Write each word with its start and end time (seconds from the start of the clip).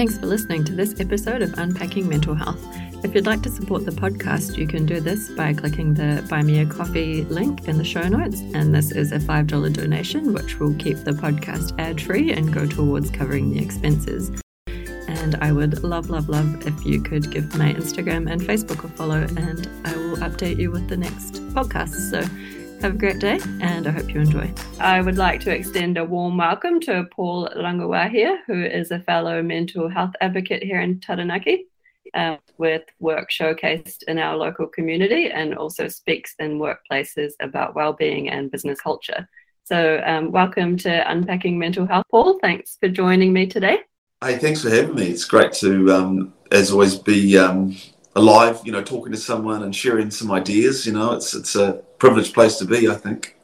Thanks 0.00 0.16
for 0.16 0.24
listening 0.24 0.64
to 0.64 0.72
this 0.72 0.98
episode 0.98 1.42
of 1.42 1.52
Unpacking 1.58 2.08
Mental 2.08 2.34
Health. 2.34 2.64
If 3.04 3.14
you'd 3.14 3.26
like 3.26 3.42
to 3.42 3.50
support 3.50 3.84
the 3.84 3.90
podcast, 3.90 4.56
you 4.56 4.66
can 4.66 4.86
do 4.86 4.98
this 4.98 5.28
by 5.28 5.52
clicking 5.52 5.92
the 5.92 6.26
Buy 6.30 6.40
Me 6.40 6.60
a 6.60 6.64
Coffee 6.64 7.24
link 7.24 7.68
in 7.68 7.76
the 7.76 7.84
show 7.84 8.08
notes. 8.08 8.40
And 8.54 8.74
this 8.74 8.92
is 8.92 9.12
a 9.12 9.18
$5 9.18 9.74
donation, 9.74 10.32
which 10.32 10.58
will 10.58 10.72
keep 10.76 10.96
the 11.04 11.10
podcast 11.10 11.78
ad 11.78 12.00
free 12.00 12.32
and 12.32 12.50
go 12.50 12.66
towards 12.66 13.10
covering 13.10 13.50
the 13.50 13.62
expenses. 13.62 14.30
And 14.66 15.34
I 15.42 15.52
would 15.52 15.84
love, 15.84 16.08
love, 16.08 16.30
love 16.30 16.66
if 16.66 16.86
you 16.86 17.02
could 17.02 17.30
give 17.30 17.54
my 17.58 17.74
Instagram 17.74 18.32
and 18.32 18.40
Facebook 18.40 18.82
a 18.82 18.88
follow, 18.88 19.26
and 19.36 19.68
I 19.84 19.94
will 19.98 20.16
update 20.16 20.56
you 20.56 20.70
with 20.70 20.88
the 20.88 20.96
next 20.96 21.34
podcast. 21.52 22.10
So 22.10 22.22
have 22.82 22.94
a 22.94 22.98
great 22.98 23.18
day, 23.18 23.38
and 23.60 23.86
I 23.86 23.90
hope 23.90 24.08
you 24.08 24.20
enjoy. 24.20 24.50
I 24.78 25.02
would 25.02 25.18
like 25.18 25.40
to 25.40 25.54
extend 25.54 25.98
a 25.98 26.04
warm 26.04 26.38
welcome 26.38 26.80
to 26.80 27.06
Paul 27.10 27.46
Rangiwahia, 27.54 28.38
who 28.46 28.64
is 28.64 28.90
a 28.90 29.00
fellow 29.00 29.42
mental 29.42 29.86
health 29.86 30.14
advocate 30.22 30.62
here 30.62 30.80
in 30.80 30.98
Taranaki. 30.98 31.66
Uh, 32.14 32.38
with 32.58 32.82
work 32.98 33.30
showcased 33.30 34.02
in 34.08 34.18
our 34.18 34.36
local 34.36 34.66
community 34.66 35.30
and 35.30 35.54
also 35.54 35.86
speaks 35.86 36.34
in 36.40 36.58
workplaces 36.58 37.32
about 37.40 37.76
well-being 37.76 38.30
and 38.30 38.50
business 38.50 38.80
culture. 38.80 39.28
So, 39.64 40.02
um, 40.04 40.32
welcome 40.32 40.76
to 40.78 41.08
Unpacking 41.08 41.58
Mental 41.58 41.86
Health, 41.86 42.06
Paul. 42.10 42.38
Thanks 42.40 42.78
for 42.80 42.88
joining 42.88 43.32
me 43.32 43.46
today. 43.46 43.80
Hey, 44.24 44.38
thanks 44.38 44.62
for 44.62 44.70
having 44.70 44.94
me. 44.94 45.04
It's 45.08 45.26
great 45.26 45.52
to, 45.54 45.92
um, 45.92 46.34
as 46.50 46.72
always, 46.72 46.96
be 46.96 47.38
um, 47.38 47.76
alive. 48.20 48.60
You 48.64 48.72
know, 48.72 48.82
talking 48.82 49.12
to 49.12 49.18
someone 49.18 49.62
and 49.62 49.74
sharing 49.74 50.10
some 50.10 50.30
ideas. 50.30 50.86
You 50.86 50.92
know, 50.92 51.12
it's 51.12 51.34
it's 51.34 51.56
a 51.56 51.82
privileged 51.98 52.34
place 52.34 52.56
to 52.58 52.64
be. 52.64 52.88
I 52.88 52.94
think. 52.94 53.36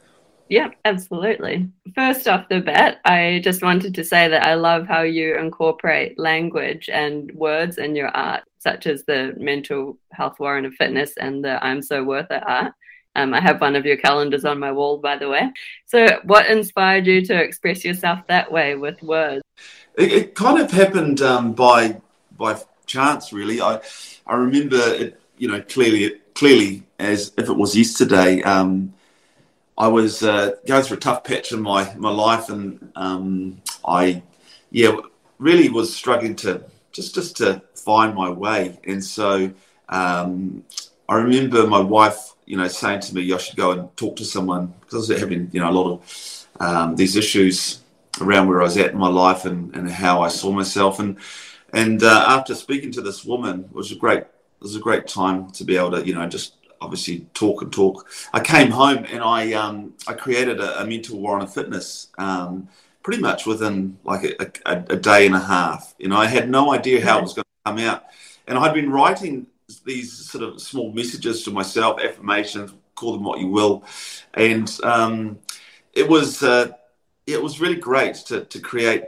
Yeah, 0.49 0.69
absolutely. 0.85 1.69
First 1.93 2.27
off 2.27 2.47
the 2.47 2.61
bat, 2.61 2.99
I 3.03 3.41
just 3.43 3.61
wanted 3.61 3.93
to 3.95 4.03
say 4.03 4.29
that 4.29 4.45
I 4.45 4.53
love 4.53 4.87
how 4.87 5.01
you 5.01 5.37
incorporate 5.37 6.17
language 6.17 6.89
and 6.89 7.29
words 7.33 7.77
in 7.77 7.95
your 7.97 8.07
art, 8.09 8.43
such 8.57 8.87
as 8.87 9.03
the 9.03 9.33
mental 9.37 9.97
health 10.13 10.39
warrant 10.39 10.65
of 10.65 10.73
fitness 10.75 11.17
and 11.17 11.43
the 11.43 11.63
I'm 11.63 11.81
so 11.81 12.03
worth 12.03 12.31
it 12.31 12.43
art. 12.47 12.71
Um, 13.15 13.33
I 13.33 13.41
have 13.41 13.59
one 13.59 13.75
of 13.75 13.85
your 13.85 13.97
calendars 13.97 14.45
on 14.45 14.59
my 14.59 14.71
wall, 14.71 14.99
by 14.99 15.17
the 15.17 15.27
way. 15.27 15.51
So, 15.85 16.07
what 16.23 16.45
inspired 16.45 17.07
you 17.07 17.25
to 17.25 17.35
express 17.35 17.83
yourself 17.83 18.19
that 18.27 18.51
way 18.51 18.75
with 18.75 19.01
words? 19.01 19.41
It, 19.97 20.11
it 20.13 20.35
kind 20.35 20.61
of 20.61 20.71
happened 20.71 21.21
um, 21.21 21.53
by 21.53 21.99
by 22.37 22.61
chance, 22.85 23.33
really. 23.33 23.59
I 23.59 23.81
I 24.27 24.35
remember 24.35 24.77
it, 24.77 25.19
you 25.37 25.47
know, 25.47 25.61
clearly 25.61 26.19
clearly 26.35 26.83
as 26.99 27.33
if 27.37 27.49
it 27.49 27.53
was 27.53 27.75
yesterday. 27.75 28.41
Um, 28.43 28.93
I 29.77 29.87
was 29.87 30.23
uh, 30.23 30.55
going 30.67 30.83
through 30.83 30.97
a 30.97 30.99
tough 30.99 31.23
patch 31.23 31.51
in 31.51 31.61
my, 31.61 31.93
my 31.95 32.09
life, 32.09 32.49
and 32.49 32.91
um, 32.95 33.61
I, 33.85 34.23
yeah, 34.71 34.97
really 35.37 35.69
was 35.69 35.95
struggling 35.95 36.35
to 36.37 36.63
just 36.91 37.13
just 37.13 37.37
to 37.37 37.61
find 37.75 38.15
my 38.15 38.29
way. 38.29 38.79
And 38.85 39.03
so 39.03 39.51
um, 39.89 40.63
I 41.07 41.15
remember 41.15 41.67
my 41.67 41.79
wife, 41.79 42.33
you 42.45 42.57
know, 42.57 42.67
saying 42.67 43.01
to 43.01 43.15
me, 43.15 43.31
"I 43.31 43.37
should 43.37 43.55
go 43.55 43.71
and 43.71 43.95
talk 43.97 44.15
to 44.17 44.25
someone," 44.25 44.73
because 44.81 45.09
I 45.09 45.13
was 45.13 45.19
having, 45.21 45.49
you 45.53 45.59
know, 45.59 45.69
a 45.69 45.77
lot 45.79 45.91
of 45.91 46.47
um, 46.59 46.95
these 46.95 47.15
issues 47.15 47.81
around 48.19 48.47
where 48.47 48.61
I 48.61 48.63
was 48.63 48.77
at 48.77 48.91
in 48.93 48.97
my 48.97 49.09
life 49.09 49.45
and, 49.45 49.75
and 49.75 49.89
how 49.89 50.21
I 50.21 50.27
saw 50.27 50.51
myself. 50.51 50.99
And 50.99 51.17
and 51.73 52.03
uh, 52.03 52.25
after 52.27 52.55
speaking 52.55 52.91
to 52.93 53.01
this 53.01 53.25
woman, 53.25 53.65
it 53.65 53.73
was 53.73 53.91
a 53.91 53.95
great 53.95 54.19
it 54.19 54.63
was 54.63 54.75
a 54.75 54.79
great 54.79 55.07
time 55.07 55.51
to 55.51 55.63
be 55.63 55.77
able 55.77 55.91
to, 55.91 56.05
you 56.05 56.15
know, 56.15 56.27
just 56.27 56.55
obviously 56.81 57.27
talk 57.33 57.61
and 57.61 57.71
talk. 57.71 58.09
I 58.33 58.39
came 58.39 58.71
home 58.71 59.05
and 59.11 59.21
I 59.21 59.53
um, 59.53 59.93
I 60.07 60.13
created 60.13 60.59
a, 60.59 60.81
a 60.81 60.85
mental 60.85 61.25
on 61.27 61.41
a 61.41 61.47
fitness 61.47 62.07
um, 62.17 62.69
pretty 63.03 63.21
much 63.21 63.45
within 63.45 63.97
like 64.03 64.23
a, 64.23 64.51
a, 64.65 64.83
a, 64.89 64.95
day 64.95 65.25
and 65.25 65.35
a 65.35 65.39
half. 65.39 65.93
You 65.97 66.09
know, 66.09 66.17
I 66.17 66.27
had 66.27 66.49
no 66.49 66.73
idea 66.73 67.05
how 67.05 67.19
it 67.19 67.21
was 67.21 67.33
going 67.33 67.43
to 67.43 67.71
come 67.71 67.79
out, 67.79 68.05
and 68.47 68.57
I'd 68.57 68.73
been 68.73 68.91
writing 68.91 69.47
these 69.85 70.13
sort 70.13 70.43
of 70.43 70.61
small 70.61 70.91
messages 70.93 71.43
to 71.43 71.51
myself, 71.51 71.99
affirmations, 72.01 72.73
call 72.95 73.13
them 73.13 73.23
what 73.23 73.39
you 73.39 73.47
will, 73.47 73.83
and 74.33 74.77
um, 74.83 75.39
it 75.93 76.07
was 76.07 76.41
uh, 76.43 76.71
it 77.25 77.41
was 77.41 77.59
really 77.59 77.75
great 77.75 78.15
to 78.27 78.45
to 78.45 78.59
create 78.59 79.03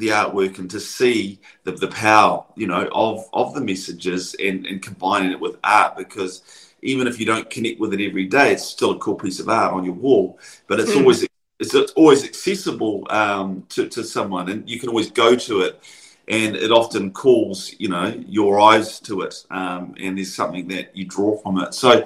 the 0.00 0.08
artwork 0.08 0.58
and 0.58 0.70
to 0.70 0.80
see 0.80 1.40
the, 1.64 1.72
the 1.72 1.88
power 1.88 2.44
you 2.56 2.66
know 2.66 2.88
of 2.92 3.24
of 3.32 3.54
the 3.54 3.60
messages 3.60 4.34
and, 4.40 4.66
and 4.66 4.82
combining 4.82 5.30
it 5.30 5.40
with 5.40 5.56
art 5.62 5.96
because 5.96 6.42
even 6.82 7.06
if 7.06 7.18
you 7.20 7.26
don't 7.26 7.50
connect 7.50 7.80
with 7.80 7.92
it 7.94 8.06
every 8.06 8.26
day, 8.26 8.52
it's 8.52 8.64
still 8.64 8.92
a 8.92 8.98
cool 8.98 9.14
piece 9.14 9.40
of 9.40 9.48
art 9.48 9.72
on 9.72 9.84
your 9.84 9.94
wall. 9.94 10.38
But 10.66 10.80
it's 10.80 10.92
mm. 10.92 11.00
always 11.00 11.26
it's, 11.58 11.74
it's, 11.74 11.92
always 11.92 12.24
accessible 12.24 13.06
um, 13.10 13.66
to 13.70 13.88
to 13.88 14.04
someone, 14.04 14.48
and 14.48 14.68
you 14.68 14.80
can 14.80 14.88
always 14.88 15.10
go 15.10 15.36
to 15.36 15.60
it, 15.60 15.80
and 16.28 16.56
it 16.56 16.72
often 16.72 17.12
calls 17.12 17.74
you 17.78 17.88
know 17.88 18.06
your 18.26 18.60
eyes 18.60 19.00
to 19.00 19.22
it, 19.22 19.44
um, 19.50 19.94
and 20.00 20.16
there's 20.16 20.34
something 20.34 20.68
that 20.68 20.96
you 20.96 21.04
draw 21.04 21.36
from 21.38 21.58
it. 21.58 21.74
So 21.74 22.04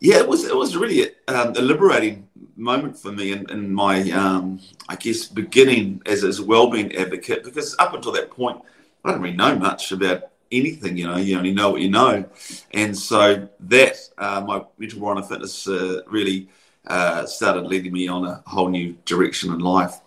yeah, 0.00 0.16
it 0.16 0.28
was 0.28 0.44
it 0.44 0.56
was 0.56 0.76
really 0.76 1.10
um, 1.28 1.54
a 1.56 1.62
liberating 1.62 2.28
moment 2.56 2.98
for 2.98 3.12
me 3.12 3.32
in, 3.32 3.48
in 3.50 3.72
my 3.72 4.10
um, 4.10 4.60
I 4.88 4.96
guess 4.96 5.26
beginning 5.26 6.02
as, 6.06 6.24
as 6.24 6.40
well-being 6.40 6.94
advocate 6.96 7.44
because 7.44 7.76
up 7.78 7.94
until 7.94 8.12
that 8.12 8.30
point 8.30 8.62
I 9.04 9.10
didn't 9.10 9.22
really 9.22 9.36
know 9.36 9.56
much 9.56 9.92
about 9.92 10.30
anything, 10.50 10.96
you 10.96 11.06
know, 11.06 11.16
you 11.16 11.36
only 11.36 11.52
know 11.52 11.70
what 11.70 11.80
you 11.80 11.90
know. 11.90 12.24
And 12.72 12.96
so 12.96 13.48
that, 13.60 13.96
uh, 14.18 14.40
my 14.46 14.62
mental 14.78 15.00
warrant 15.00 15.20
of 15.20 15.28
fitness 15.28 15.66
uh, 15.66 16.00
really 16.06 16.48
uh, 16.86 17.26
started 17.26 17.64
leading 17.66 17.92
me 17.92 18.08
on 18.08 18.24
a 18.24 18.42
whole 18.46 18.68
new 18.68 18.96
direction 19.04 19.52
in 19.52 19.58
life. 19.58 20.00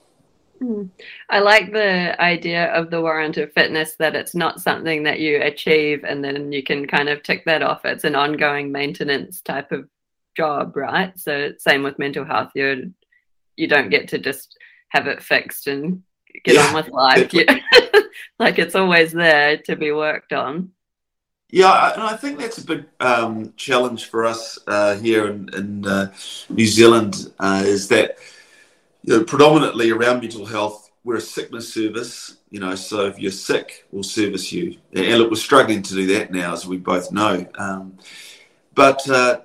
Mm. 0.62 0.90
I 1.30 1.40
like 1.40 1.72
the 1.72 2.20
idea 2.20 2.74
of 2.74 2.90
the 2.90 3.02
warrant 3.02 3.38
of 3.38 3.54
fitness 3.54 3.96
that 3.96 4.16
it's 4.16 4.34
not 4.34 4.60
something 4.60 5.04
that 5.04 5.20
you 5.20 5.40
achieve 5.42 6.04
and 6.04 6.24
then 6.24 6.52
you 6.52 6.64
can 6.64 6.88
kind 6.88 7.10
of 7.10 7.22
tick 7.22 7.46
that 7.46 7.62
off. 7.62 7.86
It's 7.86 8.06
an 8.06 8.16
ongoing 8.16 8.72
maintenance 8.72 9.42
type 9.42 9.72
of 9.72 9.88
job, 10.38 10.78
right? 10.78 11.18
So 11.20 11.52
same 11.58 11.84
with 11.84 12.00
mental 12.00 12.24
health. 12.24 12.52
You 12.56 12.94
you 13.56 13.68
don't 13.68 13.90
get 13.90 14.10
to 14.10 14.20
just 14.20 14.56
have 14.90 15.08
it 15.08 15.22
fixed 15.22 15.68
and 15.68 16.04
get 16.46 16.56
yeah, 16.56 16.68
on 16.68 16.76
with 16.76 16.90
life. 16.90 17.34
like 18.40 18.60
it's 18.60 18.76
always 18.76 19.12
there 19.12 19.58
to 19.58 19.76
be 19.76 19.92
worked 19.92 20.32
on. 20.32 20.72
Yeah, 21.50 21.94
and 21.94 22.04
I 22.04 22.16
think 22.18 22.40
that's 22.40 22.58
a 22.58 22.66
big 22.66 22.86
um, 23.00 23.54
challenge 23.56 24.06
for 24.06 24.26
us 24.26 24.60
uh, 24.68 24.96
here 24.98 25.28
in, 25.28 25.50
in 25.54 25.88
uh, 25.88 26.14
New 26.50 26.66
Zealand 26.66 27.32
uh, 27.40 27.64
is 27.66 27.88
that 27.88 28.18
you 29.04 29.18
know, 29.18 29.24
predominantly 29.24 29.92
around 29.92 30.20
mental 30.20 30.46
health, 30.46 30.92
we're 31.06 31.16
a 31.16 31.22
sickness 31.22 31.74
service. 31.74 32.38
You 32.50 32.60
know, 32.60 32.76
so 32.76 33.08
if 33.08 33.18
you're 33.18 33.32
sick, 33.32 33.86
we'll 33.92 34.04
service 34.04 34.52
you. 34.52 34.78
And 34.94 35.20
look, 35.20 35.30
we're 35.30 35.38
struggling 35.38 35.82
to 35.84 35.94
do 35.94 36.06
that 36.08 36.32
now, 36.32 36.54
as 36.54 36.68
we 36.68 36.78
both 36.78 37.14
know. 37.14 37.46
Um, 37.56 37.98
but 38.76 39.10
uh, 39.10 39.42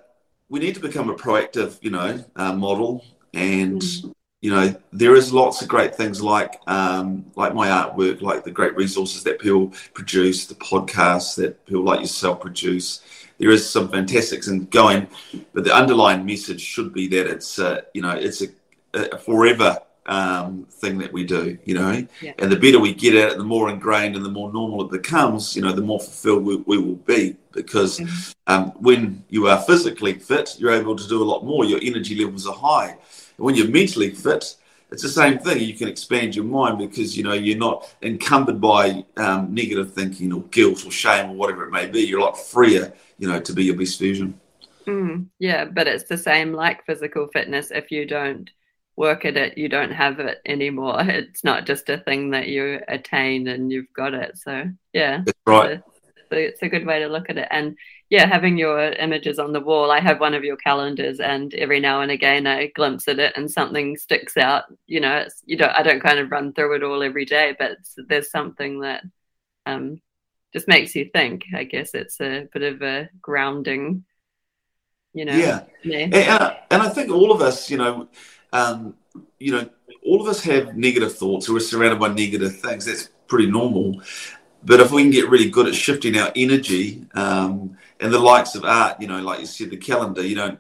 we 0.53 0.61
need 0.61 0.75
to 0.75 0.81
become 0.81 1.09
a 1.09 1.15
proactive, 1.15 1.79
you 1.81 1.91
know, 1.91 2.23
uh, 2.37 2.53
model 2.53 3.05
and 3.33 3.81
mm 3.81 4.15
you 4.43 4.51
know, 4.51 4.75
there 4.93 5.15
is 5.15 5.33
lots 5.33 5.63
of 5.63 5.69
great 5.69 5.95
things 5.95 6.21
like 6.21 6.61
um, 6.67 7.25
like 7.37 7.55
my 7.55 7.69
artwork, 7.69 8.23
like 8.23 8.43
the 8.43 8.51
great 8.51 8.75
resources 8.75 9.23
that 9.23 9.39
people 9.39 9.73
produce, 9.95 10.47
the 10.47 10.57
podcasts 10.57 11.37
that 11.37 11.65
people 11.65 11.85
like 11.85 12.01
yourself 12.01 12.41
produce. 12.41 13.03
There 13.39 13.51
is 13.51 13.71
some 13.71 13.89
fantastic 13.89 14.43
things 14.43 14.67
going, 14.67 15.07
but 15.53 15.62
the 15.62 15.73
underlying 15.73 16.27
message 16.27 16.61
should 16.61 16.93
be 16.93 17.07
that 17.07 17.29
it's 17.29 17.61
uh, 17.61 17.83
you 17.95 18.03
know 18.03 18.11
it's 18.11 18.43
a, 18.43 18.49
a 18.95 19.17
forever 19.17 19.79
um, 20.07 20.67
thing 20.71 20.99
that 20.99 21.13
we 21.13 21.25
do, 21.25 21.59
you 21.65 21.75
know. 21.75 22.07
Yeah. 22.21 22.33
And 22.39 22.51
the 22.51 22.57
better 22.57 22.79
we 22.79 22.93
get 22.95 23.15
at 23.15 23.33
it, 23.33 23.39
the 23.39 23.45
more 23.45 23.71
ingrained 23.71 24.17
and 24.17 24.25
the 24.25 24.31
more 24.31 24.53
normal 24.53 24.85
it 24.85 24.91
becomes, 24.91 25.55
you 25.55 25.63
know, 25.63 25.73
the 25.73 25.83
more 25.83 26.01
fulfilled 26.01 26.45
we, 26.45 26.57
we 26.57 26.79
will 26.79 26.97
be. 26.97 27.37
Because 27.53 28.01
mm-hmm. 28.01 28.31
um, 28.47 28.71
when 28.81 29.25
you 29.29 29.47
are 29.47 29.61
physically 29.61 30.15
fit, 30.15 30.57
you're 30.59 30.73
able 30.73 30.97
to 30.97 31.07
do 31.07 31.23
a 31.23 31.25
lot 31.25 31.45
more. 31.45 31.65
Your 31.65 31.81
energy 31.83 32.15
levels 32.23 32.47
are 32.47 32.55
high 32.55 32.97
when 33.43 33.55
you're 33.55 33.69
mentally 33.69 34.11
fit, 34.11 34.57
it's 34.91 35.03
the 35.03 35.09
same 35.09 35.39
thing. 35.39 35.61
You 35.61 35.75
can 35.75 35.88
expand 35.88 36.37
your 36.37 36.44
mind 36.44 36.79
because 36.79 37.17
you 37.17 37.25
know 37.25 37.32
you're 37.32 37.59
not 37.59 37.93
encumbered 38.03 38.61
by 38.61 39.05
um, 39.17 39.53
negative 39.53 39.93
thinking 39.93 40.32
or 40.32 40.43
guilt 40.44 40.87
or 40.87 40.91
shame 40.91 41.31
or 41.31 41.35
whatever 41.35 41.65
it 41.65 41.71
may 41.71 41.87
be. 41.87 42.03
You're 42.03 42.21
a 42.21 42.25
lot 42.25 42.38
freer, 42.38 42.93
you 43.19 43.29
know, 43.29 43.41
to 43.41 43.53
be 43.53 43.65
your 43.65 43.76
best 43.76 43.99
version. 43.99 44.38
Mm, 44.87 45.26
yeah, 45.38 45.65
but 45.65 45.87
it's 45.87 46.05
the 46.05 46.19
same 46.19 46.53
like 46.53 46.85
physical 46.85 47.29
fitness. 47.32 47.71
If 47.71 47.91
you 47.91 48.06
don't 48.06 48.50
work 48.97 49.25
at 49.25 49.37
it, 49.37 49.56
you 49.59 49.69
don't 49.69 49.93
have 49.93 50.21
it 50.21 50.41
anymore. 50.47 51.00
It's 51.03 51.44
not 51.44 51.67
just 51.67 51.89
a 51.89 51.99
thing 51.99 52.31
that 52.31 52.49
you 52.49 52.81
attain 52.89 53.49
and 53.49 53.71
you've 53.71 53.93
got 53.94 54.15
it. 54.15 54.39
So 54.39 54.71
yeah, 54.93 55.23
that's 55.25 55.39
right. 55.47 55.83
So 56.31 56.39
it's 56.39 56.62
a 56.62 56.69
good 56.69 56.87
way 56.87 57.00
to 57.00 57.09
look 57.09 57.29
at 57.29 57.37
it. 57.37 57.49
And 57.50 57.77
yeah, 58.12 58.27
having 58.27 58.59
your 58.59 58.79
images 58.79 59.39
on 59.39 59.55
the 59.55 59.61
wall. 59.61 59.91
I 59.91 59.99
have 60.00 60.21
one 60.21 60.35
of 60.35 60.44
your 60.44 60.56
calendars, 60.56 61.19
and 61.19 61.53
every 61.55 61.81
now 61.81 62.03
and 62.03 62.11
again 62.11 62.47
I 62.47 62.67
glimpse 62.67 63.09
at 63.09 63.19
it, 63.19 63.35
and 63.37 63.50
something 63.50 63.97
sticks 63.97 64.37
out. 64.37 64.65
You 64.87 65.00
know, 65.00 65.17
it's 65.17 65.43
you 65.47 65.56
don't. 65.56 65.71
I 65.71 65.83
don't 65.83 66.03
kind 66.03 66.19
of 66.19 66.31
run 66.31 66.53
through 66.53 66.77
it 66.77 66.83
all 66.83 67.03
every 67.03 67.25
day, 67.25 67.56
but 67.59 67.79
there's 67.97 68.31
something 68.31 68.81
that 68.81 69.03
um, 69.65 70.00
just 70.53 70.69
makes 70.69 70.95
you 70.95 71.09
think. 71.11 71.45
I 71.55 71.65
guess 71.65 71.95
it's 71.95 72.21
a 72.21 72.49
bit 72.53 72.62
of 72.62 72.83
a 72.83 73.09
grounding. 73.23 74.05
You 75.15 75.25
know. 75.25 75.35
Yeah. 75.35 75.65
yeah. 75.83 75.99
And, 75.99 76.15
and, 76.15 76.56
and 76.71 76.83
I 76.83 76.91
think 76.91 77.11
all 77.11 77.33
of 77.33 77.41
us, 77.41 77.71
you 77.71 77.79
know, 77.79 78.09
um, 78.52 78.94
you 79.38 79.52
know, 79.52 79.69
all 80.04 80.20
of 80.20 80.28
us 80.28 80.43
have 80.43 80.76
negative 80.76 81.16
thoughts, 81.16 81.49
or 81.49 81.54
we're 81.54 81.60
surrounded 81.60 82.00
by 82.00 82.08
negative 82.08 82.60
things. 82.60 82.87
That's 82.87 83.08
pretty 83.26 83.50
normal 83.50 84.02
but 84.64 84.81
if 84.81 84.93
we 84.93 85.02
can 85.02 85.10
get 85.10 85.28
really 85.28 85.50
good 85.50 85.66
at 85.66 85.75
shifting 85.75 86.16
our 86.16 86.31
energy 86.37 87.04
um, 87.14 87.76
and 88.00 88.12
the 88.12 88.19
likes 88.19 88.54
of 88.54 88.64
art, 88.64 89.00
you 89.00 89.08
know, 89.08 89.20
like 89.20 89.40
you 89.40 89.46
said, 89.46 89.70
the 89.70 89.76
calendar, 89.76 90.22
you 90.22 90.37
don't 90.37 90.58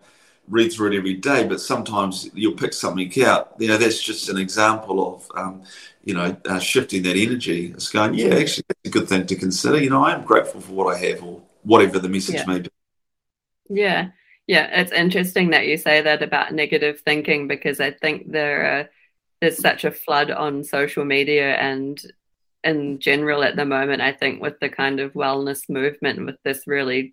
read 0.48 0.72
through 0.72 0.92
it 0.92 0.96
every 0.96 1.14
day, 1.14 1.46
but 1.46 1.60
sometimes 1.60 2.28
you'll 2.34 2.56
pick 2.56 2.72
something 2.72 3.10
out. 3.24 3.54
You 3.58 3.68
know, 3.68 3.76
that's 3.76 4.02
just 4.02 4.28
an 4.28 4.38
example 4.38 5.14
of, 5.14 5.30
um, 5.36 5.62
you 6.04 6.14
know, 6.14 6.36
uh, 6.46 6.58
shifting 6.58 7.02
that 7.04 7.16
energy. 7.16 7.72
It's 7.72 7.90
going, 7.90 8.14
yeah, 8.14 8.34
actually, 8.34 8.64
that's 8.68 8.80
a 8.86 8.90
good 8.90 9.08
thing 9.08 9.26
to 9.26 9.36
consider. 9.36 9.80
You 9.80 9.90
know, 9.90 10.04
I 10.04 10.14
am 10.14 10.24
grateful 10.24 10.60
for 10.60 10.72
what 10.72 10.96
I 10.96 10.98
have 10.98 11.22
or 11.22 11.40
whatever 11.62 12.00
the 12.00 12.08
message 12.08 12.34
yeah. 12.36 12.46
may 12.46 12.58
be. 12.58 12.70
Yeah. 13.68 14.08
Yeah. 14.46 14.80
It's 14.80 14.92
interesting 14.92 15.50
that 15.50 15.66
you 15.66 15.76
say 15.76 16.02
that 16.02 16.22
about 16.22 16.52
negative 16.52 17.00
thinking 17.00 17.48
because 17.48 17.80
I 17.80 17.92
think 17.92 18.30
there 18.30 18.64
are, 18.64 18.90
there's 19.40 19.58
such 19.58 19.84
a 19.84 19.90
flood 19.90 20.30
on 20.30 20.64
social 20.64 21.04
media 21.04 21.54
and 21.54 22.00
in 22.64 22.98
general 23.00 23.42
at 23.42 23.56
the 23.56 23.64
moment, 23.64 24.02
I 24.02 24.12
think 24.12 24.40
with 24.40 24.58
the 24.60 24.68
kind 24.68 25.00
of 25.00 25.14
wellness 25.14 25.68
movement, 25.68 26.24
with 26.24 26.36
this 26.44 26.66
really 26.66 27.12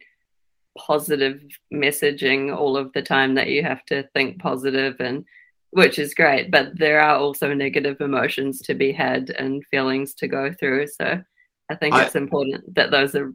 positive 0.78 1.42
messaging 1.74 2.56
all 2.56 2.78
of 2.78 2.94
the 2.94 3.02
time 3.02 3.36
that 3.36 3.50
you 3.50 3.64
have 3.64 3.84
to 3.86 4.04
think 4.14 4.40
positive 4.40 4.96
and 5.00 5.26
which 5.72 6.00
is 6.00 6.14
great, 6.14 6.50
but 6.50 6.78
there 6.78 7.02
are 7.02 7.16
also 7.16 7.54
negative 7.54 8.02
emotions 8.02 8.62
to 8.62 8.74
be 8.74 8.92
had 8.92 9.30
and 9.30 9.66
feelings 9.66 10.14
to 10.16 10.28
go 10.28 10.52
through. 10.52 10.88
So 10.88 11.22
I 11.70 11.76
think 11.76 11.94
I, 11.94 12.06
it's 12.06 12.16
important 12.16 12.76
that 12.76 12.92
those 12.92 13.14
are 13.16 13.34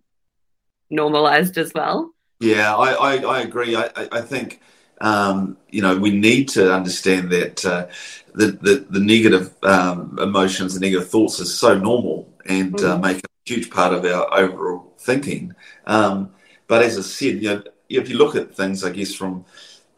normalized 0.91 1.59
as 1.59 1.73
well. 1.75 2.11
Yeah, 2.45 2.77
I, 2.77 2.93
I, 2.93 3.17
I 3.17 3.41
agree. 3.41 3.75
I, 3.77 3.91
I 3.97 4.21
think 4.21 4.61
um, 5.01 5.57
you 5.71 5.83
know, 5.83 5.97
we 5.97 6.11
need 6.11 6.49
to 6.51 6.73
understand 6.73 7.31
that 7.31 7.65
uh, 7.65 7.87
the, 8.35 8.53
the, 8.53 8.87
the 8.91 9.01
negative 9.01 9.55
um, 9.63 10.19
emotions, 10.21 10.75
the 10.75 10.81
negative 10.81 11.09
thoughts 11.11 11.41
are 11.41 11.47
so 11.47 11.77
normal 11.77 12.33
and 12.47 12.75
mm. 12.75 12.85
uh, 12.85 12.99
make 12.99 13.19
a 13.19 13.29
huge 13.45 13.71
part 13.71 13.93
of 13.93 14.05
our 14.05 14.33
overall 14.39 14.95
thinking. 14.99 15.55
Um, 15.87 16.31
but 16.67 16.83
as 16.83 16.97
I 16.97 17.03
said, 17.03 17.43
you 17.43 17.55
know, 17.55 17.63
if 17.89 18.09
you 18.09 18.17
look 18.17 18.35
at 18.37 18.55
things, 18.55 18.85
I 18.85 18.91
guess 18.91 19.15
from 19.15 19.45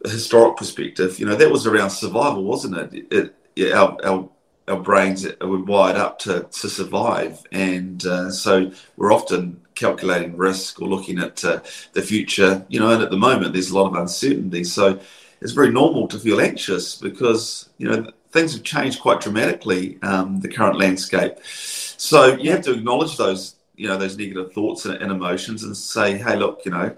a 0.04 0.08
historic 0.08 0.56
perspective, 0.56 1.18
you 1.18 1.26
know, 1.26 1.36
that 1.36 1.50
was 1.50 1.66
around 1.66 1.90
survival, 1.90 2.44
wasn't 2.44 2.76
it? 2.76 3.06
it, 3.12 3.34
it 3.54 3.72
our, 3.72 3.96
our, 4.04 4.28
our 4.68 4.80
brains 4.80 5.26
were 5.40 5.62
wired 5.62 5.96
up 5.96 6.18
to, 6.20 6.48
to 6.50 6.68
survive. 6.68 7.42
And 7.52 8.04
uh, 8.04 8.30
so 8.30 8.72
we're 8.96 9.12
often 9.12 9.60
calculating 9.76 10.36
risk 10.36 10.82
or 10.82 10.88
looking 10.88 11.20
at 11.20 11.44
uh, 11.44 11.60
the 11.92 12.02
future, 12.02 12.66
you 12.68 12.80
know, 12.80 12.90
and 12.90 13.02
at 13.02 13.10
the 13.10 13.16
moment 13.16 13.52
there's 13.52 13.70
a 13.70 13.78
lot 13.78 13.86
of 13.86 13.94
uncertainty. 13.94 14.64
So 14.64 14.98
it's 15.40 15.52
very 15.52 15.70
normal 15.70 16.08
to 16.08 16.18
feel 16.18 16.40
anxious 16.40 16.96
because, 16.96 17.68
you 17.78 17.88
know, 17.88 18.10
things 18.32 18.54
have 18.54 18.64
changed 18.64 19.00
quite 19.00 19.20
dramatically, 19.20 19.98
um, 20.02 20.40
the 20.40 20.48
current 20.48 20.78
landscape. 20.78 21.34
So 21.44 22.36
you 22.36 22.50
have 22.50 22.62
to 22.62 22.72
acknowledge 22.72 23.16
those, 23.16 23.54
you 23.76 23.86
know, 23.86 23.96
those 23.96 24.16
negative 24.16 24.52
thoughts 24.52 24.86
and, 24.86 25.00
and 25.00 25.12
emotions 25.12 25.62
and 25.62 25.76
say, 25.76 26.18
hey, 26.18 26.36
look, 26.36 26.62
you 26.64 26.72
know, 26.72 26.96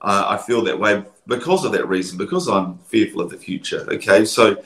I 0.00 0.38
feel 0.38 0.62
that 0.62 0.78
way 0.78 1.04
because 1.26 1.66
of 1.66 1.72
that 1.72 1.86
reason, 1.86 2.16
because 2.16 2.48
I'm 2.48 2.78
fearful 2.78 3.20
of 3.20 3.30
the 3.30 3.36
future. 3.36 3.86
Okay, 3.90 4.24
so 4.24 4.62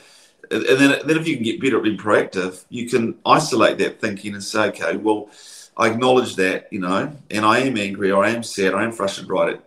and 0.50 0.62
then, 0.64 1.00
then 1.06 1.16
if 1.16 1.26
you 1.26 1.36
can 1.36 1.44
get 1.44 1.60
better 1.60 1.78
at 1.78 1.82
being 1.82 1.98
proactive, 1.98 2.64
you 2.68 2.88
can 2.88 3.18
isolate 3.24 3.78
that 3.78 4.00
thinking 4.00 4.34
and 4.34 4.44
say, 4.44 4.66
okay, 4.68 4.96
well, 4.96 5.30
I 5.76 5.88
acknowledge 5.88 6.36
that, 6.36 6.72
you 6.72 6.80
know, 6.80 7.14
and 7.30 7.44
I 7.44 7.58
am 7.60 7.76
angry 7.76 8.10
or 8.10 8.24
I 8.24 8.30
am 8.30 8.42
sad, 8.42 8.74
or 8.74 8.78
I 8.78 8.84
am 8.84 8.92
frustrated 8.92 9.30
right, 9.30 9.60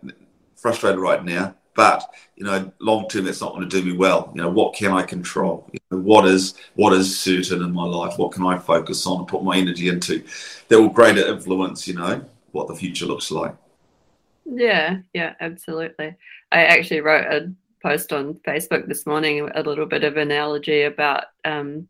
frustrated 0.56 0.98
right 0.98 1.24
now. 1.24 1.54
But 1.74 2.08
you 2.34 2.44
know, 2.44 2.72
long 2.80 3.08
term, 3.08 3.24
that's 3.24 3.40
not 3.40 3.54
going 3.54 3.68
to 3.68 3.80
do 3.80 3.86
me 3.86 3.96
well. 3.96 4.32
You 4.34 4.42
know, 4.42 4.50
what 4.50 4.74
can 4.74 4.90
I 4.90 5.02
control? 5.02 5.68
You 5.72 5.78
know, 5.90 5.98
what 5.98 6.24
is 6.26 6.54
what 6.74 6.92
is 6.92 7.20
certain 7.20 7.62
in 7.62 7.72
my 7.72 7.84
life? 7.84 8.18
What 8.18 8.32
can 8.32 8.44
I 8.44 8.58
focus 8.58 9.06
on 9.06 9.20
and 9.20 9.28
put 9.28 9.44
my 9.44 9.56
energy 9.56 9.88
into 9.88 10.24
that 10.68 10.80
will 10.80 10.88
greater 10.88 11.24
influence? 11.26 11.86
You 11.86 11.94
know, 11.94 12.24
what 12.50 12.66
the 12.66 12.74
future 12.74 13.06
looks 13.06 13.30
like. 13.30 13.54
Yeah, 14.44 14.98
yeah, 15.12 15.34
absolutely. 15.40 16.16
I 16.50 16.64
actually 16.64 17.00
wrote 17.00 17.32
a 17.32 17.52
post 17.82 18.12
on 18.12 18.34
Facebook 18.46 18.88
this 18.88 19.06
morning, 19.06 19.48
a 19.54 19.62
little 19.62 19.86
bit 19.86 20.04
of 20.04 20.16
analogy 20.16 20.82
about 20.82 21.24
um, 21.44 21.86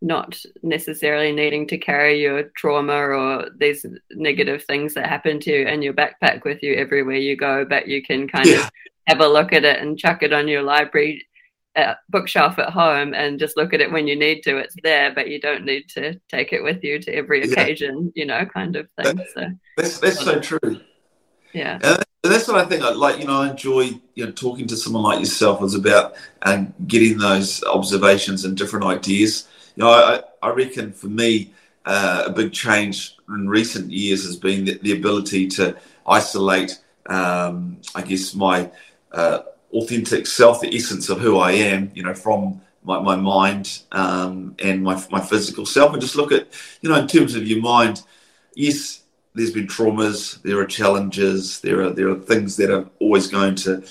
not 0.00 0.38
necessarily 0.62 1.32
needing 1.32 1.66
to 1.68 1.78
carry 1.78 2.20
your 2.20 2.44
trauma 2.56 2.92
or 2.92 3.48
these 3.58 3.86
negative 4.10 4.64
things 4.64 4.94
that 4.94 5.06
happen 5.06 5.40
to 5.40 5.50
you 5.50 5.66
in 5.66 5.82
your 5.82 5.94
backpack 5.94 6.44
with 6.44 6.62
you 6.62 6.74
everywhere 6.74 7.16
you 7.16 7.36
go, 7.36 7.64
but 7.64 7.88
you 7.88 8.02
can 8.02 8.28
kind 8.28 8.46
yeah. 8.46 8.64
of 8.64 8.70
have 9.06 9.20
a 9.20 9.28
look 9.28 9.52
at 9.52 9.64
it 9.64 9.80
and 9.80 9.98
chuck 9.98 10.22
it 10.22 10.32
on 10.32 10.48
your 10.48 10.62
library 10.62 11.26
uh, 11.76 11.94
bookshelf 12.08 12.58
at 12.58 12.70
home 12.70 13.14
and 13.14 13.38
just 13.38 13.56
look 13.56 13.74
at 13.74 13.80
it 13.80 13.90
when 13.90 14.06
you 14.06 14.16
need 14.16 14.42
to. 14.42 14.58
It's 14.58 14.76
there, 14.82 15.12
but 15.12 15.28
you 15.28 15.40
don't 15.40 15.64
need 15.64 15.88
to 15.90 16.20
take 16.28 16.52
it 16.52 16.62
with 16.62 16.84
you 16.84 16.98
to 17.00 17.14
every 17.14 17.42
occasion, 17.42 18.12
yeah. 18.14 18.22
you 18.22 18.26
know, 18.26 18.46
kind 18.46 18.76
of 18.76 18.88
thing. 19.02 19.16
That, 19.16 19.28
so 19.34 19.48
that's 19.76 19.98
that's 19.98 20.24
so 20.24 20.40
true. 20.40 20.80
Yeah. 21.52 21.78
And 21.82 22.32
that's 22.32 22.48
what 22.48 22.56
I 22.56 22.64
think. 22.64 22.82
I 22.82 22.90
like, 22.92 23.20
you 23.20 23.26
know, 23.26 23.42
I 23.42 23.50
enjoy 23.50 24.00
you 24.14 24.26
know 24.26 24.32
talking 24.32 24.66
to 24.68 24.76
someone 24.76 25.02
like 25.02 25.20
yourself 25.20 25.62
is 25.62 25.74
about 25.74 26.14
um, 26.42 26.72
getting 26.86 27.18
those 27.18 27.62
observations 27.64 28.44
and 28.44 28.56
different 28.56 28.86
ideas 28.86 29.48
you 29.76 29.84
know, 29.84 29.90
I, 29.90 30.20
I 30.42 30.50
reckon 30.50 30.92
for 30.92 31.08
me, 31.08 31.52
uh, 31.86 32.24
a 32.26 32.32
big 32.32 32.52
change 32.52 33.16
in 33.28 33.48
recent 33.48 33.90
years 33.90 34.24
has 34.24 34.36
been 34.36 34.64
the, 34.64 34.78
the 34.78 34.92
ability 34.92 35.46
to 35.48 35.76
isolate, 36.06 36.80
um, 37.06 37.78
I 37.94 38.02
guess, 38.02 38.34
my 38.34 38.70
uh, 39.12 39.40
authentic 39.72 40.26
self, 40.26 40.60
the 40.60 40.74
essence 40.74 41.08
of 41.10 41.20
who 41.20 41.38
I 41.38 41.52
am, 41.52 41.90
you 41.94 42.02
know, 42.02 42.14
from 42.14 42.60
my, 42.84 43.00
my 43.00 43.16
mind 43.16 43.82
um, 43.92 44.54
and 44.60 44.82
my, 44.82 45.02
my 45.10 45.20
physical 45.20 45.66
self, 45.66 45.92
and 45.92 46.00
just 46.00 46.16
look 46.16 46.32
at, 46.32 46.48
you 46.80 46.88
know, 46.88 46.96
in 46.96 47.06
terms 47.06 47.34
of 47.34 47.46
your 47.46 47.60
mind, 47.60 48.02
yes, 48.54 49.02
there's 49.34 49.50
been 49.50 49.66
traumas, 49.66 50.40
there 50.42 50.58
are 50.60 50.66
challenges, 50.66 51.60
there 51.60 51.82
are 51.82 51.90
there 51.90 52.08
are 52.08 52.14
things 52.14 52.56
that 52.56 52.70
are 52.70 52.88
always 53.00 53.26
going 53.26 53.56
to 53.56 53.82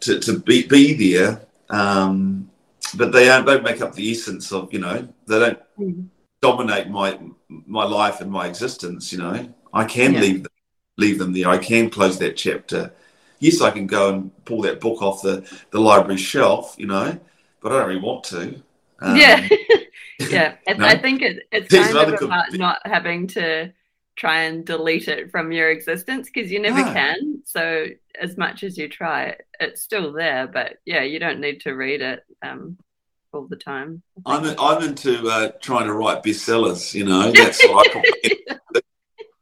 to, 0.00 0.20
to 0.20 0.38
be, 0.38 0.66
be 0.66 1.12
there. 1.12 1.40
Um, 1.70 2.50
but 2.96 3.12
they 3.12 3.26
don't, 3.26 3.62
make 3.62 3.80
up 3.80 3.94
the 3.94 4.10
essence 4.10 4.52
of 4.52 4.72
you 4.72 4.78
know 4.78 5.06
they 5.26 5.38
don't 5.38 5.58
mm. 5.78 6.06
dominate 6.40 6.88
my 6.88 7.18
my 7.48 7.84
life 7.84 8.20
and 8.20 8.30
my 8.30 8.46
existence 8.46 9.12
you 9.12 9.18
know 9.18 9.52
i 9.72 9.84
can 9.84 10.14
yeah. 10.14 10.20
leave 10.20 10.42
them, 10.42 10.52
leave 10.96 11.18
them 11.18 11.32
there 11.32 11.48
i 11.48 11.58
can 11.58 11.90
close 11.90 12.18
that 12.18 12.36
chapter 12.36 12.92
yes 13.38 13.60
i 13.60 13.70
can 13.70 13.86
go 13.86 14.12
and 14.12 14.44
pull 14.44 14.62
that 14.62 14.80
book 14.80 15.02
off 15.02 15.22
the 15.22 15.48
the 15.70 15.80
library 15.80 16.16
shelf 16.16 16.74
you 16.78 16.86
know 16.86 17.18
but 17.60 17.72
i 17.72 17.78
don't 17.78 17.88
really 17.88 18.00
want 18.00 18.24
to 18.24 18.62
um, 19.00 19.16
yeah 19.16 19.48
yeah 20.30 20.54
no? 20.76 20.86
i 20.86 20.96
think 20.96 21.22
it, 21.22 21.46
it's 21.52 21.68
kind 21.68 21.96
of 21.96 22.22
about 22.22 22.52
not 22.52 22.78
having 22.84 23.26
to 23.26 23.72
try 24.16 24.42
and 24.42 24.64
delete 24.64 25.08
it 25.08 25.30
from 25.30 25.50
your 25.50 25.70
existence 25.70 26.30
because 26.32 26.50
you 26.50 26.60
never 26.60 26.80
no. 26.80 26.92
can 26.92 27.42
so 27.44 27.86
as 28.20 28.36
much 28.36 28.62
as 28.62 28.78
you 28.78 28.88
try 28.88 29.34
it's 29.58 29.82
still 29.82 30.12
there 30.12 30.46
but 30.46 30.76
yeah 30.84 31.02
you 31.02 31.18
don't 31.18 31.40
need 31.40 31.60
to 31.60 31.72
read 31.72 32.00
it 32.00 32.24
um, 32.42 32.78
all 33.34 33.46
the 33.46 33.56
time. 33.56 34.02
I'm 34.24 34.54
I'm 34.58 34.82
into 34.82 35.28
uh, 35.28 35.50
trying 35.60 35.86
to 35.86 35.92
write 35.92 36.22
bestsellers. 36.22 36.94
You 36.94 37.04
know, 37.04 37.32
that's 37.34 37.62
what 37.66 37.86
I 37.94 38.02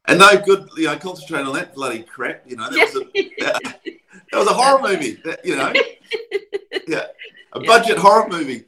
And 0.07 0.19
no 0.19 0.37
good, 0.45 0.69
you 0.77 0.87
know, 0.87 0.97
concentrate 0.97 1.43
on 1.43 1.55
that 1.55 1.75
bloody 1.75 2.03
crap. 2.03 2.43
You 2.47 2.57
know, 2.57 2.69
that 2.69 2.79
was 2.79 2.97
a 2.97 3.45
that, 3.45 3.81
that 4.33 4.39
was 4.39 4.49
a 4.49 4.55
horror 4.55 4.83
movie. 4.83 5.19
That, 5.25 5.45
you 5.45 5.57
know, 5.57 5.73
yeah, 6.89 7.07
a 7.53 7.61
budget 7.61 7.97
yeah. 7.97 8.03
horror 8.03 8.29
movie. 8.29 8.65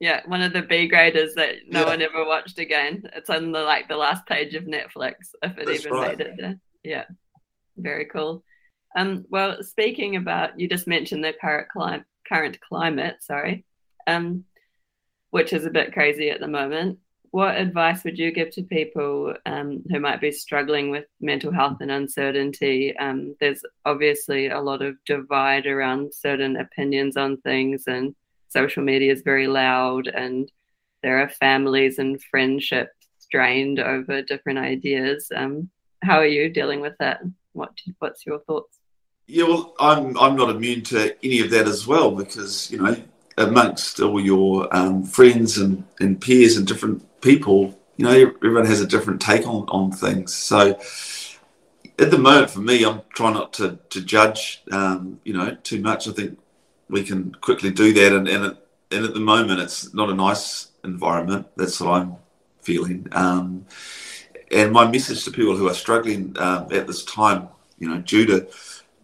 yeah, 0.00 0.22
one 0.26 0.42
of 0.42 0.52
the 0.52 0.62
B 0.62 0.88
graders 0.88 1.34
that 1.34 1.56
no 1.68 1.80
yeah. 1.80 1.86
one 1.86 2.02
ever 2.02 2.24
watched 2.24 2.58
again. 2.58 3.08
It's 3.14 3.30
on 3.30 3.52
the 3.52 3.60
like 3.60 3.88
the 3.88 3.96
last 3.96 4.26
page 4.26 4.54
of 4.54 4.64
Netflix, 4.64 5.14
if 5.42 5.56
it 5.58 5.66
That's 5.66 5.80
even 5.80 5.92
right. 5.92 6.18
made 6.18 6.26
it 6.26 6.34
there. 6.38 6.58
Yeah, 6.82 7.04
very 7.76 8.06
cool. 8.06 8.42
Um, 8.96 9.26
well, 9.28 9.62
speaking 9.62 10.16
about, 10.16 10.58
you 10.58 10.68
just 10.68 10.86
mentioned 10.86 11.22
the 11.22 11.34
current 11.38 11.68
climate 11.68 12.04
current 12.28 12.58
climate, 12.60 13.16
sorry, 13.20 13.64
um, 14.06 14.44
which 15.30 15.52
is 15.52 15.64
a 15.64 15.70
bit 15.70 15.92
crazy 15.92 16.30
at 16.30 16.40
the 16.40 16.48
moment. 16.48 16.98
What 17.30 17.56
advice 17.56 18.02
would 18.04 18.18
you 18.18 18.32
give 18.32 18.50
to 18.52 18.62
people 18.62 19.34
um, 19.44 19.82
who 19.90 20.00
might 20.00 20.20
be 20.20 20.32
struggling 20.32 20.90
with 20.90 21.04
mental 21.20 21.52
health 21.52 21.78
and 21.80 21.90
uncertainty? 21.90 22.96
Um, 22.96 23.36
there's 23.40 23.60
obviously 23.84 24.48
a 24.48 24.60
lot 24.60 24.80
of 24.80 24.96
divide 25.04 25.66
around 25.66 26.14
certain 26.14 26.56
opinions 26.56 27.16
on 27.16 27.36
things, 27.38 27.84
and 27.86 28.14
social 28.48 28.82
media 28.82 29.12
is 29.12 29.22
very 29.22 29.46
loud, 29.46 30.06
and 30.06 30.50
there 31.02 31.20
are 31.20 31.28
families 31.28 31.98
and 31.98 32.22
friendships 32.22 32.92
strained 33.18 33.78
over 33.80 34.22
different 34.22 34.58
ideas. 34.58 35.30
Um, 35.34 35.68
how 36.02 36.18
are 36.18 36.26
you 36.26 36.48
dealing 36.48 36.80
with 36.80 36.94
that? 37.00 37.20
What 37.52 37.72
What's 37.98 38.24
your 38.24 38.38
thoughts? 38.40 38.78
Yeah, 39.26 39.44
well, 39.44 39.74
I'm 39.80 40.16
I'm 40.18 40.36
not 40.36 40.50
immune 40.50 40.82
to 40.84 41.16
any 41.24 41.40
of 41.40 41.50
that 41.50 41.66
as 41.66 41.86
well 41.86 42.12
because 42.12 42.70
you 42.70 42.78
know 42.78 42.96
amongst 43.36 44.00
all 44.00 44.20
your 44.20 44.74
um, 44.74 45.02
friends 45.02 45.58
and, 45.58 45.84
and 46.00 46.20
peers 46.20 46.56
and 46.56 46.66
different 46.66 47.02
people, 47.20 47.78
you 47.96 48.04
know, 48.04 48.12
everyone 48.12 48.64
has 48.64 48.80
a 48.80 48.86
different 48.86 49.20
take 49.20 49.46
on, 49.46 49.66
on 49.68 49.92
things. 49.92 50.32
So 50.32 50.78
at 51.98 52.10
the 52.10 52.18
moment, 52.18 52.50
for 52.50 52.60
me, 52.60 52.84
I'm 52.84 53.02
trying 53.14 53.34
not 53.34 53.52
to 53.54 53.78
to 53.90 54.00
judge, 54.00 54.62
um, 54.70 55.20
you 55.24 55.32
know, 55.32 55.56
too 55.62 55.80
much. 55.80 56.06
I 56.06 56.12
think 56.12 56.38
we 56.88 57.02
can 57.02 57.34
quickly 57.40 57.70
do 57.72 57.92
that, 57.94 58.12
and 58.12 58.28
and, 58.28 58.44
it, 58.46 58.56
and 58.92 59.04
at 59.04 59.14
the 59.14 59.20
moment, 59.20 59.60
it's 59.60 59.92
not 59.92 60.08
a 60.08 60.14
nice 60.14 60.68
environment. 60.84 61.48
That's 61.56 61.80
what 61.80 61.90
I'm 61.90 62.16
feeling. 62.62 63.08
Um, 63.12 63.66
and 64.52 64.72
my 64.72 64.88
message 64.88 65.24
to 65.24 65.32
people 65.32 65.56
who 65.56 65.68
are 65.68 65.74
struggling 65.74 66.36
um, 66.38 66.68
at 66.70 66.86
this 66.86 67.04
time, 67.04 67.48
you 67.80 67.88
know, 67.88 67.98
due 67.98 68.24
to 68.26 68.46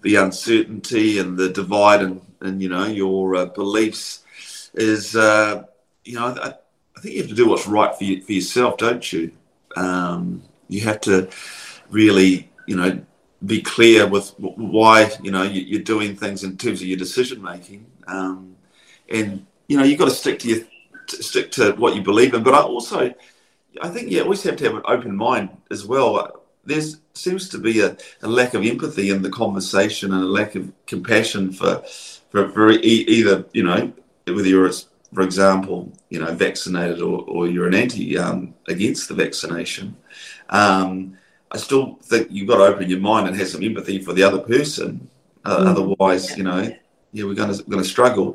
the 0.02 0.16
uncertainty 0.16 1.18
and 1.18 1.36
the 1.36 1.48
divide 1.48 2.02
and, 2.02 2.20
and 2.40 2.62
you 2.62 2.68
know 2.68 2.86
your 2.86 3.36
uh, 3.36 3.46
beliefs, 3.46 4.22
is 4.74 5.16
uh, 5.16 5.64
you 6.04 6.14
know 6.14 6.26
I, 6.26 6.54
I, 6.96 7.00
think 7.00 7.14
you 7.14 7.22
have 7.22 7.30
to 7.30 7.36
do 7.36 7.48
what's 7.48 7.66
right 7.66 7.94
for 7.94 8.04
you, 8.04 8.22
for 8.22 8.32
yourself, 8.32 8.76
don't 8.76 9.12
you? 9.12 9.32
Um, 9.76 10.42
you 10.68 10.82
have 10.82 11.00
to 11.02 11.28
really, 11.90 12.50
you 12.66 12.76
know, 12.76 13.00
be 13.44 13.60
clear 13.60 14.06
with 14.06 14.34
why 14.38 15.10
you 15.22 15.30
know 15.30 15.42
you're 15.42 15.82
doing 15.82 16.16
things 16.16 16.44
in 16.44 16.56
terms 16.56 16.80
of 16.80 16.86
your 16.86 16.98
decision 16.98 17.42
making, 17.42 17.86
um, 18.06 18.56
and 19.08 19.46
you 19.68 19.76
know 19.76 19.84
you've 19.84 19.98
got 19.98 20.06
to 20.06 20.14
stick 20.14 20.38
to 20.40 20.48
your 20.48 20.64
stick 21.06 21.50
to 21.52 21.72
what 21.72 21.94
you 21.94 22.02
believe 22.02 22.34
in. 22.34 22.42
But 22.42 22.54
I 22.54 22.60
also, 22.60 23.12
I 23.80 23.88
think 23.88 24.10
you 24.10 24.22
always 24.22 24.42
have 24.44 24.56
to 24.56 24.64
have 24.64 24.74
an 24.74 24.82
open 24.86 25.16
mind 25.16 25.50
as 25.70 25.86
well. 25.86 26.42
There 26.64 26.82
seems 27.14 27.48
to 27.50 27.58
be 27.58 27.80
a, 27.80 27.96
a, 28.22 28.28
lack 28.28 28.54
of 28.54 28.64
empathy 28.64 29.10
in 29.10 29.22
the 29.22 29.30
conversation 29.30 30.12
and 30.12 30.22
a 30.22 30.26
lack 30.26 30.54
of 30.54 30.72
compassion 30.86 31.52
for 31.52 31.82
for, 32.30 32.48
for 32.50 32.70
e- 32.70 33.04
either 33.08 33.44
you 33.52 33.62
know 33.62 33.92
whether 34.26 34.48
you're 34.48 34.70
for 35.12 35.22
example 35.22 35.92
you 36.08 36.18
know 36.18 36.32
vaccinated 36.32 37.00
or, 37.00 37.22
or 37.28 37.46
you're 37.46 37.66
an 37.66 37.74
anti 37.74 38.16
um, 38.18 38.54
against 38.68 39.08
the 39.08 39.14
vaccination. 39.14 39.96
Um, 40.48 41.18
I 41.50 41.58
still 41.58 41.98
think 42.02 42.28
you've 42.30 42.48
got 42.48 42.56
to 42.56 42.64
open 42.64 42.88
your 42.88 43.00
mind 43.00 43.28
and 43.28 43.36
have 43.36 43.48
some 43.48 43.62
empathy 43.62 43.98
for 43.98 44.14
the 44.14 44.22
other 44.22 44.38
person. 44.38 45.08
Uh, 45.44 45.58
mm. 45.58 45.66
Otherwise, 45.66 46.36
you 46.36 46.44
know, 46.44 46.74
yeah, 47.12 47.24
we're 47.24 47.34
going 47.34 47.54
to 47.54 47.62
going 47.64 47.82
to 47.82 47.88
struggle. 47.88 48.34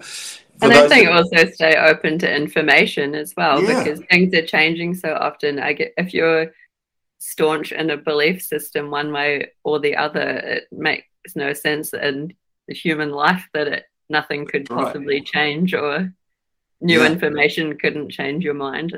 For 0.59 0.65
and 0.65 0.73
I 0.73 0.87
think 0.87 1.09
also 1.09 1.49
stay 1.51 1.75
open 1.75 2.19
to 2.19 2.35
information 2.35 3.15
as 3.15 3.33
well 3.35 3.61
yeah. 3.61 3.83
because 3.83 3.99
things 4.11 4.33
are 4.33 4.45
changing 4.45 4.95
so 4.95 5.13
often. 5.13 5.59
I 5.59 5.73
get 5.73 5.93
if 5.97 6.13
you're 6.13 6.51
staunch 7.19 7.71
in 7.71 7.89
a 7.89 7.97
belief 7.97 8.41
system 8.41 8.91
one 8.91 9.11
way 9.11 9.51
or 9.63 9.79
the 9.79 9.95
other, 9.95 10.21
it 10.21 10.67
makes 10.71 11.05
no 11.35 11.53
sense 11.53 11.93
in 11.93 12.33
the 12.67 12.73
human 12.73 13.11
life 13.11 13.47
that 13.53 13.67
it 13.67 13.85
nothing 14.09 14.45
could 14.45 14.67
possibly 14.67 15.15
right. 15.15 15.25
change 15.25 15.73
or 15.73 16.13
new 16.81 17.01
yeah. 17.01 17.07
information 17.07 17.77
couldn't 17.77 18.09
change 18.09 18.43
your 18.43 18.53
mind. 18.53 18.95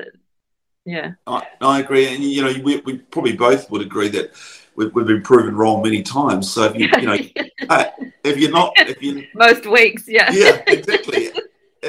Yeah, 0.84 1.12
I, 1.26 1.46
I 1.60 1.80
agree, 1.80 2.12
and 2.12 2.22
you 2.22 2.42
know, 2.42 2.54
we, 2.62 2.78
we 2.78 2.98
probably 2.98 3.36
both 3.36 3.70
would 3.70 3.82
agree 3.82 4.08
that 4.08 4.32
we've, 4.76 4.94
we've 4.94 5.06
been 5.06 5.22
proven 5.22 5.54
wrong 5.54 5.82
many 5.82 6.02
times. 6.02 6.50
So 6.50 6.64
if 6.64 6.74
you 6.74 6.88
you 6.98 7.06
know, 7.06 7.18
uh, 7.68 7.84
if 8.24 8.38
you're 8.38 8.50
not, 8.50 8.72
if 8.76 9.02
you 9.02 9.26
most 9.34 9.66
weeks, 9.66 10.04
yeah, 10.08 10.30
yeah, 10.32 10.62
exactly. 10.66 10.99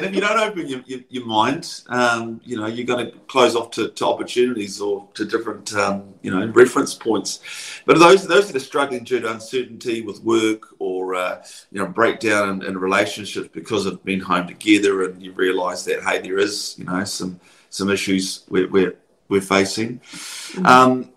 And 0.01 0.09
if 0.09 0.15
you 0.15 0.21
don't 0.21 0.39
open 0.39 0.67
your, 0.67 0.81
your, 0.85 0.99
your 1.09 1.25
mind, 1.25 1.83
um, 1.89 2.41
you 2.43 2.57
know, 2.57 2.65
you're 2.65 2.85
going 2.85 3.05
to 3.05 3.11
close 3.27 3.55
off 3.55 3.71
to, 3.71 3.89
to 3.89 4.05
opportunities 4.05 4.81
or 4.81 5.07
to 5.13 5.25
different, 5.25 5.73
um, 5.75 6.13
you 6.21 6.31
know, 6.31 6.45
reference 6.47 6.93
points. 6.93 7.39
But 7.85 7.99
those 7.99 8.25
those 8.27 8.47
that 8.47 8.55
are 8.55 8.59
struggling 8.59 9.03
due 9.03 9.19
to 9.19 9.31
uncertainty 9.31 10.01
with 10.01 10.23
work 10.23 10.63
or, 10.79 11.15
uh, 11.15 11.43
you 11.71 11.79
know, 11.79 11.87
breakdown 11.87 12.49
in, 12.49 12.63
in 12.63 12.77
relationships 12.77 13.49
because 13.53 13.85
of 13.85 14.03
being 14.03 14.19
home 14.19 14.47
together 14.47 15.03
and 15.03 15.21
you 15.21 15.31
realise 15.33 15.83
that, 15.83 16.01
hey, 16.03 16.19
there 16.21 16.39
is, 16.39 16.75
you 16.77 16.85
know, 16.85 17.03
some– 17.03 17.39
some 17.73 17.89
issues 17.89 18.43
we're, 18.49 18.67
we're, 18.67 18.95
we're 19.29 19.39
facing. 19.39 19.99
Mm-hmm. 19.99 20.65
Um, 20.65 21.09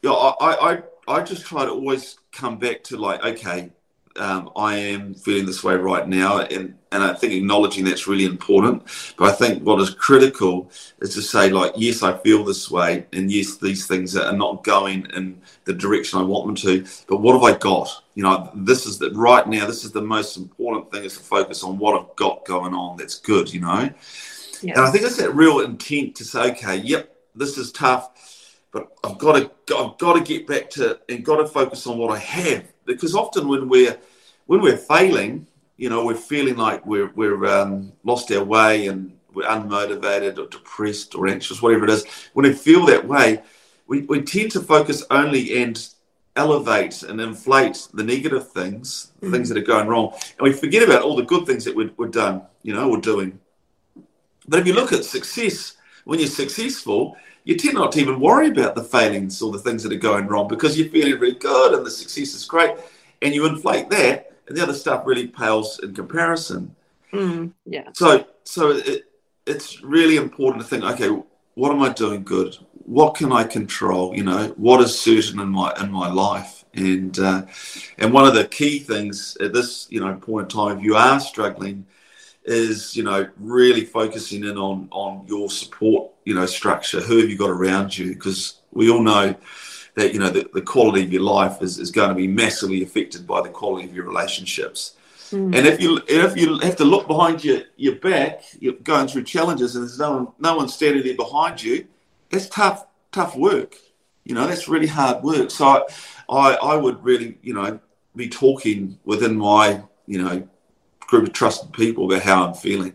yeah, 0.00 0.12
I, 0.12 0.74
I, 0.74 0.82
I 1.08 1.22
just 1.22 1.44
try 1.44 1.64
to 1.64 1.72
always 1.72 2.20
come 2.30 2.56
back 2.56 2.84
to 2.84 2.96
like, 2.96 3.20
okay, 3.24 3.72
um, 4.14 4.50
I 4.54 4.76
am 4.76 5.14
feeling 5.14 5.44
this 5.44 5.64
way 5.64 5.74
right 5.74 6.06
now, 6.06 6.38
and, 6.38 6.76
and 6.92 7.02
I 7.02 7.14
think 7.14 7.32
acknowledging 7.32 7.84
that's 7.84 8.06
really 8.06 8.24
important. 8.24 8.82
But 9.16 9.30
I 9.30 9.32
think 9.32 9.62
what 9.62 9.80
is 9.80 9.90
critical 9.90 10.70
is 11.00 11.14
to 11.14 11.22
say, 11.22 11.50
like, 11.50 11.72
yes, 11.76 12.02
I 12.02 12.16
feel 12.18 12.44
this 12.44 12.70
way, 12.70 13.06
and 13.12 13.30
yes, 13.30 13.56
these 13.56 13.86
things 13.86 14.16
are 14.16 14.36
not 14.36 14.62
going 14.62 15.06
in 15.14 15.40
the 15.64 15.72
direction 15.72 16.18
I 16.18 16.22
want 16.22 16.46
them 16.46 16.56
to. 16.56 16.86
But 17.08 17.20
what 17.20 17.32
have 17.32 17.42
I 17.42 17.58
got? 17.58 18.02
You 18.14 18.24
know, 18.24 18.50
this 18.54 18.86
is 18.86 18.98
that 18.98 19.14
right 19.14 19.46
now. 19.48 19.66
This 19.66 19.84
is 19.84 19.92
the 19.92 20.02
most 20.02 20.36
important 20.36 20.92
thing 20.92 21.04
is 21.04 21.16
to 21.16 21.22
focus 21.22 21.64
on 21.64 21.78
what 21.78 21.98
I've 21.98 22.14
got 22.16 22.44
going 22.44 22.74
on. 22.74 22.98
That's 22.98 23.18
good. 23.18 23.52
You 23.52 23.60
know, 23.60 23.90
yeah. 24.60 24.74
And 24.74 24.82
I 24.82 24.90
think 24.90 25.04
it's 25.04 25.16
that 25.16 25.34
real 25.34 25.60
intent 25.60 26.14
to 26.16 26.24
say, 26.24 26.52
okay, 26.52 26.76
yep, 26.76 27.14
this 27.34 27.58
is 27.58 27.72
tough, 27.72 28.58
but 28.70 28.92
I've 29.02 29.18
got 29.18 29.32
to, 29.36 29.76
I've 29.76 29.98
got 29.98 30.14
to 30.14 30.20
get 30.20 30.46
back 30.46 30.70
to 30.70 31.00
and 31.08 31.24
got 31.24 31.36
to 31.36 31.46
focus 31.46 31.86
on 31.86 31.98
what 31.98 32.14
I 32.14 32.18
have 32.18 32.64
because 32.84 33.14
often 33.14 33.48
when 33.48 33.68
we're 33.68 33.96
when 34.46 34.60
we're 34.60 34.76
failing, 34.76 35.46
you 35.82 35.88
know, 35.88 36.04
we're 36.04 36.14
feeling 36.14 36.56
like 36.56 36.86
we're 36.86 37.10
we're 37.16 37.44
um, 37.44 37.92
lost 38.04 38.30
our 38.30 38.44
way 38.44 38.86
and 38.86 39.18
we're 39.34 39.48
unmotivated 39.48 40.38
or 40.38 40.46
depressed 40.46 41.16
or 41.16 41.26
anxious, 41.26 41.60
whatever 41.60 41.82
it 41.82 41.90
is. 41.90 42.06
When 42.34 42.46
we 42.46 42.52
feel 42.52 42.86
that 42.86 43.08
way, 43.08 43.42
we, 43.88 44.02
we 44.02 44.22
tend 44.22 44.52
to 44.52 44.60
focus 44.60 45.02
only 45.10 45.60
and 45.60 45.84
elevate 46.36 47.02
and 47.02 47.20
inflate 47.20 47.88
the 47.94 48.04
negative 48.04 48.52
things, 48.52 49.10
mm-hmm. 49.16 49.32
things 49.32 49.48
that 49.48 49.58
are 49.58 49.62
going 49.62 49.88
wrong, 49.88 50.12
and 50.38 50.44
we 50.44 50.52
forget 50.52 50.84
about 50.84 51.02
all 51.02 51.16
the 51.16 51.24
good 51.24 51.46
things 51.46 51.64
that 51.64 51.74
we're, 51.74 51.90
we're 51.96 52.06
done, 52.06 52.42
you 52.62 52.72
know, 52.72 52.88
we're 52.88 53.00
doing. 53.00 53.40
But 54.46 54.60
if 54.60 54.68
you 54.68 54.74
look 54.74 54.92
at 54.92 55.04
success, 55.04 55.78
when 56.04 56.20
you're 56.20 56.28
successful, 56.28 57.16
you 57.42 57.56
tend 57.56 57.74
not 57.74 57.90
to 57.92 58.00
even 58.00 58.20
worry 58.20 58.50
about 58.50 58.76
the 58.76 58.84
failings 58.84 59.42
or 59.42 59.50
the 59.50 59.58
things 59.58 59.82
that 59.82 59.92
are 59.92 59.96
going 59.96 60.28
wrong 60.28 60.46
because 60.46 60.78
you're 60.78 60.90
feeling 60.90 61.18
really 61.18 61.34
good 61.34 61.74
and 61.74 61.84
the 61.84 61.90
success 61.90 62.34
is 62.34 62.44
great. 62.44 62.76
And 63.20 63.34
you 63.34 63.46
inflate 63.46 63.90
that, 63.90 64.31
and 64.52 64.58
the 64.58 64.62
other 64.62 64.74
stuff 64.74 65.06
really 65.06 65.28
pales 65.28 65.78
in 65.78 65.94
comparison. 65.94 66.76
Mm, 67.10 67.52
yeah. 67.64 67.88
So, 67.94 68.26
so 68.44 68.72
it, 68.72 69.06
it's 69.46 69.82
really 69.82 70.16
important 70.16 70.62
to 70.62 70.68
think, 70.68 70.84
okay, 70.84 71.08
what 71.54 71.72
am 71.72 71.80
I 71.80 71.88
doing 71.88 72.22
good? 72.22 72.58
What 72.84 73.14
can 73.14 73.32
I 73.32 73.44
control? 73.44 74.14
You 74.14 74.24
know, 74.24 74.48
what 74.58 74.82
is 74.82 74.98
certain 75.00 75.40
in 75.40 75.48
my 75.48 75.72
in 75.80 75.90
my 75.90 76.12
life? 76.12 76.66
And 76.74 77.18
uh, 77.18 77.46
and 77.96 78.12
one 78.12 78.26
of 78.26 78.34
the 78.34 78.44
key 78.44 78.78
things 78.78 79.38
at 79.40 79.54
this 79.54 79.86
you 79.88 80.00
know 80.00 80.14
point 80.16 80.52
in 80.52 80.58
time, 80.58 80.78
if 80.78 80.84
you 80.84 80.96
are 80.96 81.18
struggling 81.18 81.86
is 82.44 82.94
you 82.94 83.04
know 83.04 83.26
really 83.38 83.86
focusing 83.86 84.44
in 84.44 84.58
on 84.58 84.88
on 84.90 85.24
your 85.28 85.48
support 85.48 86.10
you 86.26 86.34
know 86.34 86.44
structure 86.44 87.00
who 87.00 87.18
have 87.18 87.30
you 87.30 87.38
got 87.38 87.50
around 87.50 87.96
you 87.96 88.12
because 88.12 88.58
we 88.72 88.90
all 88.90 89.02
know 89.02 89.34
that 89.94 90.12
you 90.12 90.18
know 90.18 90.30
the, 90.30 90.48
the 90.52 90.62
quality 90.62 91.02
of 91.04 91.12
your 91.12 91.22
life 91.22 91.62
is, 91.62 91.78
is 91.78 91.90
going 91.90 92.08
to 92.08 92.14
be 92.14 92.26
massively 92.26 92.82
affected 92.82 93.26
by 93.26 93.40
the 93.40 93.48
quality 93.48 93.88
of 93.88 93.94
your 93.94 94.06
relationships 94.06 94.96
mm. 95.30 95.54
and 95.56 95.66
if 95.66 95.80
you 95.80 96.00
if 96.08 96.36
you 96.36 96.58
have 96.58 96.76
to 96.76 96.84
look 96.84 97.06
behind 97.06 97.44
your 97.44 97.62
your 97.76 97.96
back 97.96 98.42
you're 98.60 98.74
going 98.74 99.06
through 99.06 99.24
challenges 99.24 99.76
and 99.76 99.84
there's 99.84 99.98
no 99.98 100.12
one 100.12 100.28
no 100.38 100.56
one 100.56 100.68
standing 100.68 101.02
there 101.04 101.16
behind 101.16 101.62
you 101.62 101.86
that's 102.30 102.48
tough 102.48 102.86
tough 103.10 103.36
work 103.36 103.76
you 104.24 104.34
know 104.34 104.46
that's 104.46 104.68
really 104.68 104.86
hard 104.86 105.22
work 105.22 105.50
so 105.50 105.66
i 105.66 105.84
i, 106.28 106.52
I 106.54 106.76
would 106.76 107.02
really 107.04 107.38
you 107.42 107.54
know 107.54 107.78
be 108.14 108.28
talking 108.28 108.98
within 109.04 109.36
my 109.36 109.82
you 110.06 110.22
know 110.22 110.48
group 111.12 111.24
of 111.24 111.32
trusted 111.34 111.70
people 111.74 112.06
about 112.06 112.22
how 112.22 112.46
I'm 112.46 112.54
feeling. 112.54 112.92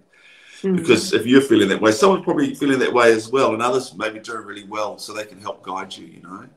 Mm-hmm. 0.62 0.76
Because 0.76 1.14
if 1.14 1.28
you're 1.28 1.42
feeling 1.42 1.70
that 1.70 1.80
way, 1.80 1.92
someone's 1.92 2.24
probably 2.24 2.56
feeling 2.56 2.80
that 2.80 2.92
way 2.92 3.14
as 3.14 3.30
well, 3.30 3.54
and 3.54 3.62
others 3.62 3.94
may 3.96 4.10
be 4.10 4.20
doing 4.20 4.44
really 4.44 4.64
well, 4.64 4.98
so 4.98 5.14
they 5.14 5.26
can 5.26 5.40
help 5.40 5.62
guide 5.62 5.96
you. 5.96 6.08
You 6.08 6.22
know. 6.22 6.50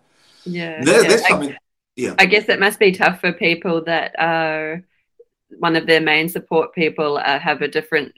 Yeah. 0.45 0.83
Yeah. 0.85 1.17
Something. 1.17 1.57
Yeah. 1.97 2.15
I 2.19 2.27
guess 2.27 2.49
it 2.49 2.61
must 2.61 2.79
be 2.79 2.93
tough 2.93 3.21
for 3.21 3.33
people 3.33 3.85
that 3.85 4.15
are 4.19 4.83
one 5.59 5.77
of 5.77 5.87
their 5.87 6.01
main 6.01 6.29
support 6.29 6.75
people 6.75 7.19
uh, 7.19 7.39
have 7.39 7.63
a 7.63 7.69
different 7.69 8.15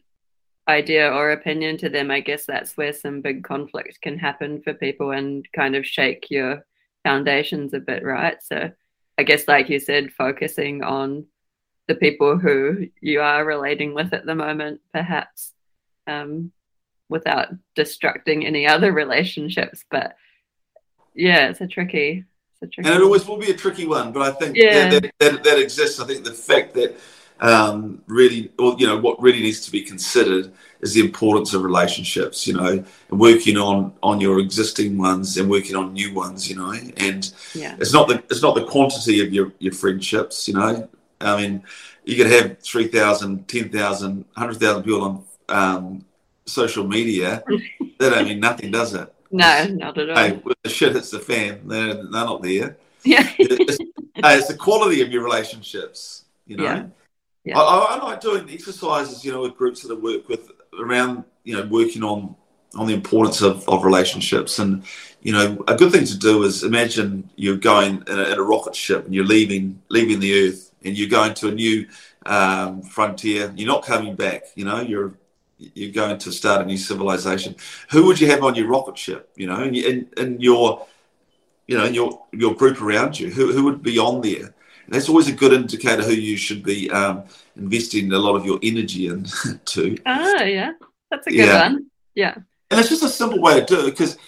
idea 0.68 1.10
or 1.10 1.32
opinion 1.32 1.76
to 1.78 1.88
them. 1.88 2.10
I 2.10 2.20
guess 2.20 2.46
that's 2.46 2.76
where 2.76 2.92
some 2.92 3.20
big 3.20 3.42
conflict 3.42 4.00
can 4.00 4.18
happen 4.18 4.62
for 4.62 4.74
people 4.74 5.10
and 5.10 5.46
kind 5.52 5.74
of 5.74 5.86
shake 5.86 6.30
your 6.30 6.64
foundations 7.02 7.74
a 7.74 7.80
bit, 7.80 8.04
right? 8.04 8.40
So 8.42 8.70
I 9.18 9.22
guess, 9.24 9.48
like 9.48 9.68
you 9.68 9.80
said, 9.80 10.12
focusing 10.12 10.82
on 10.82 11.26
the 11.88 11.94
people 11.94 12.38
who 12.38 12.86
you 13.00 13.20
are 13.20 13.44
relating 13.44 13.94
with 13.94 14.12
at 14.12 14.24
the 14.24 14.34
moment, 14.34 14.80
perhaps, 14.92 15.52
um, 16.06 16.52
without 17.08 17.48
destructing 17.76 18.46
any 18.46 18.66
other 18.66 18.92
relationships. 18.92 19.84
But 19.90 20.14
yeah, 21.14 21.48
it's 21.48 21.60
a 21.60 21.66
tricky. 21.66 22.24
It's 22.54 22.62
a 22.62 22.66
tricky 22.66 22.88
and 22.88 22.98
it 22.98 23.04
always 23.04 23.26
will 23.26 23.38
be 23.38 23.50
a 23.50 23.56
tricky 23.56 23.86
one, 23.86 24.12
but 24.12 24.22
I 24.22 24.30
think 24.32 24.56
yeah. 24.56 24.88
that, 24.88 25.02
that, 25.02 25.12
that, 25.18 25.44
that 25.44 25.58
exists. 25.58 26.00
I 26.00 26.06
think 26.06 26.24
the 26.24 26.32
fact 26.32 26.74
that 26.74 26.96
um, 27.40 28.02
really, 28.06 28.52
or 28.58 28.76
you 28.78 28.86
know, 28.86 28.98
what 28.98 29.20
really 29.20 29.42
needs 29.42 29.60
to 29.62 29.72
be 29.72 29.82
considered 29.82 30.52
is 30.80 30.94
the 30.94 31.00
importance 31.00 31.54
of 31.54 31.62
relationships. 31.62 32.46
You 32.46 32.54
know, 32.54 32.84
and 33.10 33.20
working 33.20 33.56
on 33.56 33.92
on 34.02 34.20
your 34.20 34.38
existing 34.38 34.96
ones 34.96 35.36
and 35.36 35.50
working 35.50 35.74
on 35.74 35.92
new 35.92 36.14
ones. 36.14 36.48
You 36.48 36.56
know, 36.56 36.70
and 36.70 37.32
yeah. 37.54 37.76
it's 37.80 37.92
not 37.92 38.08
the 38.08 38.22
it's 38.30 38.42
not 38.42 38.54
the 38.54 38.64
quantity 38.64 39.24
of 39.24 39.32
your 39.32 39.52
your 39.58 39.72
friendships. 39.72 40.46
You 40.46 40.54
know, 40.54 40.88
I 41.20 41.40
mean, 41.40 41.64
you 42.04 42.16
could 42.16 42.30
have 42.30 42.58
3,000, 42.58 43.46
10,000, 43.46 44.24
100,000 44.34 44.82
people 44.82 45.02
on 45.02 45.24
um, 45.48 46.04
social 46.46 46.86
media. 46.86 47.42
that 47.98 48.10
don't 48.10 48.26
mean 48.26 48.40
nothing, 48.40 48.70
does 48.70 48.94
it? 48.94 49.12
No, 49.32 49.66
not 49.66 49.98
at 49.98 50.10
all. 50.10 50.16
Hey, 50.16 50.32
when 50.32 50.54
the 50.62 50.70
shit 50.70 50.92
hits 50.92 51.10
the 51.10 51.18
fan, 51.18 51.66
they're, 51.66 51.94
they're 51.94 52.04
not 52.10 52.42
there. 52.42 52.76
Yeah. 53.04 53.28
it's, 53.36 53.78
hey, 54.14 54.38
it's 54.38 54.46
the 54.46 54.54
quality 54.54 55.02
of 55.02 55.10
your 55.10 55.24
relationships, 55.24 56.26
you 56.46 56.56
know? 56.56 56.62
Yeah. 56.62 56.86
yeah. 57.42 57.58
I, 57.58 57.96
I, 57.96 58.04
like 58.04 58.20
doing 58.20 58.48
exercises, 58.48 59.24
you 59.24 59.32
know, 59.32 59.40
with 59.40 59.56
groups 59.56 59.82
that 59.82 59.90
I 59.90 59.98
work 59.98 60.28
with 60.28 60.52
around, 60.78 61.24
you 61.42 61.56
know, 61.56 61.66
working 61.66 62.04
on 62.04 62.36
on 62.76 62.86
the 62.86 62.94
importance 62.94 63.42
of, 63.42 63.68
of 63.68 63.84
relationships. 63.84 64.60
And 64.60 64.84
you 65.20 65.32
know, 65.32 65.64
a 65.66 65.74
good 65.74 65.90
thing 65.90 66.04
to 66.04 66.16
do 66.16 66.44
is 66.44 66.62
imagine 66.62 67.28
you're 67.34 67.56
going 67.56 68.04
in 68.06 68.18
a, 68.18 68.22
in 68.32 68.38
a 68.38 68.42
rocket 68.42 68.76
ship 68.76 69.04
and 69.04 69.12
you're 69.12 69.24
leaving 69.24 69.82
leaving 69.88 70.20
the 70.20 70.48
Earth 70.48 70.72
and 70.84 70.96
you're 70.96 71.08
going 71.08 71.34
to 71.34 71.48
a 71.48 71.52
new 71.52 71.86
um, 72.26 72.82
frontier. 72.82 73.52
You're 73.56 73.66
not 73.66 73.84
coming 73.84 74.14
back. 74.14 74.44
You 74.54 74.64
know, 74.64 74.80
you're 74.80 75.14
you're 75.74 75.92
going 75.92 76.18
to 76.18 76.32
start 76.32 76.62
a 76.62 76.64
new 76.64 76.76
civilization. 76.76 77.56
Who 77.90 78.06
would 78.06 78.20
you 78.20 78.28
have 78.28 78.42
on 78.42 78.54
your 78.54 78.68
rocket 78.68 78.98
ship? 78.98 79.30
You 79.36 79.46
know, 79.46 79.62
and, 79.62 79.76
and, 79.76 80.18
and 80.18 80.42
your 80.42 80.86
you 81.66 81.78
know, 81.78 81.84
your 81.84 82.22
your 82.32 82.54
group 82.54 82.80
around 82.82 83.18
you. 83.18 83.30
Who 83.30 83.52
who 83.52 83.64
would 83.64 83.82
be 83.82 83.98
on 83.98 84.20
there? 84.20 84.54
And 84.84 84.94
that's 84.94 85.08
always 85.08 85.28
a 85.28 85.32
good 85.32 85.52
indicator 85.52 86.02
who 86.02 86.12
you 86.12 86.36
should 86.36 86.62
be 86.62 86.90
um, 86.90 87.24
investing 87.56 88.12
a 88.12 88.18
lot 88.18 88.36
of 88.36 88.44
your 88.44 88.58
energy 88.62 89.06
into. 89.06 89.96
Ah, 90.06 90.42
yeah, 90.42 90.72
that's 91.10 91.26
a 91.26 91.30
good 91.30 91.46
yeah. 91.46 91.62
one. 91.62 91.86
Yeah, 92.14 92.34
and 92.70 92.80
it's 92.80 92.88
just 92.88 93.04
a 93.04 93.08
simple 93.08 93.40
way 93.40 93.60
to 93.60 93.66
do 93.66 93.86
it 93.86 93.90
because 93.90 94.18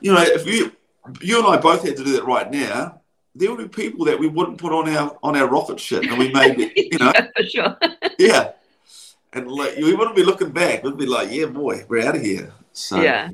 you 0.00 0.12
know 0.12 0.20
if 0.20 0.46
you 0.46 0.72
you 1.22 1.38
and 1.38 1.46
I 1.46 1.56
both 1.56 1.84
had 1.84 1.96
to 1.96 2.04
do 2.04 2.12
that 2.12 2.24
right 2.24 2.50
now, 2.50 3.00
there 3.34 3.54
would 3.54 3.70
be 3.70 3.82
people 3.82 4.04
that 4.06 4.18
we 4.18 4.28
wouldn't 4.28 4.58
put 4.58 4.72
on 4.72 4.88
our 4.88 5.16
on 5.22 5.36
our 5.36 5.46
rocket 5.46 5.80
ship, 5.80 6.02
and 6.02 6.18
we 6.18 6.30
maybe 6.32 6.72
you 6.76 6.98
know 6.98 7.12
yeah, 7.14 7.26
for 7.34 7.42
sure. 7.44 7.76
yeah, 8.18 8.52
and 9.32 9.50
like 9.50 9.76
we 9.76 9.94
wouldn't 9.94 10.16
be 10.16 10.24
looking 10.24 10.50
back. 10.50 10.82
We'd 10.82 10.96
be 10.96 11.06
like, 11.06 11.30
yeah, 11.30 11.46
boy, 11.46 11.84
we're 11.88 12.06
out 12.06 12.16
of 12.16 12.22
here. 12.22 12.52
So 12.72 13.00
yeah, 13.00 13.30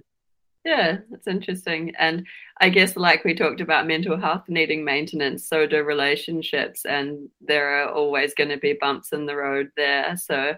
yeah, 0.64 0.98
that's 1.10 1.26
interesting. 1.26 1.92
And 1.98 2.26
I 2.60 2.68
guess, 2.68 2.96
like 2.96 3.24
we 3.24 3.34
talked 3.34 3.60
about 3.60 3.86
mental 3.86 4.18
health 4.18 4.44
needing 4.48 4.84
maintenance, 4.84 5.48
so 5.48 5.66
do 5.66 5.82
relationships, 5.82 6.84
and 6.84 7.28
there 7.40 7.82
are 7.82 7.92
always 7.92 8.34
going 8.34 8.50
to 8.50 8.58
be 8.58 8.78
bumps 8.80 9.12
in 9.12 9.26
the 9.26 9.36
road 9.36 9.70
there. 9.76 10.16
So 10.16 10.54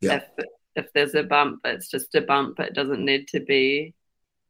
yeah. 0.00 0.14
if 0.14 0.46
if 0.76 0.92
there's 0.92 1.14
a 1.14 1.22
bump, 1.22 1.60
it's 1.64 1.88
just 1.88 2.14
a 2.14 2.20
bump. 2.20 2.60
It 2.60 2.74
doesn't 2.74 3.04
need 3.04 3.28
to 3.28 3.40
be 3.40 3.94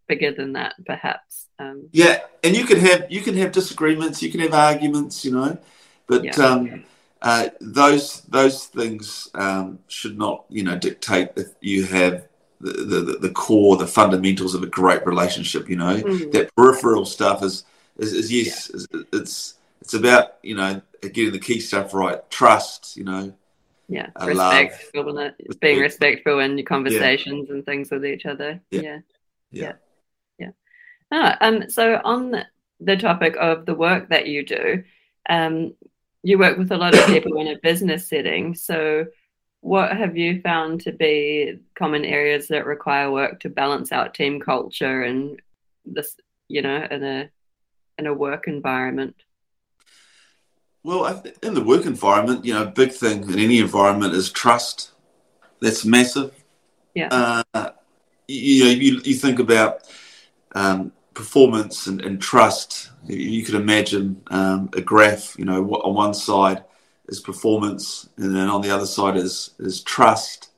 bigger 0.09 0.33
than 0.33 0.55
that, 0.55 0.75
perhaps. 0.87 1.47
Um, 1.59 1.89
yeah, 1.93 2.21
and 2.45 2.57
you 2.57 2.65
can 2.65 2.79
have 2.79 3.11
you 3.11 3.21
can 3.21 3.37
have 3.37 3.53
disagreements, 3.53 4.23
you 4.23 4.31
can 4.31 4.41
have 4.41 4.55
arguments, 4.55 5.25
you 5.25 5.33
know, 5.33 5.59
but 6.07 6.25
yeah. 6.25 6.37
um, 6.37 6.85
uh, 7.23 7.49
those 7.61 8.21
those 8.23 8.67
things 8.67 9.29
um, 9.35 9.81
should 9.89 10.19
not, 10.19 10.45
you 10.49 10.63
know, 10.63 10.79
dictate 10.79 11.31
if 11.37 11.49
you 11.61 11.85
have 11.85 12.27
the, 12.61 12.73
the, 12.73 13.19
the 13.21 13.31
core, 13.31 13.77
the 13.77 13.87
fundamentals 13.87 14.55
of 14.55 14.63
a 14.63 14.67
great 14.67 15.05
relationship. 15.07 15.69
You 15.69 15.77
know, 15.77 15.97
mm-hmm. 15.97 16.31
that 16.31 16.55
peripheral 16.55 17.05
stuff 17.05 17.43
is 17.43 17.65
is, 17.97 18.13
is 18.13 18.33
yes, 18.33 18.71
yeah. 18.93 19.03
it's 19.13 19.55
it's 19.81 19.95
about 19.95 20.37
you 20.43 20.55
know 20.55 20.81
getting 21.03 21.33
the 21.33 21.39
key 21.39 21.61
stuff 21.61 21.93
right, 21.93 22.29
trust. 22.31 22.97
You 22.97 23.05
know, 23.05 23.33
yeah, 23.89 24.11
uh, 24.21 24.27
respectful, 24.27 25.13
love, 25.15 25.33
being 25.61 25.81
respectful 25.81 26.39
in 26.41 26.57
your 26.57 26.67
conversations 26.67 27.47
yeah. 27.49 27.55
and 27.55 27.67
things 27.67 27.91
with 27.91 28.05
each 28.05 28.27
other. 28.27 28.61
Yeah, 28.71 28.81
yeah, 28.81 29.01
yeah. 29.51 29.73
yeah. 30.39 30.51
Ah, 31.11 31.37
um, 31.41 31.69
so 31.69 32.01
on 32.05 32.45
the 32.81 32.97
topic 32.97 33.37
of 33.41 33.67
the 33.67 33.75
work 33.75 34.09
that 34.11 34.27
you 34.27 34.45
do, 34.45 34.85
um, 35.29 35.75
you 36.23 36.39
work 36.39 36.59
with 36.59 36.73
a 36.73 36.77
lot 36.77 36.95
of 36.95 37.07
people 37.07 37.41
in 37.41 37.49
a 37.49 37.59
business 37.59 38.09
setting. 38.09 38.55
So 38.55 39.07
what 39.61 39.97
have 39.97 40.17
you 40.17 40.41
found 40.41 40.81
to 40.83 40.93
be 40.93 41.59
common 41.75 42.05
areas 42.05 42.49
that 42.49 42.67
require 42.67 43.11
work 43.11 43.41
to 43.41 43.49
balance 43.49 43.93
out 43.93 44.15
team 44.15 44.41
culture 44.41 45.03
and 45.03 45.41
this 45.85 46.17
you 46.49 46.63
know 46.63 46.87
in 46.91 47.03
a 47.03 47.31
in 47.99 48.07
a 48.07 48.15
work 48.15 48.47
environment? 48.47 49.17
Well 50.85 51.23
in 51.43 51.55
the 51.55 51.65
work 51.65 51.87
environment 51.87 52.45
you 52.45 52.55
know 52.55 52.67
big 52.67 52.93
thing 52.93 53.25
in 53.25 53.39
any 53.39 53.59
environment 53.59 54.15
is 54.15 54.31
trust. 54.31 54.93
That's 55.61 55.85
massive. 55.85 56.33
Yeah. 56.95 57.43
Uh, 57.55 57.71
you 58.29 58.65
know 58.65 58.71
you, 58.71 59.01
you 59.05 59.15
think 59.15 59.39
about 59.39 59.89
um, 60.55 60.93
performance 61.19 61.87
and, 61.89 62.01
and, 62.01 62.23
trust 62.23 62.91
you 63.07 63.43
could 63.45 63.55
imagine 63.57 64.23
um, 64.39 64.71
a 64.81 64.81
graph 64.81 65.25
you 65.39 65.45
know 65.45 65.59
on 65.87 65.95
one 65.95 66.15
side 66.15 66.61
is 67.09 67.21
performance, 67.21 68.09
and 68.17 68.35
then 68.37 68.49
on 68.49 68.61
the 68.61 68.71
other 68.71 68.87
side 68.87 69.17
is 69.17 69.55
is 69.59 69.83
trust. 69.83 70.51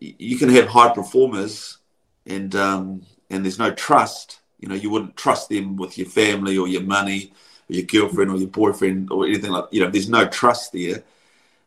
You 0.00 0.38
can 0.38 0.50
have 0.50 0.68
high 0.68 0.92
performers, 0.92 1.78
and 2.26 2.54
um, 2.54 3.02
and 3.30 3.44
there's 3.44 3.58
no 3.58 3.72
trust. 3.72 4.40
You 4.60 4.68
know, 4.68 4.74
you 4.74 4.90
wouldn't 4.90 5.16
trust 5.16 5.48
them 5.48 5.76
with 5.76 5.96
your 5.98 6.08
family 6.08 6.58
or 6.58 6.68
your 6.68 6.82
money, 6.82 7.32
or 7.68 7.76
your 7.76 7.86
girlfriend 7.86 8.30
or 8.30 8.36
your 8.36 8.48
boyfriend 8.48 9.10
or 9.10 9.26
anything 9.26 9.50
like. 9.50 9.64
You 9.70 9.80
know, 9.80 9.90
there's 9.90 10.08
no 10.08 10.26
trust 10.28 10.72
there. 10.72 11.02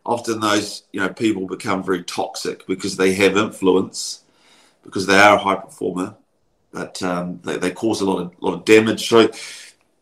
Often 0.05 0.39
those 0.39 0.83
you 0.91 0.99
know 0.99 1.09
people 1.09 1.47
become 1.47 1.83
very 1.83 2.03
toxic 2.03 2.65
because 2.67 2.97
they 2.97 3.13
have 3.15 3.35
influence, 3.35 4.23
because 4.83 5.07
they 5.07 5.17
are 5.17 5.35
a 5.35 5.39
high 5.39 5.55
performer, 5.55 6.15
but 6.71 7.01
um, 7.03 7.39
they, 7.43 7.57
they 7.57 7.71
cause 7.71 8.01
a 8.01 8.05
lot 8.05 8.19
of 8.19 8.33
lot 8.41 8.53
of 8.53 8.65
damage. 8.65 9.07
So 9.07 9.29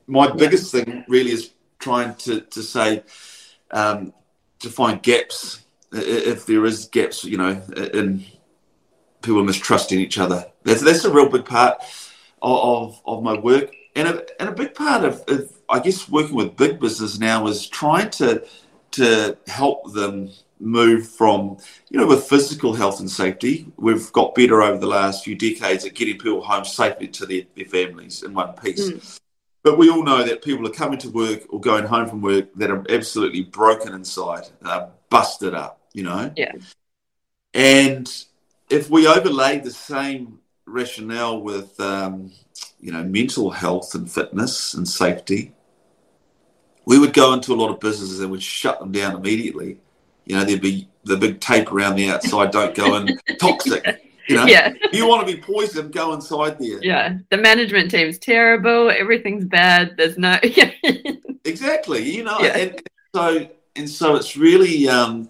my 0.08 0.32
biggest 0.32 0.72
thing 0.72 1.06
really 1.08 1.32
is 1.32 1.52
trying 1.80 2.16
to 2.16 2.42
to 2.42 2.62
say 2.62 3.04
um, 3.72 4.14
to 4.60 4.70
find 4.70 5.02
gaps 5.02 5.66
if 5.92 6.46
there 6.46 6.66
is 6.66 6.86
gaps, 6.86 7.24
you 7.24 7.38
know, 7.38 7.62
in 7.94 8.24
people 9.22 9.44
mistrusting 9.44 10.00
each 10.00 10.18
other. 10.18 10.46
That's 10.64 10.82
that's 10.82 11.06
a 11.06 11.12
real 11.12 11.30
big 11.30 11.46
part 11.46 11.84
of 12.42 13.02
of, 13.06 13.24
my 13.24 13.38
work, 13.38 13.72
and 13.96 14.08
a, 14.08 14.42
and 14.42 14.50
a 14.50 14.54
big 14.54 14.74
part 14.74 15.04
of, 15.04 15.24
of 15.28 15.52
I 15.68 15.80
guess 15.80 16.08
working 16.10 16.36
with 16.36 16.56
big 16.56 16.80
business 16.80 17.20
now 17.20 17.48
is 17.48 17.68
trying 17.68 18.10
to 18.12 18.46
to 18.92 19.38
help 19.48 19.94
them 19.94 20.30
move 20.60 21.08
from 21.08 21.58
you 21.90 21.98
know 21.98 22.06
with 22.06 22.26
physical 22.26 22.74
health 22.74 23.00
and 23.00 23.10
safety 23.10 23.66
we've 23.78 24.12
got 24.12 24.36
better 24.36 24.62
over 24.62 24.78
the 24.78 24.86
last 24.86 25.24
few 25.24 25.36
decades 25.36 25.86
at 25.86 25.94
getting 25.94 26.18
people 26.18 26.42
home 26.42 26.66
safely 26.66 27.08
to 27.08 27.26
their, 27.26 27.44
their 27.56 27.66
families 27.66 28.24
in 28.24 28.34
one 28.34 28.54
piece 28.54 28.92
mm. 28.92 29.20
But 29.62 29.78
we 29.78 29.90
all 29.90 30.04
know 30.04 30.24
that 30.24 30.44
people 30.44 30.66
are 30.68 30.72
coming 30.72 31.00
to 31.00 31.10
work 31.10 31.42
or 31.50 31.60
going 31.60 31.86
home 31.86 32.08
from 32.08 32.22
work 32.22 32.54
that 32.56 32.72
are 32.72 32.86
absolutely 32.90 33.44
broken 33.44 33.94
inside, 33.94 34.48
uh, 34.64 34.88
busted 35.10 35.54
up, 35.54 35.82
you 35.94 36.04
know? 36.04 36.32
Yeah. 36.36 36.54
And 37.54 38.10
if 38.70 38.90
we 38.90 39.08
overlay 39.08 39.60
the 39.60 39.72
same 39.72 40.40
rationale 40.66 41.42
with, 41.42 41.78
um, 41.80 42.32
you 42.80 42.92
know, 42.92 43.04
mental 43.04 43.52
health 43.52 43.96
and 43.96 44.10
fitness 44.10 44.74
and 44.76 44.88
safety, 44.88 45.54
we 46.86 46.98
would 46.98 47.14
go 47.14 47.34
into 47.34 47.54
a 47.54 47.56
lot 47.56 47.70
of 47.70 47.80
businesses 47.82 48.22
and 48.22 48.32
would 48.32 48.42
shut 48.42 48.80
them 48.80 48.92
down 48.92 49.16
immediately. 49.16 49.80
You 50.30 50.38
know, 50.38 50.46
there'd 50.46 50.62
be 50.62 50.88
the 51.06 51.18
big 51.18 51.42
tape 51.42 51.72
around 51.72 51.96
the 51.96 52.10
outside, 52.10 52.52
don't 52.52 52.76
go 52.76 52.96
in, 52.96 53.20
toxic. 53.40 54.06
You 54.28 54.36
know, 54.36 54.46
yeah. 54.46 54.74
you 54.94 55.08
want 55.08 55.28
to 55.28 55.36
be 55.36 55.42
poisoned, 55.42 55.92
go 55.92 56.14
inside 56.14 56.60
there. 56.60 56.80
Yeah. 56.84 57.18
The 57.32 57.38
management 57.38 57.90
team's 57.90 58.20
terrible. 58.20 58.92
Everything's 58.92 59.46
bad. 59.46 59.98
There's 59.98 60.20
no. 60.20 60.38
exactly. 61.46 62.16
You 62.16 62.26
know, 62.26 62.38
yeah. 62.40 62.58
and, 62.58 62.82
so 63.16 63.50
and 63.76 63.90
so 63.90 64.16
it's 64.16 64.38
really 64.38 64.88
um, 64.88 65.30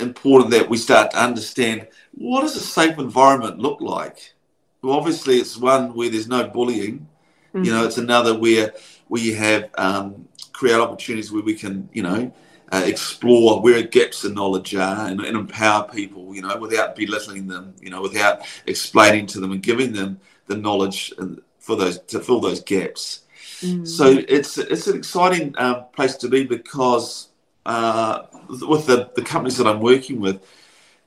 important 0.00 0.50
that 0.50 0.68
we 0.68 0.76
start 0.76 1.12
to 1.12 1.22
understand 1.22 1.86
what 2.14 2.40
does 2.40 2.56
a 2.56 2.60
safe 2.60 2.98
environment 2.98 3.60
look 3.60 3.80
like. 3.80 4.34
Well, 4.82 4.96
obviously, 4.96 5.36
it's 5.36 5.56
one 5.56 5.94
where 5.94 6.10
there's 6.10 6.26
no 6.26 6.48
bullying. 6.48 7.06
Mm-hmm. 7.54 7.64
You 7.64 7.70
know, 7.70 7.86
it's 7.86 7.98
another 7.98 8.36
where 8.36 8.74
we 9.08 9.34
have 9.34 9.70
um, 9.78 10.26
create 10.52 10.80
opportunities 10.80 11.30
where 11.30 11.44
we 11.44 11.54
can, 11.54 11.88
you 11.92 12.02
know, 12.02 12.32
uh, 12.72 12.82
explore 12.86 13.60
where 13.60 13.82
gaps 13.82 14.24
in 14.24 14.32
knowledge 14.32 14.74
are 14.74 15.06
and, 15.06 15.20
and, 15.20 15.36
empower 15.36 15.86
people, 15.88 16.34
you 16.34 16.40
know, 16.40 16.56
without 16.56 16.96
belittling 16.96 17.46
them, 17.46 17.74
you 17.82 17.90
know, 17.90 18.00
without 18.00 18.40
explaining 18.66 19.26
to 19.26 19.40
them 19.40 19.52
and 19.52 19.62
giving 19.62 19.92
them 19.92 20.18
the 20.46 20.56
knowledge 20.56 21.12
for 21.58 21.76
those 21.76 21.98
to 21.98 22.18
fill 22.18 22.40
those 22.40 22.60
gaps. 22.60 23.24
Mm. 23.60 23.86
So 23.86 24.24
it's 24.26 24.56
it's 24.56 24.86
an 24.86 24.96
exciting 24.96 25.54
uh, 25.58 25.82
place 25.82 26.16
to 26.16 26.28
be 26.28 26.44
because 26.44 27.28
uh, 27.66 28.22
with 28.48 28.86
the, 28.86 29.10
the 29.14 29.22
companies 29.22 29.58
that 29.58 29.66
I'm 29.66 29.80
working 29.80 30.18
with, 30.18 30.42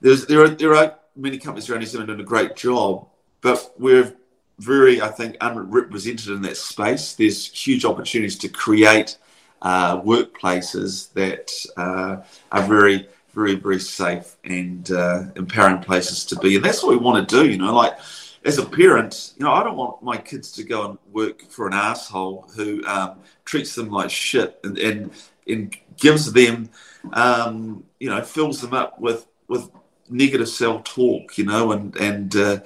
there's 0.02 0.28
there 0.28 0.44
are 0.44 0.50
there 0.50 0.76
are 0.76 0.96
many 1.16 1.40
companies 1.40 1.68
around 1.68 1.80
New 1.80 1.88
Zealand 1.88 2.10
doing 2.10 2.20
a 2.20 2.24
great 2.24 2.56
job, 2.56 3.08
but 3.42 3.74
we're 3.80 4.14
very 4.60 5.02
I 5.02 5.10
think 5.10 5.36
unrepresented 5.42 6.30
in 6.30 6.44
that 6.44 6.58
space. 6.58 7.14
There's 7.14 7.48
huge 7.48 7.86
opportunities 7.86 8.38
to 8.38 8.50
create 8.50 9.18
uh, 9.66 10.00
workplaces 10.02 11.12
that 11.14 11.52
uh, 11.76 12.22
are 12.52 12.68
very, 12.68 13.10
very, 13.34 13.56
very 13.56 13.80
safe 13.80 14.36
and 14.44 14.92
uh, 14.92 15.24
empowering 15.36 15.80
places 15.80 16.24
to 16.24 16.36
be. 16.36 16.56
And 16.56 16.64
that's 16.64 16.84
what 16.84 16.92
we 16.92 16.98
want 16.98 17.28
to 17.28 17.36
do, 17.36 17.50
you 17.50 17.58
know, 17.58 17.74
like 17.74 17.98
as 18.46 18.60
a 18.60 18.66
parent, 18.66 19.34
you 19.38 19.44
know, 19.44 19.52
I 19.52 19.64
don't 19.64 19.76
want 19.76 20.04
my 20.04 20.18
kids 20.18 20.52
to 20.54 20.64
go 20.64 20.88
and 20.88 21.00
work 21.12 21.42
for 21.50 21.66
an 21.66 21.74
asshole 21.74 22.48
who 22.56 22.86
um, 22.86 23.18
treats 23.44 23.74
them 23.74 23.90
like 23.90 24.12
shit 24.12 24.60
and, 24.64 24.78
and, 24.78 25.12
and 25.48 25.76
gives 25.98 26.32
them, 26.32 26.70
um, 27.14 27.84
you 28.00 28.10
know, 28.12 28.22
fills 28.22 28.62
them 28.62 28.76
up 28.76 29.00
with, 29.00 29.26
with 29.48 29.72
negative 30.12 30.48
self 30.48 30.84
talk, 30.84 31.40
you 31.40 31.46
know, 31.46 31.72
and, 31.72 31.96
and, 31.96 32.36
uh, 32.36 32.60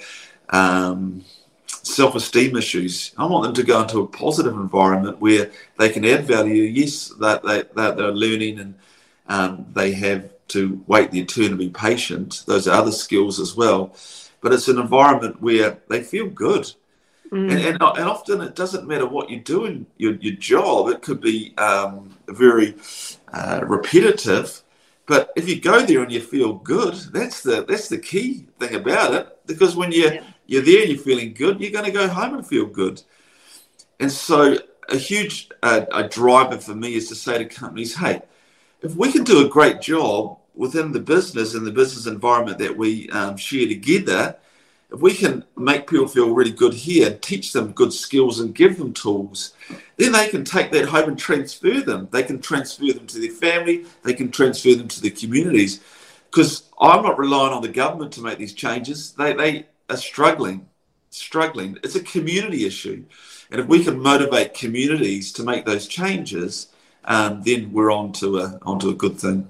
um, 0.50 1.24
self 1.96 2.16
esteem 2.16 2.56
issues. 2.56 3.12
I 3.18 3.26
want 3.26 3.44
them 3.46 3.54
to 3.56 3.64
go 3.64 3.82
into 3.82 4.00
a 4.00 4.08
positive 4.08 4.54
environment 4.54 5.20
where 5.20 5.52
they 5.78 5.90
can 5.90 6.06
add 6.06 6.26
value. 6.26 6.64
Yes, 6.64 7.10
that 7.20 7.44
they, 7.44 7.64
they, 7.64 7.92
they're 7.96 8.12
learning 8.12 8.60
and 8.60 8.76
um, 9.28 9.66
they 9.74 9.92
have 9.94 10.30
to 10.50 10.84
wait 10.88 11.12
their 11.12 11.26
turn 11.26 11.52
to 11.52 11.56
be 11.56 11.70
patient. 11.70 12.44
Those 12.48 12.68
are 12.68 12.76
other 12.82 12.92
skills 12.92 13.40
as 13.40 13.56
well. 13.56 13.94
but 14.42 14.54
it's 14.54 14.68
an 14.68 14.80
environment 14.80 15.42
where 15.42 15.78
they 15.90 16.02
feel 16.02 16.28
good. 16.28 16.72
Mm. 17.32 17.52
And, 17.52 17.60
and, 17.60 17.82
and 17.82 18.10
often 18.10 18.42
it 18.42 18.56
doesn't 18.56 18.88
matter 18.88 19.06
what 19.06 19.30
you 19.30 19.40
do 19.40 19.66
in 19.66 19.86
your, 19.98 20.14
your 20.16 20.36
job, 20.36 20.90
it 20.90 21.02
could 21.02 21.22
be 21.22 21.54
um, 21.58 22.18
very 22.28 22.76
uh, 23.34 23.62
repetitive. 23.68 24.62
But 25.06 25.32
if 25.36 25.48
you 25.48 25.60
go 25.60 25.86
there 25.86 26.04
and 26.04 26.12
you 26.12 26.22
feel 26.22 26.54
good, 26.54 26.94
that's 27.12 27.42
the 27.42 27.66
that's 27.66 27.90
the 27.90 27.98
key 27.98 28.46
thing 28.60 28.76
about 28.76 29.14
it. 29.14 29.40
Because 29.48 29.76
when 29.76 29.92
you 29.92 30.12
Yeah. 30.12 30.24
You're 30.50 30.64
there 30.64 30.82
and 30.82 30.90
you're 30.90 31.00
feeling 31.00 31.34
good, 31.34 31.62
you're 31.62 31.72
going 31.72 31.86
to 31.86 31.92
go 31.92 32.08
home 32.08 32.34
and 32.34 32.46
feel 32.46 32.66
good. 32.66 33.02
And 34.00 34.12
so, 34.12 34.58
a 34.90 34.98
huge 34.98 35.50
uh, 35.62 35.86
a 35.92 36.08
driver 36.08 36.58
for 36.58 36.74
me 36.74 36.96
is 36.96 37.08
to 37.10 37.16
say 37.16 37.38
to 37.38 37.46
companies, 37.46 37.96
hey, 37.96 38.22
if 38.82 38.96
we 38.96 39.12
can 39.12 39.24
do 39.24 39.46
a 39.46 39.50
great 39.50 39.82
job 39.82 40.40
within 40.56 40.92
the 40.92 41.00
business 41.00 41.54
and 41.54 41.66
the 41.66 41.72
business 41.72 42.08
environment 42.08 42.58
that 42.58 42.76
we 42.76 43.10
um, 43.12 43.38
share 43.38 43.68
together, 43.68 44.36
if 44.92 45.00
we 45.00 45.14
can 45.14 45.46
make 45.56 45.88
people 45.88 46.08
feel 46.08 46.34
really 46.34 46.52
good 46.52 46.74
here, 46.74 47.16
teach 47.22 47.54
them 47.54 47.74
good 47.74 47.94
skills 47.94 48.40
and 48.40 48.56
give 48.56 48.80
them 48.80 48.92
tools, 48.94 49.54
then 49.98 50.14
they 50.14 50.30
can 50.30 50.44
take 50.44 50.72
that 50.72 50.90
home 50.90 51.10
and 51.10 51.20
transfer 51.20 51.82
them. 51.82 52.08
They 52.12 52.24
can 52.24 52.42
transfer 52.42 52.92
them 52.92 53.06
to 53.06 53.20
their 53.20 53.32
family, 53.32 53.86
they 54.04 54.16
can 54.16 54.32
transfer 54.32 54.74
them 54.74 54.88
to 54.88 55.02
their 55.02 55.12
communities. 55.12 55.82
Because 56.32 56.64
I'm 56.80 57.04
not 57.04 57.20
relying 57.20 57.54
on 57.54 57.62
the 57.62 57.70
government 57.70 58.14
to 58.14 58.22
make 58.22 58.40
these 58.40 58.54
changes. 58.54 59.12
They, 59.12 59.34
they 59.34 59.66
are 59.90 59.98
struggling, 59.98 60.68
struggling. 61.10 61.78
It's 61.84 61.96
a 61.96 62.04
community 62.04 62.66
issue. 62.66 63.06
And 63.52 63.60
if 63.60 63.68
we 63.68 63.84
can 63.84 64.00
motivate 64.00 64.54
communities 64.54 65.32
to 65.34 65.44
make 65.44 65.66
those 65.66 65.88
changes, 65.88 66.68
um, 67.06 67.42
then 67.44 67.72
we're 67.72 67.92
on 67.92 68.12
to 68.14 68.40
a, 68.40 68.60
onto 68.62 68.90
a 68.90 68.94
good 68.94 69.20
thing. 69.20 69.50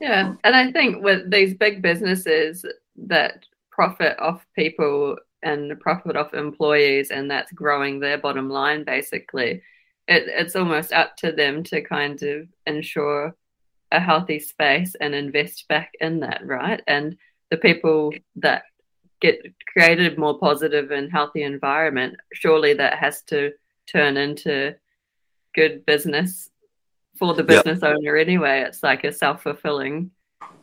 Yeah, 0.00 0.34
and 0.44 0.56
I 0.56 0.72
think 0.72 1.02
with 1.02 1.30
these 1.30 1.54
big 1.54 1.82
businesses 1.82 2.64
that 2.96 3.44
profit 3.70 4.18
off 4.18 4.46
people 4.54 5.16
and 5.42 5.78
profit 5.80 6.16
off 6.16 6.34
employees, 6.34 7.10
and 7.10 7.30
that's 7.30 7.52
growing 7.52 8.00
their 8.00 8.18
bottom 8.18 8.48
line 8.48 8.84
basically, 8.84 9.62
it, 10.08 10.24
it's 10.28 10.56
almost 10.56 10.92
up 10.92 11.16
to 11.18 11.32
them 11.32 11.62
to 11.64 11.82
kind 11.82 12.22
of 12.22 12.48
ensure 12.66 13.34
a 13.92 14.00
healthy 14.00 14.38
space 14.38 14.94
and 15.00 15.14
invest 15.14 15.66
back 15.68 15.92
in 16.00 16.20
that, 16.20 16.44
right? 16.44 16.82
And 16.86 17.16
the 17.50 17.56
people 17.56 18.12
that 18.36 18.64
get 19.20 19.40
created 19.72 20.18
more 20.18 20.38
positive 20.38 20.90
and 20.90 21.10
healthy 21.10 21.42
environment, 21.42 22.16
surely 22.32 22.74
that 22.74 22.98
has 22.98 23.22
to 23.22 23.52
turn 23.86 24.16
into 24.16 24.74
good 25.54 25.84
business 25.86 26.50
for 27.18 27.34
the 27.34 27.42
Yeah. 27.42 27.62
business 27.62 27.82
owner 27.82 28.16
anyway. 28.16 28.60
It's 28.60 28.82
like 28.82 29.04
a 29.04 29.12
self 29.12 29.42
fulfilling 29.42 30.10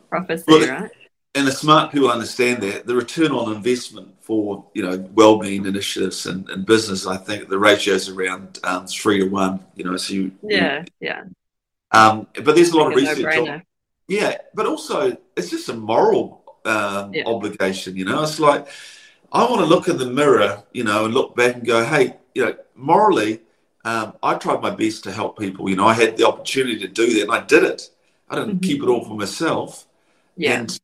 prophecy, 0.08 0.44
Well, 0.46 0.68
right? 0.68 0.90
and 1.34 1.46
the 1.48 1.52
smart 1.52 1.90
people 1.92 2.10
understand 2.10 2.62
that 2.62 2.86
the 2.86 2.94
return 2.94 3.32
on 3.32 3.52
investment 3.52 4.14
for 4.22 4.64
you 4.74 4.82
know 4.82 4.96
well-being 5.14 5.66
initiatives 5.66 6.26
and, 6.26 6.48
and 6.48 6.64
business 6.64 7.06
i 7.06 7.16
think 7.16 7.48
the 7.48 7.58
ratio 7.58 7.94
is 7.94 8.08
around 8.08 8.58
um, 8.64 8.86
three 8.86 9.18
to 9.18 9.26
one 9.28 9.64
you 9.74 9.84
know 9.84 9.96
so 9.96 10.14
you 10.14 10.30
Yeah, 10.42 10.84
yeah. 11.00 11.24
um, 11.90 12.26
but 12.44 12.54
there's 12.54 12.70
a 12.70 12.76
lot 12.76 12.92
of 12.92 12.94
research 12.96 13.36
on, 13.36 13.62
yeah 14.08 14.38
but 14.54 14.66
also 14.66 15.16
it's 15.36 15.50
just 15.50 15.68
a 15.68 15.74
moral 15.74 16.43
um, 16.64 17.12
Yeah. 17.12 17.24
obligation 17.26 17.96
you 17.96 18.04
know 18.04 18.22
it's 18.22 18.38
like 18.40 18.66
i 19.32 19.42
want 19.44 19.60
to 19.60 19.66
look 19.66 19.88
in 19.88 19.96
the 19.98 20.06
mirror 20.06 20.62
you 20.72 20.84
know 20.84 21.04
and 21.04 21.14
look 21.14 21.34
back 21.36 21.54
and 21.56 21.66
go 21.66 21.84
hey 21.84 22.14
you 22.34 22.44
know 22.44 22.54
morally 22.74 23.40
um, 23.84 24.14
i 24.22 24.34
tried 24.34 24.60
my 24.62 24.70
best 24.70 25.04
to 25.04 25.12
help 25.12 25.38
people 25.38 25.68
you 25.68 25.76
know 25.76 25.86
i 25.86 25.94
had 25.94 26.16
the 26.16 26.26
opportunity 26.26 26.78
to 26.78 26.88
do 26.88 27.06
that 27.14 27.22
and 27.22 27.32
i 27.32 27.40
did 27.40 27.62
it 27.64 27.90
i 28.30 28.34
didn't 28.34 28.56
Mhm. 28.56 28.62
keep 28.62 28.82
it 28.82 28.88
all 28.88 29.04
for 29.04 29.14
myself 29.16 29.86
Yeah, 30.36 30.54
and 30.54 30.78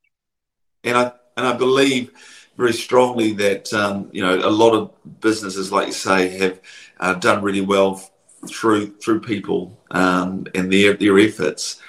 and 0.84 0.96
I 0.96 1.12
and 1.36 1.46
I 1.46 1.52
believe 1.56 2.10
very 2.56 2.72
strongly 2.72 3.32
that 3.34 3.72
um, 3.72 4.08
you 4.12 4.22
know 4.22 4.34
a 4.36 4.50
lot 4.50 4.72
of 4.74 4.90
businesses, 5.20 5.72
like 5.72 5.88
you 5.88 5.92
say, 5.92 6.28
have 6.38 6.60
uh, 7.00 7.14
done 7.14 7.42
really 7.42 7.60
well 7.60 8.00
through 8.48 8.96
through 8.98 9.20
people 9.20 9.78
um, 9.90 10.46
and 10.54 10.72
their 10.72 10.94
their 10.94 11.18
efforts. 11.18 11.80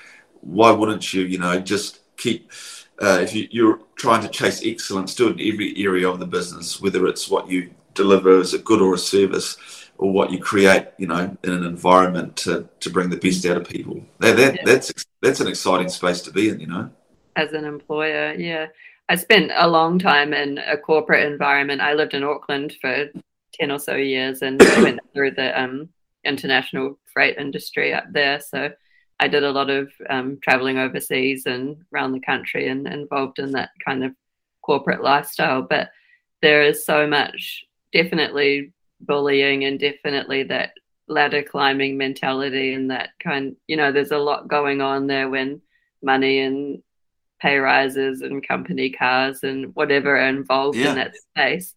Why 0.42 0.72
wouldn't 0.72 1.14
you? 1.14 1.24
You 1.24 1.40
know, 1.40 1.60
just 1.60 2.00
keep. 2.18 2.52
Uh, 3.02 3.20
if 3.22 3.34
you, 3.34 3.48
you're 3.52 3.80
trying 3.96 4.22
to 4.22 4.30
chase 4.30 4.62
excellence, 4.66 5.16
do 5.16 5.28
it 5.30 5.40
in 5.40 5.54
every 5.54 5.76
area 5.84 6.08
of 6.10 6.20
the 6.20 6.26
business, 6.28 6.80
whether 6.82 7.08
it's 7.08 7.30
what 7.30 7.50
you 7.50 7.70
deliver 7.94 8.40
as 8.40 8.54
a 8.54 8.60
good 8.60 8.82
or 8.82 8.94
a 8.94 8.98
service, 8.98 9.58
or 9.98 10.12
what 10.12 10.32
you 10.32 10.40
create, 10.40 10.88
you 10.98 11.08
know, 11.08 11.36
in 11.44 11.52
an 11.52 11.66
environment 11.66 12.36
to, 12.36 12.68
to 12.80 12.90
bring 12.90 13.10
the 13.10 13.18
best 13.18 13.46
out 13.46 13.58
of 13.58 13.68
people. 13.68 14.02
That, 14.20 14.38
that 14.38 14.56
Yeah. 14.56 14.62
that's 14.66 14.94
that's 15.22 15.40
an 15.40 15.48
exciting 15.48 15.90
space 15.90 16.22
to 16.22 16.32
be 16.32 16.50
in, 16.50 16.60
you 16.60 16.68
know. 16.68 16.90
as 17.36 17.54
an 17.54 17.66
employer, 17.66 18.34
yeah. 18.34 18.68
I 19.10 19.16
spent 19.16 19.52
a 19.56 19.68
long 19.68 20.00
time 20.00 20.34
in 20.34 20.58
a 20.60 20.78
corporate 20.78 21.26
environment. 21.32 21.82
I 21.82 21.94
lived 21.94 22.14
in 22.14 22.24
Auckland 22.24 22.74
for 22.82 23.10
10 23.54 23.72
or 23.72 23.80
so 23.80 23.96
years 23.96 24.42
and 24.42 24.60
went 24.78 25.00
through 25.14 25.32
the 25.32 25.60
um, 25.62 25.90
international 26.24 26.98
freight 27.14 27.38
industry 27.38 27.94
up 27.94 28.06
there. 28.12 28.40
So 28.40 28.72
I 29.22 29.28
did 29.28 29.44
a 29.44 29.52
lot 29.52 29.70
of 29.70 29.92
um, 30.10 30.40
traveling 30.42 30.80
overseas 30.80 31.46
and 31.46 31.78
around 31.94 32.12
the 32.12 32.20
country 32.20 32.68
and 32.68 32.88
involved 32.88 33.38
in 33.38 33.52
that 33.52 33.70
kind 33.86 34.04
of 34.04 34.14
corporate 34.64 35.04
lifestyle. 35.04 35.62
But 35.62 35.92
there 36.42 36.64
is 36.64 36.86
so 36.86 37.06
much, 37.06 37.64
definitely 37.94 38.74
bullying 39.00 39.64
and 39.66 39.80
definitely 39.80 40.44
that 40.44 40.72
ladder 41.08 41.44
climbing 41.44 41.98
mentality 41.98 42.74
and 42.74 42.90
that 42.90 43.10
kind, 43.24 43.56
you 43.68 43.78
know, 43.78 43.92
there's 43.92 44.12
a 44.12 44.18
lot 44.18 44.48
going 44.48 44.82
on 44.82 45.06
there 45.06 45.30
when 45.30 45.62
money 46.02 46.40
and 46.40 46.82
pay 47.40 47.58
rises 47.58 48.22
and 48.22 48.48
company 48.48 48.90
cars 48.90 49.44
and 49.44 49.76
whatever 49.76 50.18
are 50.18 50.30
involved 50.30 50.78
Yeah. 50.80 50.90
in 50.90 50.96
that 50.96 51.16
space. 51.16 51.76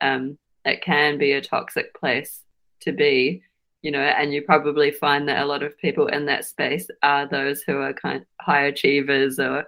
Um, 0.00 0.38
it 0.64 0.82
can 0.82 1.18
be 1.18 1.32
a 1.32 1.42
toxic 1.42 1.94
place 1.94 2.42
to 2.80 2.92
be, 2.92 3.42
you 3.82 3.90
know, 3.90 4.00
and 4.00 4.32
you 4.32 4.42
probably 4.42 4.90
find 4.90 5.28
that 5.28 5.42
a 5.42 5.46
lot 5.46 5.62
of 5.62 5.78
people 5.78 6.08
in 6.08 6.26
that 6.26 6.44
space 6.44 6.88
are 7.02 7.28
those 7.28 7.62
who 7.62 7.78
are 7.78 7.92
kind 7.92 8.22
of 8.22 8.26
high 8.40 8.66
achievers 8.66 9.38
or 9.38 9.64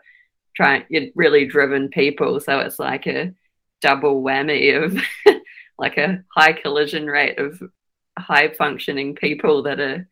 trying 0.56 0.84
really 1.14 1.46
driven 1.46 1.88
people. 1.88 2.40
So 2.40 2.58
it's 2.60 2.78
like 2.78 3.06
a 3.06 3.32
double 3.80 4.22
whammy 4.22 4.82
of 4.82 4.98
like 5.78 5.98
a 5.98 6.24
high 6.34 6.52
collision 6.52 7.06
rate 7.06 7.38
of 7.38 7.62
high 8.18 8.48
functioning 8.54 9.14
people 9.14 9.62
that 9.62 9.78
are, 9.78 10.08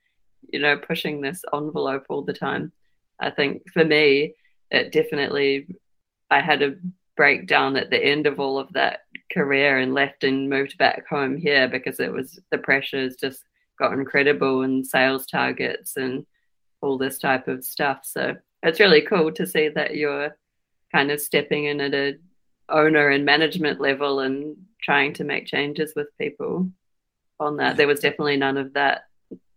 you 0.53 0.61
know, 0.61 0.77
pushing 0.77 1.21
this 1.21 1.43
envelope 1.53 2.07
all 2.09 2.23
the 2.23 2.33
time. 2.33 2.71
I 3.19 3.31
think 3.31 3.63
for 3.73 3.85
me, 3.85 4.35
it 4.71 4.93
definitely 4.93 5.67
I 6.31 6.41
had 6.41 6.63
a 6.63 6.77
breakdown 7.17 7.77
at 7.77 7.91
the 7.91 7.99
end 7.99 8.27
of 8.27 8.39
all 8.39 8.59
of 8.59 8.73
that 8.75 9.01
career 9.33 9.79
and 9.79 9.95
left 9.95 10.23
and 10.23 10.51
moved 10.51 10.79
back 10.79 11.09
home 11.09 11.37
here 11.37 11.69
because 11.69 11.99
it 11.99 12.13
was 12.13 12.39
the 12.51 12.59
pressures 12.59 13.17
just 13.17 13.43
got 13.79 13.93
incredible 13.93 14.63
and 14.63 14.87
sales 14.87 15.27
targets 15.27 15.97
and 15.97 16.27
all 16.81 16.99
this 16.99 17.19
type 17.19 17.49
of 17.49 17.65
stuff. 17.65 18.01
So 18.05 18.37
it's 18.63 18.81
really 18.81 19.03
cool 19.03 19.33
to 19.33 19.47
see 19.47 19.69
that 19.69 19.97
you're 19.97 20.37
kind 20.93 21.11
of 21.11 21.21
stepping 21.21 21.65
in 21.65 21.81
at 21.81 21.95
a 21.95 22.15
owner 22.69 23.11
and 23.11 23.25
management 23.25 23.81
level 23.81 24.21
and 24.21 24.57
trying 24.83 25.13
to 25.15 25.25
make 25.25 25.47
changes 25.47 25.93
with 25.97 26.09
people 26.19 26.71
on 27.39 27.57
that. 27.59 27.77
There 27.77 27.87
was 27.87 28.01
definitely 28.01 28.37
none 28.37 28.57
of 28.57 28.75
that 28.75 29.05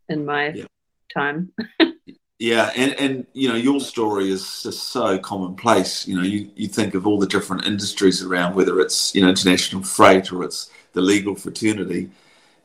in 0.08 0.25
my 0.25 0.49
Yeah. 0.49 0.65
time. 1.13 1.51
Yeah, 2.41 2.71
and, 2.73 2.93
and 2.97 3.27
you 3.34 3.49
know 3.49 3.55
your 3.55 3.82
story 3.82 4.32
is 4.32 4.63
just 4.63 4.84
so 4.84 5.19
commonplace. 5.19 6.08
You 6.08 6.15
know, 6.15 6.23
you, 6.23 6.49
you 6.55 6.69
think 6.69 6.95
of 6.95 7.05
all 7.05 7.19
the 7.19 7.27
different 7.27 7.65
industries 7.65 8.23
around, 8.23 8.55
whether 8.55 8.79
it's 8.79 9.13
you 9.13 9.21
know 9.21 9.27
international 9.27 9.84
freight 9.84 10.32
or 10.32 10.45
it's 10.45 10.71
the 10.93 11.01
legal 11.01 11.36
fraternity. 11.36 12.10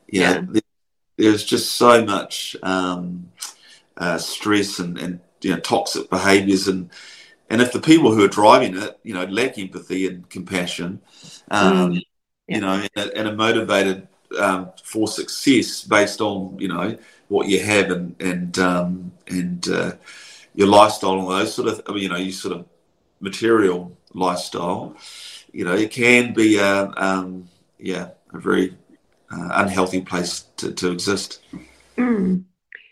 You 0.07 0.21
Yeah. 0.21 0.39
know, 0.39 0.61
there's 1.17 1.43
just 1.43 1.73
so 1.73 2.03
much 2.05 2.55
um, 2.63 3.31
uh, 3.97 4.17
stress 4.17 4.79
and, 4.79 4.97
and 4.97 5.19
you 5.41 5.51
know 5.51 5.59
toxic 5.59 6.09
behaviours, 6.09 6.67
and 6.67 6.89
and 7.49 7.61
if 7.61 7.71
the 7.71 7.79
people 7.81 8.13
who 8.13 8.23
are 8.23 8.29
driving 8.29 8.77
it, 8.77 8.99
you 9.03 9.13
know, 9.13 9.25
lack 9.25 9.57
empathy 9.57 10.07
and 10.07 10.29
compassion, 10.29 11.01
um, 11.51 11.91
Mm, 11.91 12.01
yeah. 12.47 12.57
you 12.57 12.61
know, 12.61 12.85
and, 12.95 13.11
and 13.11 13.27
are 13.27 13.35
motivated 13.35 14.07
um, 14.39 14.71
for 14.83 15.07
success 15.07 15.83
based 15.83 16.21
on 16.21 16.57
you 16.59 16.67
know 16.67 16.97
what 17.27 17.47
you 17.47 17.59
have 17.59 17.91
and 17.91 18.15
and 18.21 18.59
um, 18.59 19.11
and 19.27 19.67
uh, 19.69 19.93
your 20.53 20.67
lifestyle 20.67 21.19
and 21.19 21.29
those 21.29 21.53
sort 21.53 21.67
of 21.67 21.81
I 21.87 21.93
mean, 21.93 22.03
you 22.03 22.09
know 22.09 22.17
your 22.17 22.31
sort 22.33 22.57
of 22.57 22.65
material 23.19 23.95
lifestyle, 24.13 24.95
you 25.53 25.65
know, 25.65 25.73
it 25.75 25.91
can 25.91 26.33
be 26.33 26.57
a 26.57 26.91
um, 26.97 27.47
yeah 27.79 28.09
a 28.33 28.39
very 28.39 28.75
uh, 29.31 29.49
unhealthy 29.53 30.01
place 30.01 30.45
to, 30.57 30.71
to 30.73 30.91
exist. 30.91 31.41
mm. 31.97 32.43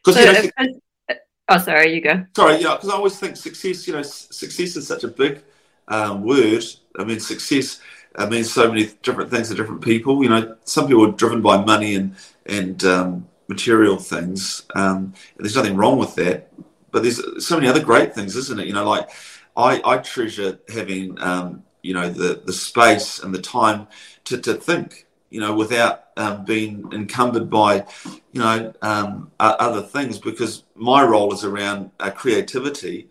So 0.06 0.20
you 0.20 0.26
know, 0.26 0.32
if- 0.32 1.18
oh, 1.50 1.58
sorry, 1.58 1.94
you 1.94 2.02
go. 2.02 2.26
sorry, 2.36 2.62
yeah, 2.62 2.76
because 2.76 2.90
I 2.90 2.94
always 2.94 3.20
think 3.20 3.38
success. 3.38 3.88
You 3.88 3.94
know, 3.94 4.02
success 4.02 4.76
is 4.76 4.88
such 4.88 5.04
a 5.04 5.08
big 5.08 5.44
um, 5.88 6.24
word. 6.24 6.64
I 6.98 7.04
mean, 7.04 7.20
success 7.20 7.80
uh, 8.16 8.28
means 8.28 8.52
so 8.52 8.68
many 8.68 8.90
different 9.02 9.32
things 9.32 9.50
to 9.50 9.56
different 9.56 9.82
people. 9.82 10.24
You 10.24 10.30
know, 10.30 10.56
some 10.66 10.88
people 10.88 11.08
are 11.08 11.12
driven 11.12 11.42
by 11.42 11.64
money 11.64 11.96
and 11.96 12.16
and 12.46 12.84
um, 12.84 13.28
material 13.48 13.98
things. 13.98 14.64
Um, 14.76 15.14
there's 15.38 15.56
nothing 15.56 15.76
wrong 15.76 15.98
with 15.98 16.16
that. 16.16 16.52
But 16.92 17.02
there's 17.04 17.46
so 17.46 17.56
many 17.56 17.68
other 17.68 17.84
great 17.84 18.14
things, 18.14 18.36
isn't 18.36 18.60
it? 18.60 18.68
You 18.68 18.74
know, 18.74 18.88
like 18.88 19.10
I, 19.58 19.82
I 19.84 19.98
treasure 19.98 20.60
having 20.70 21.20
um, 21.22 21.64
you 21.82 21.94
know 21.94 22.10
the 22.10 22.42
the 22.46 22.54
space 22.54 23.20
and 23.20 23.34
the 23.34 23.42
time 23.42 23.88
to, 24.26 24.38
to 24.40 24.54
think 24.54 25.08
you 25.34 25.40
know 25.40 25.54
without 25.54 25.96
um, 26.16 26.46
being 26.46 26.88
encumbered 26.94 27.50
by 27.50 27.86
you 28.32 28.40
know 28.40 28.74
um, 28.82 29.32
other 29.40 29.82
things 29.82 30.20
because 30.20 30.64
my 30.76 31.04
role 31.04 31.34
is 31.34 31.44
around 31.44 31.92
uh, 32.00 32.12
creativity. 32.12 33.10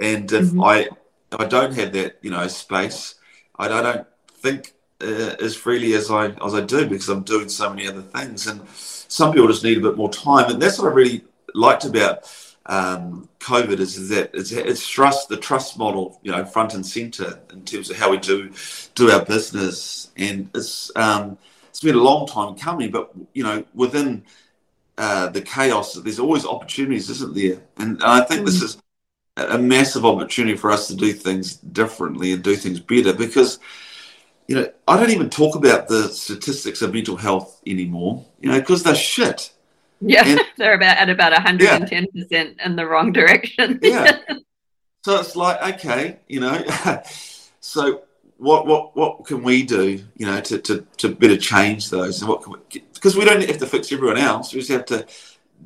And 0.00 0.30
if 0.32 0.46
mm-hmm. 0.46 0.64
I 0.64 0.76
if 1.32 1.40
I 1.40 1.44
don't 1.44 1.74
have 1.74 1.92
that 1.92 2.18
you 2.22 2.30
know 2.30 2.46
space 2.48 3.14
I, 3.56 3.66
I 3.66 3.82
don't 3.82 4.06
think 4.32 4.74
uh, 5.00 5.36
as 5.40 5.54
freely 5.54 5.92
as 5.94 6.10
I 6.10 6.30
as 6.44 6.54
I 6.54 6.60
do 6.60 6.88
because 6.88 7.08
I'm 7.08 7.22
doing 7.22 7.48
so 7.48 7.70
many 7.70 7.86
other 7.86 8.02
things. 8.02 8.46
And 8.48 8.66
some 8.68 9.32
people 9.32 9.48
just 9.48 9.64
need 9.64 9.78
a 9.78 9.88
bit 9.88 9.96
more 9.96 10.10
time. 10.10 10.50
And 10.50 10.60
that's 10.60 10.78
what 10.78 10.88
I 10.88 10.94
really 10.94 11.24
liked 11.54 11.84
about 11.84 12.28
um, 12.66 13.28
COVID 13.40 13.80
is, 13.80 14.08
that 14.10 14.30
it's, 14.34 14.52
it's 14.52 14.86
trust 14.86 15.28
the 15.28 15.36
trust 15.36 15.78
model, 15.78 16.20
you 16.22 16.30
know, 16.30 16.44
front 16.44 16.74
and 16.74 16.84
center 16.84 17.40
in 17.52 17.64
terms 17.64 17.90
of 17.90 17.96
how 17.96 18.10
we 18.10 18.18
do 18.18 18.52
do 18.94 19.10
our 19.10 19.24
business, 19.24 20.10
and 20.16 20.48
it's 20.54 20.94
um, 20.94 21.38
it's 21.70 21.80
been 21.80 21.94
a 21.94 22.02
long 22.02 22.26
time 22.26 22.54
coming, 22.56 22.90
but 22.90 23.10
you 23.32 23.42
know, 23.42 23.64
within 23.74 24.24
uh, 24.98 25.28
the 25.28 25.40
chaos, 25.40 25.94
there's 25.94 26.18
always 26.18 26.44
opportunities, 26.44 27.08
isn't 27.08 27.34
there? 27.34 27.62
And, 27.78 27.96
and 28.02 28.04
I 28.04 28.20
think 28.22 28.44
this 28.44 28.60
mm. 28.60 28.64
is 28.64 28.82
a 29.36 29.56
massive 29.56 30.04
opportunity 30.04 30.56
for 30.56 30.70
us 30.70 30.88
to 30.88 30.94
do 30.94 31.12
things 31.12 31.56
differently 31.56 32.32
and 32.32 32.42
do 32.42 32.54
things 32.54 32.80
better 32.80 33.12
because 33.12 33.58
you 34.48 34.56
know 34.56 34.70
I 34.86 34.98
don't 34.98 35.10
even 35.10 35.30
talk 35.30 35.54
about 35.54 35.88
the 35.88 36.08
statistics 36.08 36.82
of 36.82 36.92
mental 36.92 37.16
health 37.16 37.62
anymore, 37.66 38.26
you 38.40 38.50
know, 38.50 38.58
because 38.60 38.82
they're 38.82 38.94
shit. 38.94 39.52
Yeah, 40.00 40.26
and, 40.26 40.40
they're 40.58 40.74
about 40.74 40.98
at 40.98 41.08
about 41.08 41.32
110 41.32 42.06
yeah. 42.12 42.22
percent 42.22 42.60
in 42.64 42.76
the 42.76 42.86
wrong 42.86 43.12
direction. 43.12 43.78
yeah. 43.82 44.18
So 45.02 45.18
it's 45.18 45.34
like, 45.34 45.62
okay, 45.76 46.18
you 46.28 46.40
know, 46.40 46.62
so 47.60 48.02
what 48.40 48.66
what 48.66 48.96
what 48.96 49.24
can 49.26 49.42
we 49.42 49.62
do, 49.62 50.02
you 50.16 50.26
know, 50.26 50.40
to 50.40 50.58
to, 50.58 50.86
to 50.96 51.14
better 51.14 51.36
change 51.36 51.90
those? 51.90 52.20
And 52.20 52.28
what 52.28 52.42
because 52.42 52.62
we, 52.72 52.80
because 52.94 53.16
we 53.16 53.24
don't 53.24 53.44
have 53.44 53.58
to 53.58 53.66
fix 53.66 53.92
everyone 53.92 54.16
else. 54.18 54.52
We 54.52 54.60
just 54.60 54.70
have 54.70 54.86
to 54.86 55.06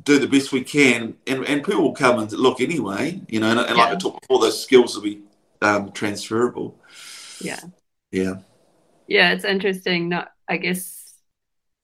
do 0.02 0.18
the 0.18 0.26
best 0.26 0.52
we 0.52 0.64
can, 0.64 1.16
and, 1.26 1.44
and 1.46 1.64
people 1.64 1.82
will 1.82 1.92
come 1.92 2.18
and 2.18 2.30
look 2.32 2.60
anyway, 2.60 3.20
you 3.28 3.38
know. 3.38 3.50
And, 3.50 3.60
and 3.60 3.76
yeah. 3.76 3.84
like 3.84 3.92
I 3.92 3.96
talked 3.96 4.22
before, 4.22 4.40
those 4.40 4.60
skills 4.60 4.96
will 4.96 5.04
be 5.04 5.20
um, 5.62 5.92
transferable. 5.92 6.76
Yeah. 7.40 7.60
Yeah. 8.10 8.34
Yeah, 9.06 9.32
it's 9.32 9.44
interesting. 9.44 10.08
Not, 10.08 10.32
I 10.48 10.56
guess 10.56 11.14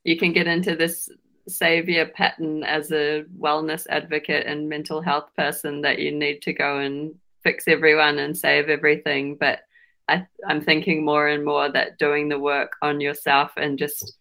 you 0.02 0.16
can 0.16 0.32
get 0.32 0.48
into 0.48 0.74
this 0.74 1.08
savior 1.48 2.06
pattern 2.06 2.64
as 2.64 2.90
a 2.90 3.24
wellness 3.38 3.86
advocate 3.88 4.46
and 4.46 4.68
mental 4.68 5.00
health 5.00 5.30
person 5.36 5.82
that 5.82 5.98
you 6.00 6.12
need 6.12 6.42
to 6.42 6.52
go 6.52 6.78
and 6.78 7.14
fix 7.44 7.68
everyone 7.68 8.18
and 8.18 8.36
save 8.36 8.68
everything. 8.68 9.36
But 9.36 9.60
I, 10.10 10.26
I'm 10.46 10.60
thinking 10.60 11.04
more 11.04 11.28
and 11.28 11.44
more 11.44 11.70
that 11.70 11.98
doing 11.98 12.28
the 12.28 12.38
work 12.38 12.72
on 12.82 13.00
yourself 13.00 13.52
and 13.56 13.78
just 13.78 14.16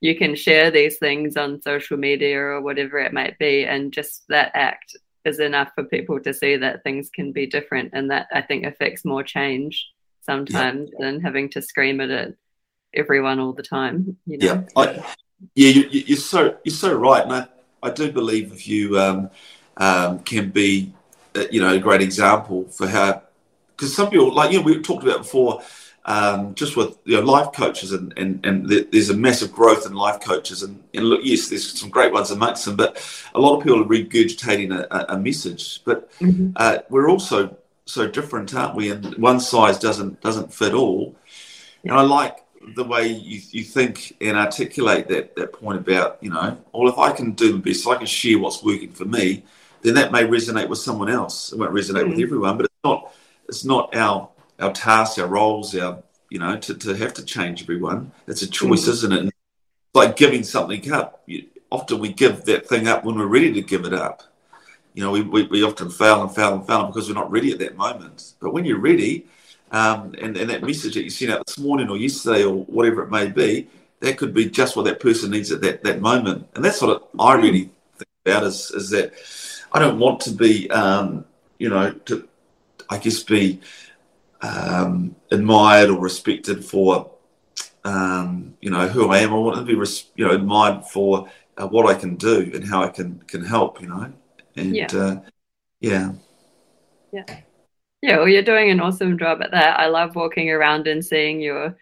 you 0.00 0.16
can 0.16 0.34
share 0.34 0.70
these 0.70 0.98
things 0.98 1.36
on 1.36 1.62
social 1.62 1.96
media 1.96 2.38
or 2.38 2.60
whatever 2.60 2.98
it 2.98 3.12
might 3.12 3.38
be, 3.38 3.64
and 3.64 3.92
just 3.92 4.24
that 4.28 4.50
act 4.54 4.96
is 5.24 5.40
enough 5.40 5.70
for 5.74 5.84
people 5.84 6.20
to 6.20 6.32
see 6.32 6.56
that 6.56 6.82
things 6.82 7.10
can 7.10 7.32
be 7.32 7.46
different, 7.46 7.90
and 7.92 8.10
that 8.10 8.26
I 8.32 8.42
think 8.42 8.64
affects 8.64 9.04
more 9.04 9.22
change 9.22 9.88
sometimes 10.22 10.90
yeah. 10.92 11.06
than 11.06 11.20
having 11.20 11.48
to 11.50 11.62
scream 11.62 12.00
it 12.00 12.10
at 12.10 12.34
everyone 12.94 13.40
all 13.40 13.52
the 13.52 13.62
time. 13.62 14.16
You 14.26 14.38
know? 14.38 14.46
Yeah, 14.46 14.62
I, 14.76 15.14
yeah, 15.54 15.70
you, 15.90 16.14
are 16.14 16.18
so 16.18 16.56
you're 16.64 16.74
so 16.74 16.94
right, 16.94 17.22
and 17.22 17.32
I, 17.32 17.48
I 17.82 17.90
do 17.90 18.12
believe 18.12 18.52
if 18.52 18.68
you 18.68 18.98
um, 18.98 19.30
um, 19.76 20.18
can 20.20 20.50
be, 20.50 20.92
uh, 21.34 21.44
you 21.50 21.60
know, 21.60 21.72
a 21.74 21.78
great 21.78 22.02
example 22.02 22.68
for 22.68 22.86
how, 22.86 23.22
because 23.76 23.94
some 23.94 24.10
people 24.10 24.32
like 24.32 24.52
you 24.52 24.58
know 24.58 24.64
we 24.64 24.80
talked 24.80 25.04
about 25.04 25.18
before, 25.18 25.62
um, 26.06 26.54
just 26.54 26.76
with 26.76 26.98
you 27.04 27.16
know 27.16 27.22
life 27.22 27.52
coaches 27.52 27.92
and 27.92 28.12
and 28.16 28.44
and 28.46 28.68
there's 28.68 29.10
a 29.10 29.16
massive 29.16 29.52
growth 29.52 29.86
in 29.86 29.94
life 29.94 30.20
coaches 30.20 30.62
and, 30.62 30.82
and 30.94 31.04
look 31.04 31.20
yes 31.22 31.48
there's 31.48 31.78
some 31.78 31.90
great 31.90 32.12
ones 32.12 32.30
amongst 32.30 32.64
them, 32.64 32.76
but 32.76 33.02
a 33.34 33.40
lot 33.40 33.56
of 33.56 33.62
people 33.62 33.82
are 33.82 33.84
regurgitating 33.84 34.72
a, 34.72 35.12
a 35.12 35.18
message, 35.18 35.84
but 35.84 36.10
mm-hmm. 36.18 36.50
uh, 36.56 36.78
we're 36.88 37.10
also 37.10 37.56
so 37.86 38.08
different, 38.08 38.54
aren't 38.54 38.74
we? 38.74 38.90
And 38.90 39.14
one 39.16 39.40
size 39.40 39.78
doesn't 39.78 40.20
doesn't 40.20 40.52
fit 40.52 40.74
all. 40.74 41.16
And 41.84 41.92
I 41.92 42.02
like 42.02 42.38
the 42.74 42.84
way 42.84 43.06
you, 43.06 43.40
you 43.50 43.62
think 43.62 44.16
and 44.20 44.36
articulate 44.36 45.06
that, 45.08 45.36
that 45.36 45.52
point 45.52 45.78
about, 45.78 46.18
you 46.20 46.30
know, 46.30 46.58
well, 46.72 46.88
if 46.88 46.98
I 46.98 47.12
can 47.12 47.32
do 47.32 47.52
the 47.52 47.58
best, 47.58 47.86
I 47.86 47.94
can 47.94 48.06
share 48.06 48.38
what's 48.38 48.62
working 48.62 48.90
for 48.90 49.04
me, 49.04 49.44
then 49.82 49.94
that 49.94 50.10
may 50.10 50.24
resonate 50.24 50.68
with 50.68 50.80
someone 50.80 51.08
else. 51.08 51.52
It 51.52 51.58
won't 51.58 51.72
resonate 51.72 52.04
mm. 52.04 52.10
with 52.10 52.20
everyone, 52.20 52.56
but 52.56 52.66
it's 52.66 52.74
not 52.82 53.12
it's 53.48 53.64
not 53.64 53.94
our 53.94 54.28
our 54.58 54.72
tasks, 54.72 55.18
our 55.18 55.26
roles, 55.26 55.76
our 55.76 56.02
you 56.30 56.38
know, 56.38 56.56
to, 56.58 56.74
to 56.74 56.94
have 56.96 57.14
to 57.14 57.24
change 57.24 57.62
everyone. 57.62 58.12
It's 58.26 58.42
a 58.42 58.50
choice, 58.50 58.86
mm. 58.86 58.88
isn't 58.88 59.12
it? 59.12 59.20
And 59.20 59.32
like 59.94 60.16
giving 60.16 60.42
something 60.42 60.92
up. 60.92 61.22
You, 61.26 61.46
often 61.70 61.98
we 61.98 62.12
give 62.12 62.44
that 62.44 62.68
thing 62.68 62.88
up 62.88 63.04
when 63.04 63.16
we're 63.16 63.26
ready 63.26 63.52
to 63.52 63.62
give 63.62 63.84
it 63.84 63.94
up. 63.94 64.22
You 64.94 65.04
know, 65.04 65.10
we, 65.10 65.22
we, 65.22 65.42
we 65.44 65.62
often 65.62 65.90
fail 65.90 66.22
and 66.22 66.34
fail 66.34 66.54
and 66.54 66.66
fail 66.66 66.86
because 66.86 67.08
we're 67.08 67.14
not 67.14 67.30
ready 67.30 67.52
at 67.52 67.58
that 67.58 67.76
moment. 67.76 68.34
But 68.40 68.52
when 68.52 68.64
you're 68.64 68.78
ready, 68.78 69.26
um, 69.70 70.14
and, 70.20 70.36
and 70.36 70.48
that 70.50 70.62
message 70.62 70.94
that 70.94 71.04
you 71.04 71.10
sent 71.10 71.32
out 71.32 71.46
this 71.46 71.58
morning 71.58 71.90
or 71.90 71.96
yesterday 71.96 72.44
or 72.44 72.64
whatever 72.64 73.02
it 73.02 73.10
may 73.10 73.28
be, 73.28 73.68
that 74.00 74.16
could 74.16 74.32
be 74.32 74.48
just 74.48 74.76
what 74.76 74.84
that 74.84 75.00
person 75.00 75.30
needs 75.30 75.52
at 75.52 75.60
that, 75.62 75.82
that 75.84 76.00
moment. 76.00 76.48
And 76.54 76.64
that's 76.64 76.80
what 76.80 77.08
I 77.18 77.34
really 77.34 77.70
think 77.96 78.08
about 78.24 78.44
is, 78.44 78.70
is 78.70 78.90
that 78.90 79.12
I 79.72 79.78
don't 79.78 79.98
want 79.98 80.20
to 80.20 80.30
be, 80.30 80.70
um, 80.70 81.24
you 81.58 81.68
know, 81.68 81.92
to, 81.92 82.28
I 82.88 82.98
guess, 82.98 83.22
be 83.22 83.60
um, 84.42 85.16
admired 85.30 85.90
or 85.90 85.98
respected 85.98 86.64
for, 86.64 87.10
um, 87.84 88.56
you 88.60 88.70
know, 88.70 88.88
who 88.88 89.10
I 89.10 89.18
am. 89.18 89.32
I 89.32 89.36
want 89.36 89.56
to 89.56 89.64
be, 89.64 89.74
res- 89.74 90.10
you 90.16 90.26
know, 90.26 90.32
admired 90.32 90.84
for 90.86 91.28
uh, 91.56 91.66
what 91.66 91.86
I 91.86 91.98
can 91.98 92.16
do 92.16 92.50
and 92.54 92.64
how 92.64 92.82
I 92.82 92.88
can, 92.88 93.20
can 93.26 93.44
help, 93.44 93.80
you 93.80 93.88
know. 93.88 94.12
And 94.56 94.74
yeah. 94.74 94.88
Uh, 94.92 95.20
yeah. 95.80 96.12
Yeah. 97.12 97.24
Yeah, 98.02 98.18
well, 98.18 98.28
you're 98.28 98.42
doing 98.42 98.70
an 98.70 98.80
awesome 98.80 99.18
job 99.18 99.42
at 99.42 99.50
that. 99.52 99.80
I 99.80 99.86
love 99.86 100.14
walking 100.14 100.50
around 100.50 100.86
and 100.86 101.04
seeing 101.04 101.40
your 101.40 101.76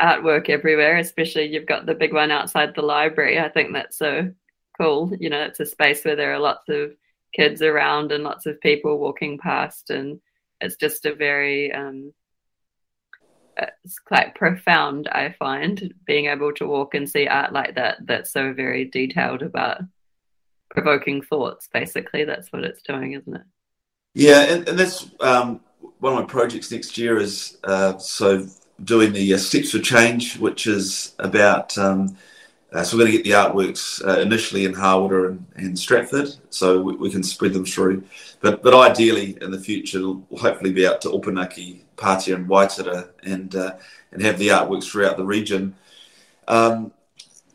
artwork 0.00 0.48
everywhere, 0.48 0.98
especially 0.98 1.46
you've 1.46 1.66
got 1.66 1.86
the 1.86 1.94
big 1.94 2.12
one 2.12 2.30
outside 2.30 2.74
the 2.74 2.82
library. 2.82 3.40
I 3.40 3.48
think 3.48 3.72
that's 3.72 3.96
so 3.96 4.32
cool. 4.78 5.12
You 5.18 5.30
know, 5.30 5.42
it's 5.42 5.60
a 5.60 5.66
space 5.66 6.04
where 6.04 6.16
there 6.16 6.34
are 6.34 6.38
lots 6.38 6.68
of 6.68 6.92
kids 7.32 7.62
around 7.62 8.12
and 8.12 8.22
lots 8.22 8.46
of 8.46 8.60
people 8.60 8.98
walking 8.98 9.38
past, 9.38 9.90
and 9.90 10.20
it's 10.60 10.76
just 10.76 11.06
a 11.06 11.14
very, 11.14 11.72
um, 11.72 12.12
it's 13.84 13.98
quite 13.98 14.34
profound, 14.34 15.08
I 15.08 15.34
find, 15.38 15.94
being 16.06 16.26
able 16.26 16.52
to 16.54 16.66
walk 16.66 16.94
and 16.94 17.08
see 17.08 17.26
art 17.26 17.52
like 17.52 17.74
that 17.76 17.98
that's 18.04 18.32
so 18.32 18.52
very 18.52 18.84
detailed 18.84 19.42
about 19.42 19.80
provoking 20.70 21.22
thoughts, 21.22 21.68
basically. 21.72 22.24
That's 22.24 22.52
what 22.52 22.64
it's 22.64 22.82
doing, 22.82 23.12
isn't 23.12 23.34
it? 23.34 23.42
Yeah, 24.14 24.42
and, 24.42 24.68
and 24.68 24.78
that's 24.78 25.10
um, 25.20 25.60
one 26.00 26.12
of 26.12 26.18
my 26.18 26.24
projects 26.26 26.70
next 26.70 26.98
year 26.98 27.18
is 27.18 27.58
uh, 27.64 27.96
so 27.98 28.46
doing 28.82 29.12
the 29.12 29.34
uh, 29.34 29.38
Steps 29.38 29.72
for 29.72 29.78
Change, 29.78 30.38
which 30.38 30.66
is 30.66 31.14
about. 31.18 31.76
Um, 31.78 32.16
uh, 32.76 32.84
so 32.84 32.94
we're 32.94 33.04
going 33.04 33.12
to 33.12 33.22
get 33.22 33.24
the 33.24 33.30
artworks 33.30 34.06
uh, 34.06 34.20
initially 34.20 34.66
in 34.66 34.74
Hawera 34.74 35.28
and, 35.30 35.46
and 35.56 35.78
Stratford, 35.78 36.28
so 36.50 36.82
we, 36.82 36.94
we, 36.96 37.10
can 37.10 37.22
spread 37.22 37.54
them 37.54 37.64
through. 37.64 38.04
But 38.42 38.62
but 38.62 38.74
ideally 38.74 39.38
in 39.40 39.50
the 39.50 39.58
future, 39.58 40.00
we'll 40.00 40.38
hopefully 40.38 40.74
be 40.74 40.86
out 40.86 41.00
to 41.00 41.08
Opunake, 41.08 41.80
Patea, 41.96 42.34
and 42.34 42.46
Waitara, 42.46 43.08
and 43.22 43.56
uh, 43.56 43.76
and 44.12 44.20
have 44.20 44.38
the 44.38 44.48
artworks 44.48 44.84
throughout 44.84 45.16
the 45.16 45.24
region. 45.24 45.74
Because 46.44 46.70
um, 46.72 46.92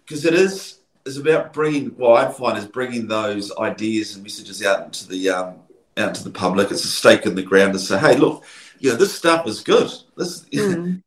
it 0.10 0.34
is 0.34 0.80
is 1.06 1.18
about 1.18 1.54
bringing. 1.54 1.90
What 1.90 2.26
I 2.26 2.32
find 2.32 2.58
is 2.58 2.66
bringing 2.66 3.08
those 3.08 3.56
ideas 3.60 4.16
and 4.16 4.24
messages 4.24 4.66
out 4.66 4.86
into 4.86 5.08
the 5.08 5.30
um, 5.30 5.56
out 5.98 6.16
to 6.16 6.24
the 6.24 6.32
public. 6.32 6.72
It's 6.72 6.84
a 6.84 6.88
stake 6.88 7.28
in 7.28 7.36
the 7.36 7.44
ground 7.44 7.74
to 7.74 7.80
say, 7.80 8.00
hey, 8.00 8.16
look, 8.18 8.44
you 8.80 8.90
know, 8.90 8.96
this 8.96 9.14
stuff 9.14 9.46
is 9.46 9.62
good. 9.62 9.92
This 10.18 10.46
mm. 10.50 11.04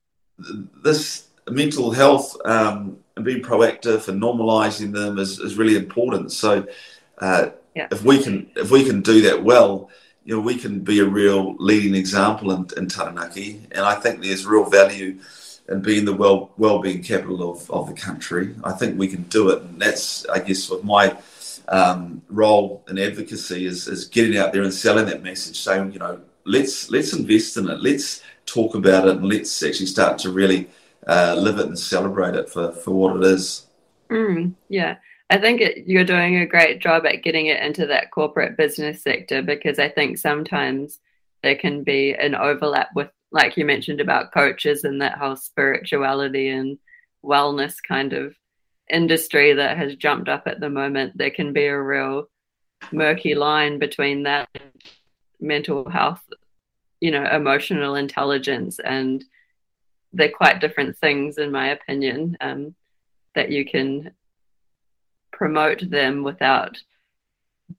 this 0.85 1.27
mental 1.51 1.91
health 1.91 2.37
um, 2.45 2.99
and 3.17 3.25
being 3.25 3.43
proactive 3.43 4.09
and 4.09 4.21
normalising 4.21 4.93
them 4.93 5.19
is, 5.19 5.39
is 5.39 5.57
really 5.57 5.77
important. 5.77 6.33
So 6.33 6.67
uh, 7.19 7.51
yeah. 7.75 7.89
if 7.91 8.03
we 8.03 8.23
can 8.23 8.51
if 8.57 8.71
we 8.71 8.85
can 8.85 9.03
do 9.03 9.23
that 9.23 9.43
well, 9.43 9.91
you 10.25 10.35
know, 10.35 10.41
we 10.41 10.57
can 10.57 10.81
be 10.81 11.01
a 11.01 11.05
real 11.05 11.55
leading 11.59 11.95
example 11.95 12.51
in, 12.53 12.67
in 12.77 12.89
Taranaki. 12.89 13.61
And 13.73 13.85
I 13.85 13.95
think 13.95 14.23
there's 14.23 14.47
real 14.47 14.65
value 14.65 15.19
in 15.69 15.81
being 15.81 16.05
the 16.05 16.13
well 16.15 16.51
well-being 16.57 17.03
capital 17.03 17.51
of, 17.51 17.71
of 17.71 17.89
the 17.89 17.95
country. 17.95 18.55
I 18.65 18.73
think 18.73 18.99
we 18.99 19.09
can 19.09 19.23
do 19.25 19.51
it. 19.51 19.63
And 19.63 19.81
that's, 19.81 20.27
I 20.27 20.39
guess, 20.41 20.69
with 20.69 20.85
my 20.85 21.17
um, 21.69 22.23
role 22.29 22.85
in 22.89 22.99
advocacy 22.99 23.67
is, 23.67 23.89
is 23.89 24.07
getting 24.07 24.37
out 24.37 24.53
there 24.53 24.63
and 24.63 24.75
selling 24.75 25.07
that 25.07 25.23
message, 25.23 25.59
saying, 25.61 25.93
you 25.93 25.99
know, 25.99 26.21
let's 26.45 26.91
let's 26.91 27.13
invest 27.13 27.57
in 27.57 27.69
it, 27.69 27.81
let's 27.81 28.23
talk 28.47 28.75
about 28.75 29.09
it, 29.09 29.17
and 29.17 29.29
let's 29.29 29.63
actually 29.63 29.87
start 29.87 30.19
to 30.19 30.31
really 30.31 30.69
uh, 31.07 31.37
live 31.39 31.59
it 31.59 31.67
and 31.67 31.79
celebrate 31.79 32.35
it 32.35 32.49
for, 32.49 32.73
for 32.73 32.93
what 32.93 33.17
it 33.17 33.25
is. 33.25 33.67
Mm, 34.11 34.55
yeah. 34.69 34.97
I 35.31 35.39
think 35.39 35.61
it, 35.61 35.87
you're 35.87 36.05
doing 36.05 36.37
a 36.37 36.47
great 36.47 36.81
job 36.81 37.07
at 37.07 37.23
getting 37.23 37.47
it 37.47 37.63
into 37.63 37.87
that 37.87 38.11
corporate 38.11 38.57
business 38.57 39.03
sector 39.03 39.43
because 39.43 39.79
I 39.79 39.89
think 39.89 40.19
sometimes 40.19 41.01
there 41.43 41.57
can 41.57 41.83
be 41.83 42.15
an 42.15 42.35
overlap 42.35 42.91
with 42.95 43.11
like 43.33 43.57
you 43.57 43.65
mentioned 43.65 44.01
about 44.01 44.33
coaches 44.33 44.85
and 44.85 45.03
that 45.03 45.19
whole 45.19 45.35
spirituality 45.35 46.51
and 46.51 46.79
wellness 47.25 47.75
kind 47.87 48.13
of 48.13 48.37
industry 48.91 49.53
that 49.55 49.77
has 49.77 49.97
jumped 49.97 50.29
up 50.29 50.45
at 50.47 50.61
the 50.61 50.71
moment, 50.71 51.17
there 51.17 51.31
can 51.31 51.53
be 51.53 51.67
a 51.67 51.81
real 51.81 52.29
murky 52.93 53.35
line 53.35 53.79
between 53.79 54.23
that 54.23 54.49
mental 55.41 55.89
health, 55.91 56.23
you 57.01 57.11
know, 57.11 57.25
emotional 57.25 57.95
intelligence, 57.97 58.79
and 58.79 59.25
they're 60.15 60.31
quite 60.31 60.61
different 60.61 60.97
things, 60.99 61.39
in 61.39 61.51
my 61.51 61.69
opinion, 61.69 62.37
um, 62.41 62.75
that 63.35 63.51
you 63.51 63.65
can 63.65 64.13
promote 65.33 65.91
them 65.91 66.23
without 66.23 66.79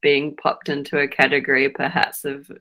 being 0.02 0.36
popped 0.36 0.70
into 0.70 1.00
a 1.00 1.08
category 1.08 1.70
perhaps 1.70 2.26
of 2.26 2.52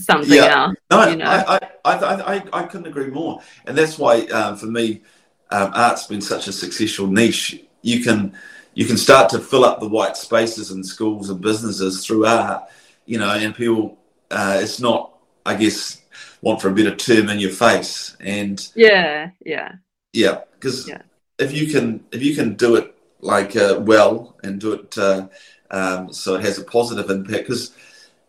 something 0.00 0.34
yeah. 0.34 0.66
else. 0.66 0.76
No, 0.90 1.08
you 1.08 1.16
know? 1.16 1.24
I, 1.24 1.58
I, 1.84 1.92
I, 1.92 2.34
I, 2.36 2.44
I 2.52 2.62
couldn't 2.64 2.86
agree 2.86 3.08
more. 3.08 3.40
And 3.66 3.76
that's 3.76 3.98
why, 3.98 4.22
um, 4.26 4.56
for 4.56 4.66
me, 4.66 5.02
um, 5.50 5.70
art's 5.74 6.06
been 6.06 6.20
such 6.20 6.48
a 6.48 6.52
successful 6.52 7.06
niche. 7.06 7.62
You 7.82 8.02
can 8.02 8.34
you 8.74 8.84
can 8.84 8.98
start 8.98 9.30
to 9.30 9.38
fill 9.38 9.64
up 9.64 9.80
the 9.80 9.88
white 9.88 10.16
spaces 10.16 10.70
in 10.70 10.84
schools 10.84 11.30
and 11.30 11.40
businesses 11.40 12.04
through 12.04 12.26
art, 12.26 12.64
you 13.06 13.18
know, 13.18 13.30
and 13.30 13.54
people, 13.54 13.96
uh, 14.30 14.58
it's 14.60 14.80
not, 14.80 15.16
I 15.46 15.54
guess, 15.54 16.02
want 16.46 16.62
for 16.62 16.68
a 16.68 16.74
better 16.74 16.94
term 16.94 17.28
in 17.28 17.40
your 17.40 17.50
face. 17.50 18.16
And 18.20 18.66
yeah, 18.74 19.30
yeah, 19.44 19.72
yeah, 20.12 20.40
because 20.54 20.88
yeah. 20.88 21.02
if 21.38 21.52
you 21.52 21.66
can 21.66 22.04
if 22.12 22.22
you 22.22 22.34
can 22.34 22.54
do 22.54 22.76
it 22.76 22.94
like 23.20 23.56
uh, 23.56 23.80
well 23.82 24.36
and 24.44 24.60
do 24.60 24.72
it 24.74 24.96
uh, 24.96 25.28
um, 25.70 26.12
so 26.12 26.36
it 26.36 26.42
has 26.42 26.58
a 26.58 26.64
positive 26.64 27.10
impact, 27.10 27.48
because 27.48 27.74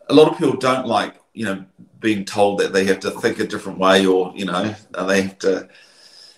a 0.08 0.14
lot 0.14 0.30
of 0.30 0.38
people 0.38 0.56
don't 0.56 0.86
like 0.86 1.14
you 1.32 1.44
know 1.44 1.64
being 2.00 2.24
told 2.24 2.58
that 2.58 2.72
they 2.72 2.84
have 2.84 3.00
to 3.00 3.10
think 3.10 3.38
a 3.38 3.46
different 3.46 3.78
way 3.78 4.04
or 4.04 4.32
you 4.34 4.44
know 4.44 4.74
they 5.06 5.22
have 5.22 5.38
to 5.38 5.68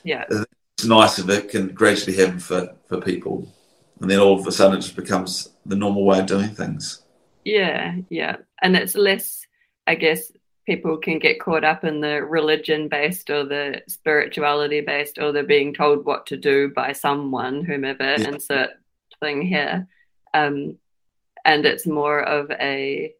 yeah 0.04 0.24
it's 0.28 0.84
nice 0.84 1.18
if 1.18 1.28
it 1.28 1.48
can 1.48 1.68
gradually 1.68 2.16
happen 2.16 2.38
for 2.38 2.74
for 2.86 3.00
people 3.00 3.46
and 4.00 4.10
then 4.10 4.18
all 4.18 4.38
of 4.38 4.46
a 4.46 4.52
sudden 4.52 4.78
it 4.78 4.82
just 4.82 4.96
becomes 4.96 5.50
the 5.66 5.76
normal 5.76 6.04
way 6.04 6.18
of 6.18 6.26
doing 6.26 6.50
things 6.50 7.02
yeah 7.44 7.94
yeah 8.08 8.36
and 8.62 8.76
it's 8.76 8.94
less 8.94 9.46
i 9.86 9.94
guess 9.94 10.32
people 10.70 10.96
can 10.96 11.18
get 11.18 11.40
caught 11.40 11.64
up 11.64 11.82
in 11.82 12.00
the 12.00 12.22
religion 12.22 12.86
based 12.86 13.28
or 13.28 13.44
the 13.44 13.82
spirituality 13.88 14.80
based 14.80 15.18
or 15.18 15.32
they're 15.32 15.42
being 15.42 15.74
told 15.74 16.04
what 16.04 16.26
to 16.26 16.36
do 16.36 16.70
by 16.76 16.92
someone 16.92 17.64
whomever 17.64 18.14
yeah. 18.16 18.28
insert 18.28 18.70
thing 19.18 19.42
here. 19.42 19.88
Um, 20.32 20.78
and 21.44 21.66
it's 21.66 21.88
more 21.88 22.22
of 22.22 22.52
a 22.52 23.12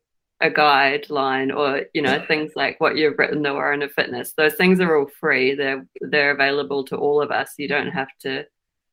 a 0.43 0.49
guideline 0.49 1.55
or 1.55 1.87
you 1.93 2.03
know 2.03 2.25
things 2.29 2.53
like 2.55 2.81
what 2.81 2.97
you've 2.97 3.19
written 3.19 3.43
the 3.43 3.53
warren 3.53 3.83
of 3.83 3.91
fitness. 3.93 4.33
Those 4.37 4.55
things 4.55 4.79
are 4.79 4.97
all 4.97 5.11
free. 5.19 5.57
They're 5.57 5.85
they're 6.01 6.31
available 6.31 6.85
to 6.85 6.97
all 6.97 7.21
of 7.21 7.33
us. 7.33 7.55
You 7.59 7.67
don't 7.67 7.91
have 7.91 8.17
to 8.21 8.47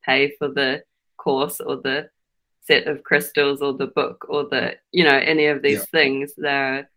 pay 0.03 0.35
for 0.39 0.47
the 0.47 0.81
course 1.17 1.59
or 1.59 1.75
the 1.75 2.09
set 2.61 2.87
of 2.87 3.03
crystals 3.03 3.61
or 3.61 3.73
the 3.73 3.87
book 3.87 4.25
or 4.27 4.45
the 4.49 4.77
you 4.91 5.03
know 5.03 5.15
any 5.15 5.45
of 5.45 5.61
these 5.61 5.85
yeah. 5.85 5.99
things. 5.99 6.33
They're 6.35 6.89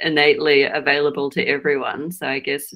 innately 0.00 0.64
available 0.64 1.30
to 1.30 1.44
everyone 1.44 2.10
so 2.10 2.26
i 2.26 2.38
guess 2.38 2.74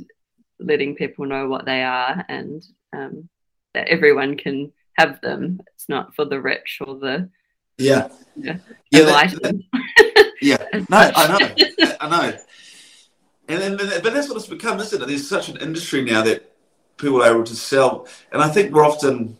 letting 0.58 0.94
people 0.94 1.26
know 1.26 1.48
what 1.48 1.64
they 1.64 1.82
are 1.82 2.24
and 2.28 2.64
um, 2.94 3.28
that 3.74 3.88
everyone 3.88 4.36
can 4.36 4.72
have 4.96 5.20
them 5.20 5.60
it's 5.74 5.88
not 5.88 6.14
for 6.14 6.24
the 6.24 6.40
rich 6.40 6.78
or 6.80 6.98
the 6.98 7.28
yeah 7.78 8.08
yeah, 8.36 8.56
yeah 8.90 9.02
that, 9.02 9.30
that, 9.42 10.32
yeah, 10.42 10.56
no, 10.90 11.12
I 11.14 11.38
know, 11.38 11.94
I 12.00 12.08
know. 12.08 12.38
And 13.48 13.78
then, 13.78 14.02
but 14.02 14.12
that's 14.12 14.28
what 14.28 14.36
it's 14.36 14.46
become, 14.46 14.80
isn't 14.80 15.00
it? 15.00 15.06
There's 15.06 15.28
such 15.28 15.48
an 15.48 15.56
industry 15.58 16.02
now 16.02 16.22
that 16.22 16.52
people 16.96 17.22
are 17.22 17.30
able 17.30 17.44
to 17.44 17.56
sell, 17.56 18.06
and 18.32 18.42
I 18.42 18.48
think 18.48 18.72
we're 18.72 18.84
often 18.84 19.36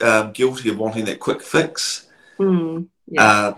um, 0.00 0.32
guilty 0.32 0.68
of 0.68 0.78
wanting 0.78 1.04
that 1.06 1.20
quick 1.20 1.42
fix. 1.42 2.08
Mm, 2.38 2.88
yeah. 3.06 3.22
uh, 3.22 3.54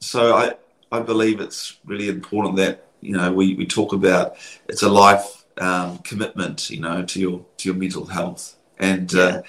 so 0.00 0.34
I, 0.34 0.54
I 0.92 1.00
believe 1.00 1.40
it's 1.40 1.78
really 1.84 2.08
important 2.08 2.56
that 2.56 2.87
you 3.00 3.16
know 3.16 3.32
we, 3.32 3.54
we 3.54 3.66
talk 3.66 3.92
about 3.92 4.36
it's 4.68 4.82
a 4.82 4.88
life 4.88 5.44
um, 5.60 5.98
commitment, 5.98 6.70
you 6.70 6.80
know, 6.80 7.04
to 7.04 7.20
your 7.20 7.44
to 7.58 7.68
your 7.68 7.76
mental 7.76 8.06
health, 8.06 8.56
and 8.78 9.14
uh, 9.14 9.18
yeah. 9.18 9.36
uh, 9.36 9.42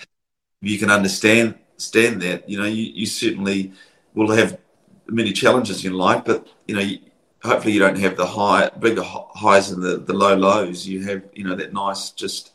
you 0.61 0.77
can 0.79 0.89
understand 0.89 1.55
understand 1.79 2.21
that. 2.21 2.49
You 2.49 2.59
know, 2.59 2.65
you, 2.65 2.83
you 2.83 3.05
certainly 3.05 3.71
will 4.13 4.31
have 4.31 4.59
many 5.07 5.31
challenges 5.31 5.85
in 5.85 5.93
life, 5.93 6.23
but 6.25 6.47
you 6.67 6.75
know, 6.75 6.87
hopefully 7.43 7.73
you 7.73 7.79
don't 7.79 7.97
have 7.99 8.17
the 8.17 8.25
high, 8.25 8.69
bigger 8.69 9.03
highs 9.03 9.71
and 9.71 9.81
the, 9.81 9.97
the 9.97 10.13
low 10.13 10.35
lows. 10.35 10.87
You 10.87 11.03
have, 11.05 11.23
you 11.33 11.45
know, 11.45 11.55
that 11.55 11.73
nice 11.73 12.11
just 12.11 12.51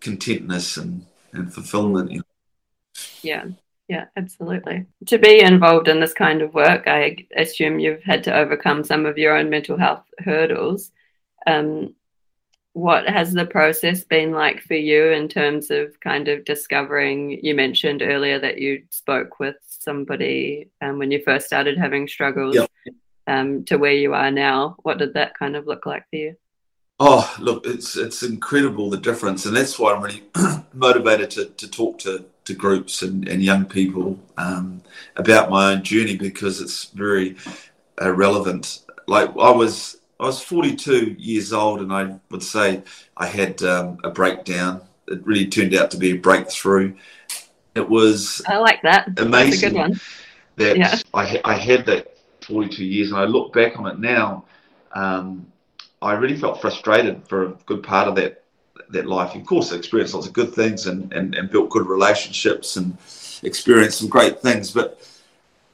contentness 0.00 0.76
and, 0.76 1.06
and 1.32 1.52
fulfillment. 1.52 2.10
You 2.10 2.18
know. 2.18 2.24
Yeah, 3.22 3.44
yeah, 3.88 4.06
absolutely. 4.16 4.86
To 5.06 5.18
be 5.18 5.40
involved 5.40 5.88
in 5.88 6.00
this 6.00 6.14
kind 6.14 6.40
of 6.40 6.54
work, 6.54 6.86
I 6.86 7.26
assume 7.36 7.78
you've 7.78 8.02
had 8.02 8.24
to 8.24 8.34
overcome 8.34 8.82
some 8.82 9.04
of 9.04 9.18
your 9.18 9.36
own 9.36 9.50
mental 9.50 9.76
health 9.76 10.04
hurdles. 10.18 10.90
Um, 11.46 11.94
what 12.72 13.08
has 13.08 13.32
the 13.32 13.46
process 13.46 14.02
been 14.02 14.32
like 14.32 14.60
for 14.60 14.74
you 14.74 15.10
in 15.10 15.28
terms 15.28 15.70
of 15.70 15.98
kind 16.00 16.28
of 16.28 16.44
discovering? 16.44 17.38
You 17.42 17.54
mentioned 17.54 18.02
earlier 18.02 18.38
that 18.40 18.58
you 18.58 18.82
spoke 18.90 19.38
with 19.38 19.56
somebody 19.68 20.70
um, 20.80 20.98
when 20.98 21.10
you 21.10 21.22
first 21.22 21.46
started 21.46 21.78
having 21.78 22.08
struggles 22.08 22.56
yep. 22.56 22.70
um, 23.26 23.64
to 23.66 23.76
where 23.76 23.92
you 23.92 24.14
are 24.14 24.30
now. 24.30 24.76
What 24.82 24.98
did 24.98 25.14
that 25.14 25.38
kind 25.38 25.56
of 25.56 25.66
look 25.66 25.86
like 25.86 26.08
for 26.10 26.16
you? 26.16 26.36
Oh, 26.98 27.32
look, 27.38 27.66
it's 27.66 27.96
it's 27.96 28.22
incredible 28.22 28.88
the 28.88 28.96
difference, 28.96 29.46
and 29.46 29.56
that's 29.56 29.78
why 29.78 29.92
I'm 29.92 30.02
really 30.02 30.22
motivated 30.72 31.30
to, 31.32 31.44
to 31.46 31.68
talk 31.68 31.98
to, 32.00 32.24
to 32.44 32.54
groups 32.54 33.02
and, 33.02 33.26
and 33.28 33.42
young 33.42 33.64
people 33.64 34.18
um, 34.36 34.82
about 35.16 35.50
my 35.50 35.72
own 35.72 35.82
journey 35.82 36.16
because 36.16 36.60
it's 36.60 36.86
very 36.86 37.36
uh, 38.00 38.12
relevant. 38.12 38.80
Like 39.06 39.30
I 39.30 39.50
was, 39.50 39.98
I 40.20 40.26
was 40.26 40.42
42 40.42 41.16
years 41.18 41.52
old, 41.52 41.80
and 41.80 41.92
I 41.92 42.16
would 42.30 42.42
say 42.42 42.82
I 43.16 43.26
had 43.26 43.62
um, 43.62 43.98
a 44.04 44.10
breakdown. 44.10 44.82
It 45.08 45.26
really 45.26 45.46
turned 45.46 45.74
out 45.74 45.90
to 45.90 45.96
be 45.96 46.12
a 46.12 46.16
breakthrough, 46.16 46.94
it 47.74 47.88
was 47.88 48.40
I 48.46 48.58
like 48.58 48.82
that. 48.82 49.18
Amazing. 49.18 49.50
That's 49.50 49.62
a 49.62 49.68
good 49.68 49.76
one. 49.76 50.00
That 50.56 50.76
yeah. 50.76 50.98
I, 51.12 51.40
I 51.44 51.54
had 51.54 51.86
that 51.86 52.16
42 52.42 52.84
years, 52.84 53.10
and 53.10 53.18
I 53.18 53.24
look 53.24 53.52
back 53.52 53.78
on 53.78 53.86
it 53.86 53.98
now. 53.98 54.44
Um, 54.92 55.46
I 56.00 56.12
really 56.12 56.36
felt 56.36 56.60
frustrated 56.60 57.26
for 57.26 57.46
a 57.46 57.48
good 57.66 57.82
part 57.82 58.06
of 58.06 58.14
that 58.16 58.43
that 58.94 59.06
life. 59.06 59.34
Of 59.34 59.44
course, 59.46 59.72
I 59.72 59.76
experienced 59.76 60.14
lots 60.14 60.26
of 60.26 60.32
good 60.32 60.54
things 60.54 60.86
and, 60.86 61.12
and, 61.12 61.34
and 61.34 61.50
built 61.50 61.70
good 61.70 61.86
relationships 61.86 62.76
and 62.76 62.96
experienced 63.42 63.98
some 63.98 64.08
great 64.08 64.40
things. 64.40 64.70
But 64.70 65.00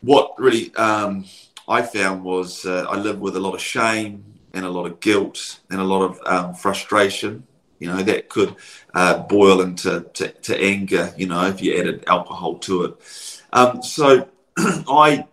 what 0.02 0.34
really 0.38 0.74
um, 0.74 1.24
I 1.68 1.82
found 1.82 2.24
was 2.24 2.66
uh, 2.66 2.86
I 2.90 2.96
lived 2.96 3.20
with 3.20 3.36
a 3.36 3.40
lot 3.40 3.54
of 3.54 3.60
shame 3.60 4.24
and 4.52 4.64
a 4.64 4.70
lot 4.70 4.86
of 4.86 5.00
guilt 5.00 5.60
and 5.70 5.80
a 5.80 5.84
lot 5.84 6.02
of 6.02 6.20
um, 6.26 6.54
frustration 6.54 7.46
you 7.80 7.88
know, 7.88 8.02
that 8.02 8.28
could 8.28 8.54
uh, 8.94 9.18
boil 9.22 9.62
into 9.62 10.02
to, 10.12 10.28
to, 10.28 10.62
anger, 10.62 11.12
you 11.16 11.26
know, 11.26 11.46
if 11.46 11.60
you 11.62 11.76
added 11.76 12.04
alcohol 12.06 12.58
to 12.58 12.84
it. 12.84 12.94
Um, 13.52 13.82
so 13.82 14.28
I 14.58 15.26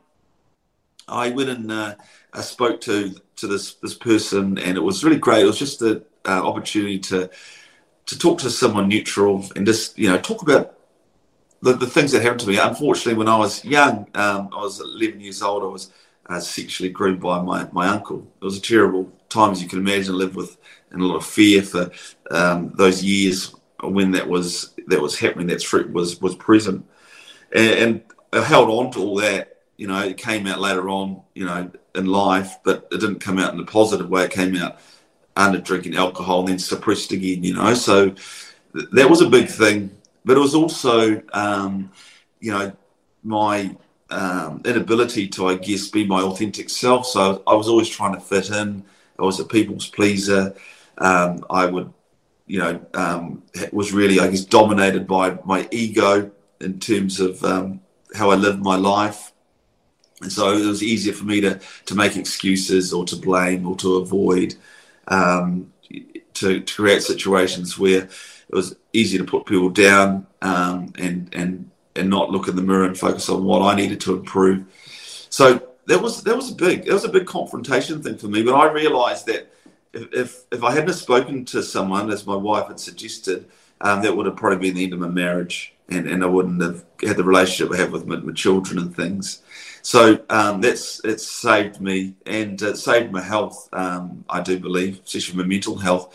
I 1.08 1.30
went 1.30 1.50
and 1.50 1.71
uh, 1.71 1.95
I 2.34 2.41
spoke 2.41 2.82
to 2.82 3.13
to 3.36 3.47
this 3.47 3.76
this 3.76 3.93
person, 3.93 4.58
and 4.58 4.78
it 4.78 4.82
was 4.82 5.04
really 5.04 5.17
great. 5.17 5.43
It 5.43 5.45
was 5.45 5.60
just 5.60 5.82
an 5.82 6.04
uh, 6.26 6.41
opportunity 6.41 7.00
to 7.00 7.30
to 8.07 8.17
talk 8.17 8.39
to 8.39 8.49
someone 8.49 8.87
neutral 8.87 9.45
and 9.55 9.65
just 9.65 9.97
you 9.97 10.09
know 10.09 10.17
talk 10.17 10.41
about 10.41 10.73
the, 11.61 11.73
the 11.73 11.87
things 11.87 12.11
that 12.11 12.21
happened 12.21 12.41
to 12.41 12.47
me. 12.47 12.57
Unfortunately, 12.57 13.15
when 13.15 13.27
I 13.27 13.37
was 13.37 13.63
young, 13.63 14.07
um, 14.15 14.49
I 14.53 14.61
was 14.61 14.79
11 14.79 15.19
years 15.21 15.41
old. 15.41 15.63
I 15.63 15.67
was 15.67 15.91
uh, 16.27 16.39
sexually 16.39 16.89
groomed 16.89 17.19
by 17.19 17.41
my, 17.41 17.67
my 17.71 17.87
uncle. 17.87 18.27
It 18.41 18.45
was 18.45 18.57
a 18.57 18.61
terrible 18.61 19.11
time, 19.29 19.51
as 19.51 19.61
you 19.61 19.67
can 19.67 19.79
imagine. 19.79 20.13
I 20.13 20.17
lived 20.17 20.35
with 20.35 20.58
and 20.91 21.01
a 21.01 21.05
lot 21.05 21.17
of 21.17 21.25
fear 21.25 21.62
for 21.62 21.91
um, 22.31 22.71
those 22.75 23.03
years 23.03 23.53
when 23.83 24.12
that 24.12 24.27
was 24.27 24.73
that 24.87 25.01
was 25.01 25.19
happening. 25.19 25.47
That 25.47 25.62
threat 25.62 25.91
was 25.91 26.21
was 26.21 26.35
present, 26.35 26.85
and, 27.53 27.69
and, 27.71 28.03
I 28.33 28.41
held 28.41 28.69
on 28.69 28.91
to 28.91 28.99
all 28.99 29.15
that. 29.17 29.58
You 29.77 29.87
know, 29.87 30.01
it 30.01 30.17
came 30.17 30.47
out 30.47 30.60
later 30.60 30.89
on. 30.89 31.21
You 31.33 31.45
know, 31.45 31.71
in 31.95 32.05
life, 32.05 32.58
but 32.63 32.87
it 32.91 32.99
didn't 32.99 33.19
come 33.19 33.39
out 33.39 33.53
in 33.53 33.60
a 33.60 33.65
positive 33.65 34.10
way. 34.10 34.25
It 34.25 34.31
came 34.31 34.55
out 34.55 34.79
under 35.38 35.60
drinking 35.60 35.96
alcohol 35.96 36.42
and 36.42 36.50
then 36.50 36.60
suppressed 36.60 37.12
again. 37.12 37.44
You 37.44 37.54
know, 37.54 37.73
so 37.73 38.10
th- 38.10 38.90
that 38.92 39.10
was 39.10 39.21
a 39.21 39.29
big 39.29 39.48
thing. 39.48 39.92
But 40.25 40.35
it 40.35 40.42
was 40.42 40.56
also, 40.56 41.21
um, 41.31 41.90
you 42.42 42.52
know, 42.52 42.73
my 43.23 43.75
um, 44.10 44.62
inability 44.65 45.29
to, 45.29 45.48
I 45.48 45.56
guess, 45.56 45.88
be 45.88 46.06
my 46.06 46.21
authentic 46.21 46.69
self. 46.69 47.06
So 47.06 47.44
I 47.48 47.54
was 47.54 47.69
always 47.69 47.88
trying 47.88 48.13
to 48.15 48.19
fit 48.19 48.50
in. 48.50 48.83
I 49.17 49.23
was 49.23 49.40
a 49.40 49.46
people's 49.46 49.88
pleaser 49.88 50.54
um, 50.98 51.46
I 51.50 51.65
would, 51.65 51.94
you 52.46 52.60
know, 52.60 52.85
um, 52.94 53.44
was 53.71 53.92
really, 53.92 54.19
I 54.19 54.29
guess, 54.29 54.46
dominated 54.46 55.08
by 55.08 55.38
my 55.46 55.67
ego 55.71 56.31
in 56.60 56.79
terms 56.79 57.19
of 57.19 57.44
um, 57.44 57.81
how 58.15 58.31
I 58.31 58.35
lived 58.35 58.62
my 58.62 58.75
life. 58.75 59.31
And 60.21 60.31
so 60.31 60.52
it 60.52 60.65
was 60.65 60.81
easier 60.81 61.13
for 61.13 61.25
me 61.25 61.42
to, 61.42 61.60
to 61.85 61.96
make 61.96 62.17
excuses 62.17 62.94
or 62.94 63.06
to 63.06 63.15
blame 63.15 63.67
or 63.67 63.75
to 63.77 63.98
avoid, 63.98 64.56
um, 65.08 65.71
to, 66.33 66.60
to 66.62 66.75
create 66.75 67.03
situations 67.03 67.77
where 67.77 68.03
it 68.03 68.55
was 68.55 68.75
easy 68.93 69.17
to 69.17 69.23
put 69.23 69.45
people 69.45 69.69
down 69.69 70.27
um, 70.41 70.93
and 70.97 71.33
and 71.33 71.69
and 71.95 72.10
not 72.10 72.29
look 72.29 72.47
in 72.47 72.55
the 72.55 72.62
mirror 72.62 72.85
and 72.85 72.97
focus 72.97 73.29
on 73.29 73.43
what 73.43 73.62
I 73.62 73.75
needed 73.75 73.99
to 74.01 74.15
improve. 74.15 74.65
So 75.29 75.67
that 75.87 76.01
was 76.01 76.23
that 76.23 76.35
was 76.35 76.51
a 76.51 76.55
big 76.55 76.85
that 76.85 76.93
was 76.93 77.05
a 77.05 77.10
big 77.10 77.25
confrontation 77.25 78.01
thing 78.01 78.17
for 78.17 78.27
me. 78.27 78.43
But 78.43 78.55
I 78.55 78.71
realised 78.71 79.25
that 79.27 79.51
if, 79.93 80.43
if, 80.51 80.63
I 80.63 80.71
hadn't 80.71 80.93
spoken 80.93 81.45
to 81.45 81.63
someone, 81.63 82.12
as 82.12 82.27
my 82.27 82.35
wife 82.35 82.67
had 82.67 82.79
suggested, 82.79 83.49
um, 83.81 84.01
that 84.03 84.15
would 84.15 84.25
have 84.25 84.35
probably 84.35 84.69
been 84.69 84.75
the 84.75 84.83
end 84.83 84.93
of 84.93 84.99
my 84.99 85.08
marriage, 85.08 85.73
and, 85.89 86.08
and 86.08 86.23
I 86.23 86.27
wouldn't 86.27 86.62
have 86.62 86.83
had 87.01 87.17
the 87.17 87.23
relationship 87.23 87.73
I 87.73 87.77
have 87.77 87.91
with 87.91 88.05
my, 88.05 88.17
my 88.17 88.33
children 88.33 88.77
and 88.79 88.95
things. 88.95 89.41
So 89.88 90.19
um, 90.29 90.60
that's 90.60 91.00
it's 91.06 91.25
saved 91.25 91.79
me 91.79 92.13
and 92.25 92.62
it 92.62 92.75
saved 92.75 93.10
my 93.10 93.21
health. 93.21 93.69
Um, 93.71 94.25
I 94.29 94.42
do 94.42 94.60
believe, 94.60 95.00
especially 95.06 95.38
my 95.38 95.46
mental 95.46 95.77
health. 95.77 96.13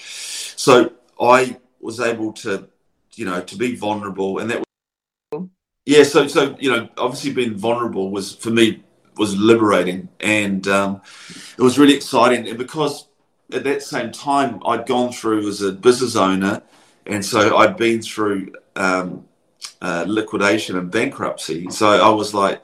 So 0.59 0.93
I 1.19 1.57
was 1.81 1.99
able 1.99 2.35
to, 2.45 2.69
you 3.15 3.25
know, 3.25 3.41
to 3.41 3.57
be 3.57 3.75
vulnerable, 3.75 4.41
and 4.41 4.51
that. 4.51 4.63
Was, 5.33 5.49
yeah, 5.87 6.03
so 6.03 6.27
so 6.27 6.55
you 6.61 6.71
know, 6.71 6.87
obviously 6.99 7.33
being 7.33 7.55
vulnerable 7.55 8.11
was 8.11 8.35
for 8.35 8.51
me 8.51 8.85
was 9.17 9.35
liberating, 9.39 10.11
and 10.21 10.69
um, 10.69 11.01
it 11.57 11.63
was 11.63 11.79
really 11.79 11.95
exciting. 11.95 12.47
And 12.47 12.59
because 12.59 13.09
at 13.55 13.65
that 13.65 13.83
same 13.83 14.13
time 14.13 14.61
I'd 14.67 14.85
gone 14.85 15.13
through 15.13 15.49
as 15.49 15.63
a 15.63 15.73
business 15.73 16.15
owner, 16.15 16.61
and 17.07 17.25
so 17.25 17.57
I'd 17.57 17.79
been 17.79 18.03
through 18.03 18.53
um, 18.77 19.25
uh, 19.81 20.05
liquidation 20.07 20.77
and 20.77 20.91
bankruptcy. 20.91 21.71
So 21.71 21.89
I 21.89 22.11
was 22.11 22.35
like 22.35 22.63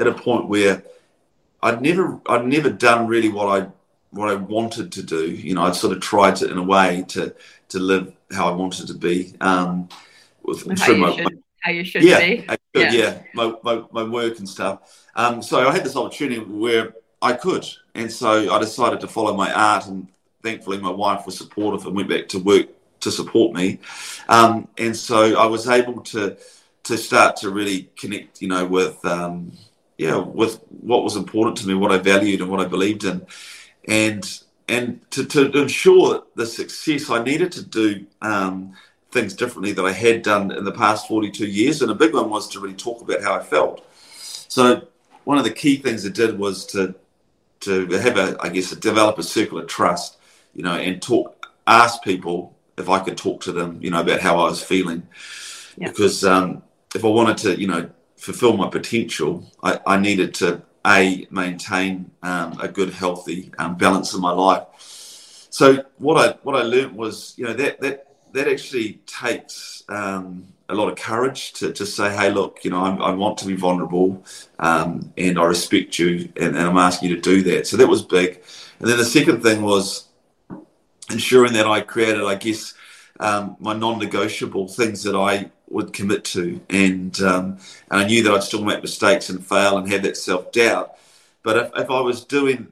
at 0.00 0.06
a 0.06 0.14
point 0.14 0.48
where 0.48 0.82
I'd 1.62 1.82
never 1.82 2.20
I'd 2.26 2.46
never 2.46 2.70
done 2.70 3.06
really 3.06 3.28
what 3.28 3.62
I 3.62 3.68
what 4.10 4.30
I 4.30 4.34
wanted 4.34 4.92
to 4.92 5.02
do. 5.02 5.30
You 5.30 5.54
know, 5.54 5.62
I'd 5.62 5.76
sort 5.76 5.96
of 5.96 6.02
tried 6.02 6.36
to 6.36 6.50
in 6.50 6.58
a 6.58 6.62
way 6.62 7.04
to 7.08 7.34
to 7.68 7.78
live 7.78 8.12
how 8.32 8.48
I 8.48 8.56
wanted 8.56 8.88
to 8.88 8.94
be. 8.94 9.34
Um, 9.40 9.88
with, 10.42 10.66
how, 10.66 10.86
through 10.86 10.94
you 10.94 11.00
my, 11.00 11.16
should, 11.16 11.42
how 11.60 11.70
you 11.70 11.84
should 11.84 12.02
yeah, 12.02 12.18
be. 12.18 12.46
yeah, 12.74 12.92
yeah, 12.92 13.22
my, 13.34 13.54
my, 13.62 13.84
my 13.92 14.02
work 14.02 14.38
and 14.38 14.48
stuff. 14.48 15.06
Um, 15.14 15.42
so 15.42 15.68
I 15.68 15.72
had 15.72 15.84
this 15.84 15.96
opportunity 15.96 16.40
where 16.40 16.94
I 17.20 17.34
could, 17.34 17.66
and 17.94 18.10
so 18.10 18.52
I 18.52 18.58
decided 18.58 19.00
to 19.00 19.08
follow 19.08 19.36
my 19.36 19.52
art. 19.52 19.86
And 19.86 20.08
thankfully, 20.42 20.78
my 20.78 20.90
wife 20.90 21.26
was 21.26 21.36
supportive 21.36 21.86
and 21.86 21.94
went 21.94 22.08
back 22.08 22.28
to 22.28 22.38
work 22.38 22.68
to 23.00 23.10
support 23.10 23.54
me. 23.54 23.78
Um, 24.28 24.68
and 24.78 24.96
so 24.96 25.38
I 25.38 25.46
was 25.46 25.68
able 25.68 26.00
to 26.02 26.36
to 26.84 26.96
start 26.96 27.36
to 27.36 27.50
really 27.50 27.90
connect, 27.96 28.40
you 28.40 28.48
know, 28.48 28.66
with 28.66 29.04
um, 29.04 29.52
yeah, 30.00 30.16
with 30.16 30.62
what 30.80 31.04
was 31.04 31.14
important 31.14 31.58
to 31.58 31.68
me, 31.68 31.74
what 31.74 31.92
I 31.92 31.98
valued, 31.98 32.40
and 32.40 32.50
what 32.50 32.60
I 32.60 32.64
believed 32.64 33.04
in, 33.04 33.26
and 33.86 34.40
and 34.66 34.98
to, 35.10 35.26
to 35.26 35.52
ensure 35.60 36.22
the 36.36 36.46
success, 36.46 37.10
I 37.10 37.22
needed 37.22 37.52
to 37.52 37.62
do 37.62 38.06
um, 38.22 38.72
things 39.10 39.34
differently 39.34 39.72
that 39.72 39.84
I 39.84 39.92
had 39.92 40.22
done 40.22 40.52
in 40.52 40.64
the 40.64 40.72
past 40.72 41.06
42 41.06 41.46
years. 41.46 41.82
And 41.82 41.90
a 41.90 41.94
big 41.94 42.14
one 42.14 42.30
was 42.30 42.48
to 42.50 42.60
really 42.60 42.76
talk 42.76 43.02
about 43.02 43.20
how 43.20 43.34
I 43.34 43.42
felt. 43.42 43.84
So 44.48 44.86
one 45.24 45.36
of 45.36 45.44
the 45.44 45.50
key 45.50 45.76
things 45.76 46.06
I 46.06 46.08
did 46.08 46.38
was 46.38 46.64
to 46.66 46.94
to 47.60 47.86
have 47.90 48.16
a, 48.16 48.38
I 48.40 48.48
guess, 48.48 48.70
develop 48.70 49.18
a 49.18 49.22
circle 49.22 49.58
of 49.58 49.66
trust, 49.66 50.16
you 50.54 50.62
know, 50.62 50.76
and 50.76 51.02
talk, 51.02 51.52
ask 51.66 52.02
people 52.02 52.56
if 52.78 52.88
I 52.88 53.00
could 53.00 53.18
talk 53.18 53.42
to 53.42 53.52
them, 53.52 53.78
you 53.82 53.90
know, 53.90 54.00
about 54.00 54.20
how 54.20 54.38
I 54.38 54.44
was 54.44 54.62
feeling, 54.62 55.06
yeah. 55.76 55.88
because 55.88 56.24
um, 56.24 56.62
if 56.94 57.04
I 57.04 57.08
wanted 57.08 57.36
to, 57.38 57.60
you 57.60 57.66
know, 57.66 57.90
fulfill 58.20 58.56
my 58.56 58.68
potential, 58.68 59.50
I, 59.62 59.80
I 59.86 59.98
needed 59.98 60.34
to 60.34 60.62
a 60.86 61.26
maintain 61.30 62.10
um, 62.22 62.58
a 62.60 62.68
good, 62.68 62.90
healthy 62.92 63.52
um, 63.58 63.76
balance 63.76 64.14
in 64.14 64.20
my 64.20 64.30
life. 64.30 64.64
So 65.50 65.84
what 65.98 66.16
I 66.16 66.38
what 66.42 66.56
I 66.56 66.62
learned 66.62 66.96
was, 66.96 67.34
you 67.36 67.44
know, 67.44 67.54
that 67.54 67.80
that 67.80 68.06
that 68.32 68.48
actually 68.48 69.00
takes 69.06 69.82
um, 69.88 70.46
a 70.68 70.74
lot 70.74 70.88
of 70.88 70.96
courage 70.96 71.52
to, 71.54 71.72
to 71.72 71.84
say, 71.84 72.14
hey, 72.14 72.30
look, 72.30 72.64
you 72.64 72.70
know, 72.70 72.84
I'm, 72.84 73.02
i 73.02 73.10
want 73.10 73.38
to 73.38 73.46
be 73.46 73.56
vulnerable, 73.56 74.24
um, 74.60 75.12
and 75.18 75.38
I 75.38 75.44
respect 75.44 75.98
you, 75.98 76.32
and, 76.36 76.56
and 76.56 76.58
I'm 76.58 76.78
asking 76.78 77.10
you 77.10 77.16
to 77.16 77.22
do 77.22 77.42
that. 77.50 77.66
So 77.66 77.76
that 77.76 77.88
was 77.88 78.02
big. 78.02 78.42
And 78.78 78.88
then 78.88 78.96
the 78.96 79.04
second 79.04 79.42
thing 79.42 79.62
was 79.62 80.06
ensuring 81.10 81.54
that 81.54 81.66
I 81.66 81.80
created, 81.80 82.22
I 82.22 82.36
guess, 82.36 82.74
um, 83.18 83.56
my 83.58 83.74
non-negotiable 83.74 84.68
things 84.68 85.02
that 85.02 85.16
I 85.16 85.50
would 85.70 85.92
commit 85.92 86.24
to, 86.24 86.60
and 86.68 87.20
um, 87.22 87.58
and 87.90 88.00
I 88.00 88.06
knew 88.06 88.22
that 88.24 88.32
I'd 88.32 88.42
still 88.42 88.64
make 88.64 88.82
mistakes 88.82 89.30
and 89.30 89.44
fail 89.44 89.78
and 89.78 89.90
have 89.90 90.02
that 90.02 90.16
self 90.16 90.52
doubt. 90.52 90.96
But 91.42 91.56
if, 91.56 91.70
if 91.76 91.90
I 91.90 92.00
was 92.00 92.24
doing 92.24 92.68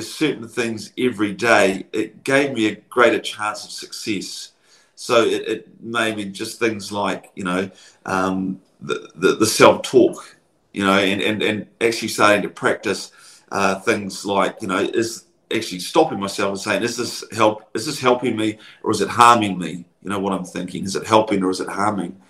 certain 0.00 0.46
things 0.46 0.92
every 0.98 1.32
day, 1.32 1.86
it 1.92 2.22
gave 2.22 2.52
me 2.52 2.66
a 2.66 2.76
greater 2.76 3.18
chance 3.18 3.64
of 3.64 3.70
success. 3.70 4.52
So 4.94 5.24
it, 5.24 5.48
it 5.48 5.82
made 5.82 6.32
just 6.34 6.58
things 6.58 6.92
like 6.92 7.30
you 7.34 7.44
know 7.44 7.70
um, 8.04 8.60
the, 8.80 9.10
the, 9.14 9.36
the 9.36 9.46
self 9.46 9.82
talk, 9.82 10.36
you 10.72 10.84
know, 10.84 10.98
and, 10.98 11.20
and 11.20 11.42
and 11.42 11.66
actually 11.80 12.08
starting 12.08 12.42
to 12.42 12.48
practice 12.48 13.12
uh, 13.50 13.80
things 13.80 14.24
like 14.24 14.58
you 14.60 14.68
know 14.68 14.78
is 14.78 15.24
actually 15.52 15.80
stopping 15.80 16.20
myself 16.20 16.50
and 16.50 16.60
saying, 16.60 16.82
is 16.82 16.96
this 16.96 17.24
help? 17.32 17.68
Is 17.74 17.86
this 17.86 18.00
helping 18.00 18.36
me 18.36 18.58
or 18.82 18.90
is 18.90 19.00
it 19.00 19.08
harming 19.08 19.58
me? 19.58 19.84
You 20.02 20.10
know 20.10 20.18
what 20.18 20.32
I'm 20.32 20.44
thinking? 20.44 20.84
Is 20.84 20.96
it 20.96 21.06
helping 21.06 21.42
or 21.42 21.50
is 21.50 21.60
it 21.60 21.68
harming? 21.68 22.20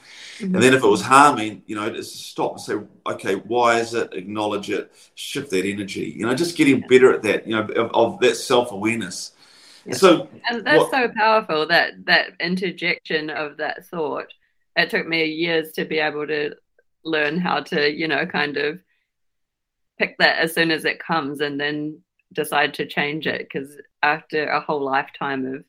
Mm-hmm. 0.41 0.55
And 0.55 0.63
then 0.63 0.75
if 0.75 0.83
it 0.83 0.89
was 0.89 1.03
harming, 1.03 1.63
you 1.67 1.77
know, 1.77 1.91
just 1.91 2.17
stop 2.31 2.53
and 2.53 2.61
say, 2.61 2.75
okay, 3.07 3.35
why 3.35 3.79
is 3.79 3.93
it? 3.93 4.15
Acknowledge 4.15 4.71
it, 4.71 4.91
shift 5.15 5.51
that 5.51 5.67
energy. 5.67 6.15
You 6.17 6.27
know, 6.27 6.35
just 6.35 6.57
getting 6.57 6.81
better 6.81 7.13
at 7.13 7.23
that. 7.23 7.47
You 7.47 7.57
know, 7.57 7.63
of, 7.63 7.91
of 7.93 8.21
that 8.21 8.37
self 8.37 8.73
awareness. 8.73 9.33
So, 9.93 10.29
and 10.49 10.67
that's 10.67 10.79
what, 10.79 10.91
so 10.91 11.09
powerful 11.17 11.67
that 11.69 12.07
that 12.07 12.33
interjection 12.41 13.31
of 13.31 13.59
that 13.59 13.87
thought. 13.87 14.33
It 14.77 14.89
took 14.89 15.07
me 15.07 15.25
years 15.25 15.73
to 15.73 15.85
be 15.85 15.99
able 15.99 16.27
to 16.27 16.55
learn 17.05 17.39
how 17.39 17.61
to, 17.61 17.93
you 17.93 18.09
know, 18.09 18.25
kind 18.25 18.57
of 18.57 18.81
pick 19.99 20.17
that 20.19 20.39
as 20.39 20.55
soon 20.55 20.71
as 20.71 20.85
it 20.85 20.99
comes 21.01 21.41
and 21.41 21.61
then 21.61 22.01
decide 22.33 22.75
to 22.75 22.87
change 22.87 23.27
it 23.27 23.41
because 23.41 23.77
after 24.03 24.49
a 24.49 24.61
whole 24.61 24.83
lifetime 24.83 25.45
of 25.45 25.65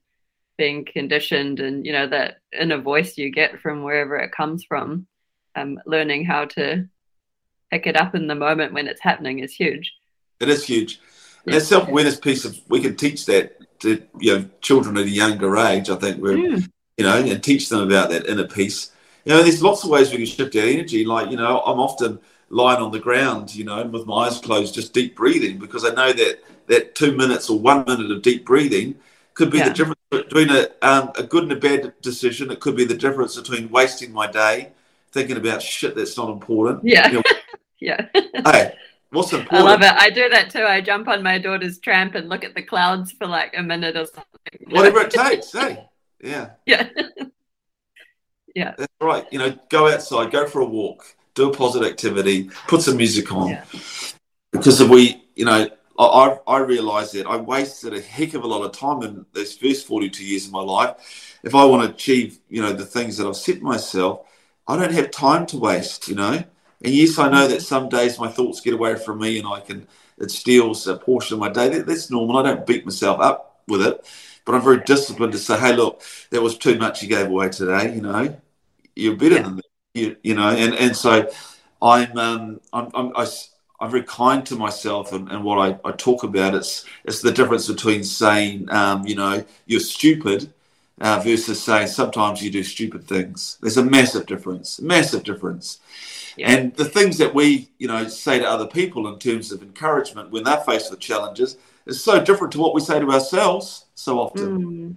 being 0.61 0.85
conditioned 0.85 1.59
and 1.59 1.87
you 1.87 1.91
know 1.91 2.05
that 2.05 2.37
inner 2.53 2.79
voice 2.79 3.17
you 3.17 3.31
get 3.31 3.59
from 3.59 3.81
wherever 3.81 4.15
it 4.15 4.31
comes 4.31 4.63
from 4.63 5.07
um, 5.55 5.79
learning 5.87 6.23
how 6.23 6.45
to 6.45 6.87
pick 7.71 7.87
it 7.87 7.99
up 7.99 8.13
in 8.13 8.27
the 8.27 8.35
moment 8.35 8.71
when 8.71 8.87
it's 8.87 9.01
happening 9.01 9.39
is 9.39 9.55
huge 9.55 9.91
it 10.39 10.47
is 10.47 10.63
huge 10.63 11.01
yeah. 11.47 11.55
that 11.55 11.61
self-awareness 11.61 12.19
piece 12.19 12.45
of 12.45 12.55
we 12.69 12.79
can 12.79 12.95
teach 12.95 13.25
that 13.25 13.57
to 13.79 14.03
you 14.19 14.37
know 14.37 14.45
children 14.61 14.95
at 14.97 15.05
a 15.05 15.09
younger 15.09 15.57
age 15.57 15.89
i 15.89 15.95
think 15.95 16.21
we're 16.21 16.37
mm. 16.37 16.69
you 16.95 17.05
know 17.05 17.17
and 17.17 17.43
teach 17.43 17.67
them 17.69 17.79
about 17.79 18.11
that 18.11 18.27
inner 18.27 18.47
peace 18.47 18.91
you 19.25 19.33
know 19.33 19.41
there's 19.41 19.63
lots 19.63 19.83
of 19.83 19.89
ways 19.89 20.11
we 20.11 20.17
can 20.17 20.27
shift 20.27 20.55
our 20.55 20.61
energy 20.61 21.03
like 21.03 21.31
you 21.31 21.37
know 21.37 21.61
i'm 21.61 21.79
often 21.79 22.19
lying 22.49 22.83
on 22.83 22.91
the 22.91 22.99
ground 22.99 23.55
you 23.55 23.63
know 23.63 23.83
with 23.87 24.05
my 24.05 24.27
eyes 24.27 24.37
closed 24.37 24.75
just 24.75 24.93
deep 24.93 25.15
breathing 25.15 25.57
because 25.57 25.83
i 25.83 25.89
know 25.89 26.13
that 26.13 26.39
that 26.67 26.93
two 26.93 27.13
minutes 27.13 27.49
or 27.49 27.57
one 27.57 27.83
minute 27.87 28.11
of 28.11 28.21
deep 28.21 28.45
breathing 28.45 28.93
could 29.33 29.49
be 29.49 29.57
yeah. 29.57 29.69
the 29.69 29.73
difference 29.73 30.00
between 30.11 30.49
a, 30.51 30.67
um, 30.81 31.11
a 31.15 31.23
good 31.23 31.43
and 31.43 31.51
a 31.53 31.55
bad 31.55 31.93
decision. 32.01 32.51
It 32.51 32.59
could 32.59 32.75
be 32.75 32.85
the 32.85 32.93
difference 32.93 33.35
between 33.35 33.69
wasting 33.69 34.11
my 34.11 34.29
day 34.29 34.73
thinking 35.11 35.37
about 35.37 35.61
shit 35.61 35.95
that's 35.95 36.17
not 36.17 36.29
important. 36.29 36.81
Yeah. 36.83 37.07
You 37.07 37.13
know, 37.15 37.23
yeah. 37.79 38.05
hey, 38.45 38.75
what's 39.09 39.31
important? 39.31 39.53
I 39.53 39.61
love 39.61 39.81
it. 39.81 39.91
I 39.91 40.09
do 40.09 40.29
that 40.29 40.49
too. 40.49 40.63
I 40.63 40.81
jump 40.81 41.07
on 41.07 41.23
my 41.23 41.37
daughter's 41.37 41.79
tramp 41.79 42.15
and 42.15 42.29
look 42.29 42.43
at 42.43 42.53
the 42.55 42.61
clouds 42.61 43.11
for 43.13 43.25
like 43.25 43.53
a 43.57 43.63
minute 43.63 43.95
or 43.95 44.05
something. 44.05 44.67
Whatever 44.69 45.01
it 45.01 45.11
takes. 45.11 45.51
Hey. 45.51 45.87
Yeah. 46.21 46.51
Yeah. 46.65 46.89
yeah. 48.53 48.73
That's 48.77 48.93
right. 48.99 49.25
You 49.31 49.39
know, 49.39 49.57
go 49.69 49.87
outside, 49.87 50.29
go 50.29 50.45
for 50.45 50.59
a 50.59 50.65
walk, 50.65 51.15
do 51.35 51.49
a 51.49 51.53
positive 51.53 51.87
activity, 51.87 52.49
put 52.67 52.81
some 52.81 52.97
music 52.97 53.31
on. 53.31 53.47
Yeah. 53.49 53.63
Because 54.51 54.81
if 54.81 54.89
we, 54.89 55.23
you 55.35 55.45
know, 55.45 55.69
I, 55.99 56.37
I 56.47 56.57
realized 56.59 57.13
that 57.13 57.27
I 57.27 57.37
wasted 57.37 57.93
a 57.93 58.01
heck 58.01 58.33
of 58.33 58.43
a 58.43 58.47
lot 58.47 58.63
of 58.63 58.71
time 58.71 59.03
in 59.03 59.25
those 59.33 59.55
first 59.55 59.87
42 59.87 60.25
years 60.25 60.45
of 60.45 60.51
my 60.51 60.61
life. 60.61 61.39
If 61.43 61.55
I 61.55 61.65
want 61.65 61.83
to 61.87 61.93
achieve, 61.93 62.39
you 62.49 62.61
know, 62.61 62.73
the 62.73 62.85
things 62.85 63.17
that 63.17 63.27
I've 63.27 63.35
set 63.35 63.61
myself, 63.61 64.25
I 64.67 64.77
don't 64.77 64.93
have 64.93 65.11
time 65.11 65.45
to 65.47 65.57
waste, 65.57 66.07
you 66.07 66.15
know. 66.15 66.43
And 66.83 66.93
yes, 66.93 67.19
I 67.19 67.29
know 67.29 67.47
that 67.47 67.61
some 67.61 67.89
days 67.89 68.19
my 68.19 68.27
thoughts 68.27 68.61
get 68.61 68.73
away 68.73 68.95
from 68.95 69.19
me 69.19 69.37
and 69.37 69.47
I 69.47 69.59
can, 69.59 69.87
it 70.17 70.31
steals 70.31 70.87
a 70.87 70.97
portion 70.97 71.35
of 71.35 71.39
my 71.39 71.49
day. 71.49 71.69
That, 71.69 71.85
that's 71.85 72.09
normal. 72.09 72.37
I 72.37 72.43
don't 72.43 72.65
beat 72.65 72.85
myself 72.85 73.19
up 73.19 73.61
with 73.67 73.81
it, 73.81 74.05
but 74.45 74.55
I'm 74.55 74.61
very 74.61 74.81
disciplined 74.81 75.33
to 75.33 75.39
say, 75.39 75.59
hey, 75.59 75.75
look, 75.75 76.01
that 76.31 76.41
was 76.41 76.57
too 76.57 76.77
much 76.77 77.01
you 77.03 77.09
gave 77.09 77.27
away 77.27 77.49
today, 77.49 77.93
you 77.93 78.01
know. 78.01 78.35
You're 78.95 79.15
better 79.15 79.35
yeah. 79.35 79.41
than 79.43 79.55
that, 79.57 79.65
you, 79.93 80.15
you 80.23 80.35
know. 80.35 80.49
And, 80.49 80.73
and 80.75 80.95
so 80.95 81.29
I'm, 81.81 82.17
um, 82.17 82.61
I'm, 82.73 82.89
I'm 82.93 83.11
I, 83.15 83.27
I'm 83.81 83.89
very 83.89 84.03
kind 84.03 84.45
to 84.45 84.55
myself 84.55 85.11
and, 85.11 85.29
and 85.31 85.43
what 85.43 85.57
I, 85.57 85.89
I, 85.89 85.91
talk 85.93 86.23
about. 86.23 86.53
It's 86.53 86.85
it's 87.03 87.21
the 87.21 87.31
difference 87.31 87.67
between 87.67 88.03
saying, 88.03 88.71
um, 88.71 89.05
you 89.05 89.15
know, 89.15 89.43
you're 89.65 89.79
stupid 89.79 90.53
uh, 91.01 91.19
versus 91.19 91.61
saying 91.61 91.87
sometimes 91.87 92.43
you 92.43 92.51
do 92.51 92.63
stupid 92.63 93.07
things. 93.07 93.57
There's 93.59 93.77
a 93.77 93.83
massive 93.83 94.27
difference, 94.27 94.79
massive 94.79 95.23
difference. 95.23 95.79
Yeah. 96.37 96.51
And 96.51 96.75
the 96.75 96.85
things 96.85 97.17
that 97.17 97.33
we, 97.33 97.69
you 97.79 97.87
know, 97.87 98.07
say 98.07 98.39
to 98.39 98.47
other 98.47 98.67
people 98.67 99.07
in 99.07 99.17
terms 99.17 99.51
of 99.51 99.63
encouragement 99.63 100.29
when 100.29 100.43
they're 100.43 100.61
faced 100.61 100.91
with 100.91 100.99
challenges 100.99 101.57
is 101.87 102.01
so 102.01 102.23
different 102.23 102.53
to 102.53 102.59
what 102.59 102.75
we 102.75 102.81
say 102.81 102.99
to 102.99 103.11
ourselves 103.11 103.85
so 103.95 104.19
often. 104.19 104.63
Mm. 104.63 104.95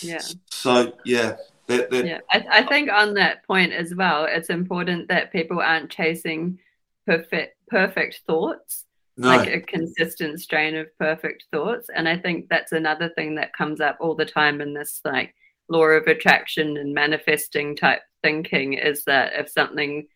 Yeah. 0.00 0.22
So 0.50 0.94
yeah, 1.04 1.36
that, 1.66 1.90
that 1.90 2.06
yeah. 2.06 2.20
I, 2.30 2.46
I 2.50 2.62
think 2.62 2.90
on 2.90 3.14
that 3.14 3.46
point 3.46 3.72
as 3.72 3.94
well, 3.94 4.24
it's 4.24 4.50
important 4.50 5.08
that 5.08 5.30
people 5.30 5.60
aren't 5.60 5.90
chasing 5.90 6.58
perfect 7.06 7.56
perfect 7.68 8.20
thoughts, 8.26 8.84
no, 9.16 9.28
like 9.28 9.48
a 9.48 9.60
consistent 9.60 10.40
strain 10.40 10.76
of 10.76 10.86
perfect 10.98 11.44
thoughts. 11.52 11.88
And 11.94 12.08
I 12.08 12.18
think 12.18 12.48
that's 12.48 12.72
another 12.72 13.10
thing 13.10 13.36
that 13.36 13.52
comes 13.52 13.80
up 13.80 13.98
all 14.00 14.14
the 14.14 14.24
time 14.24 14.60
in 14.60 14.74
this 14.74 15.00
like 15.04 15.34
law 15.68 15.84
of 15.84 16.06
attraction 16.06 16.76
and 16.76 16.94
manifesting 16.94 17.76
type 17.76 18.02
thinking 18.22 18.74
is 18.74 19.04
that 19.04 19.32
if 19.34 19.48
something 19.48 20.06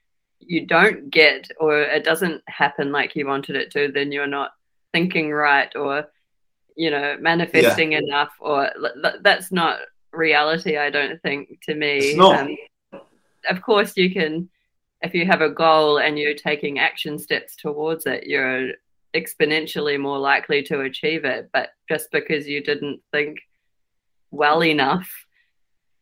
you 0.41 0.67
don't 0.67 1.11
get 1.11 1.51
or 1.59 1.81
it 1.81 2.05
doesn't 2.05 2.43
happen 2.47 2.93
like 2.93 3.17
you 3.17 3.27
wanted 3.27 3.57
it 3.57 3.71
to, 3.73 3.91
then 3.93 4.13
you're 4.13 4.27
not 4.27 4.53
thinking 4.93 5.31
right 5.31 5.75
or 5.77 6.07
you 6.77 6.91
know 6.91 7.17
manifesting 7.21 7.93
yeah. 7.93 7.99
enough 7.99 8.31
or 8.41 8.71
that's 9.21 9.51
not 9.53 9.81
reality 10.13 10.79
i 10.79 10.89
don't 10.89 11.21
think 11.23 11.61
to 11.63 11.75
me 11.75 11.99
it's 11.99 12.17
not. 12.17 12.41
Um, 12.41 12.57
of 13.51 13.61
course 13.63 13.97
you 13.97 14.13
can 14.13 14.49
if 15.03 15.15
you 15.15 15.27
have 15.27 15.41
a 15.41 15.51
goal 15.51 15.99
and 15.99 16.19
you're 16.19 16.35
taking 16.35 16.79
action 16.79 17.19
steps 17.19 17.57
towards 17.57 18.07
it 18.07 18.25
you're 18.25 18.71
exponentially 19.15 19.99
more 19.99 20.19
likely 20.19 20.63
to 20.63 20.81
achieve 20.81 21.25
it 21.25 21.49
but 21.53 21.71
just 21.89 22.11
because 22.11 22.47
you 22.47 22.63
didn't 22.63 23.01
think 23.13 23.39
well 24.31 24.63
enough 24.63 25.11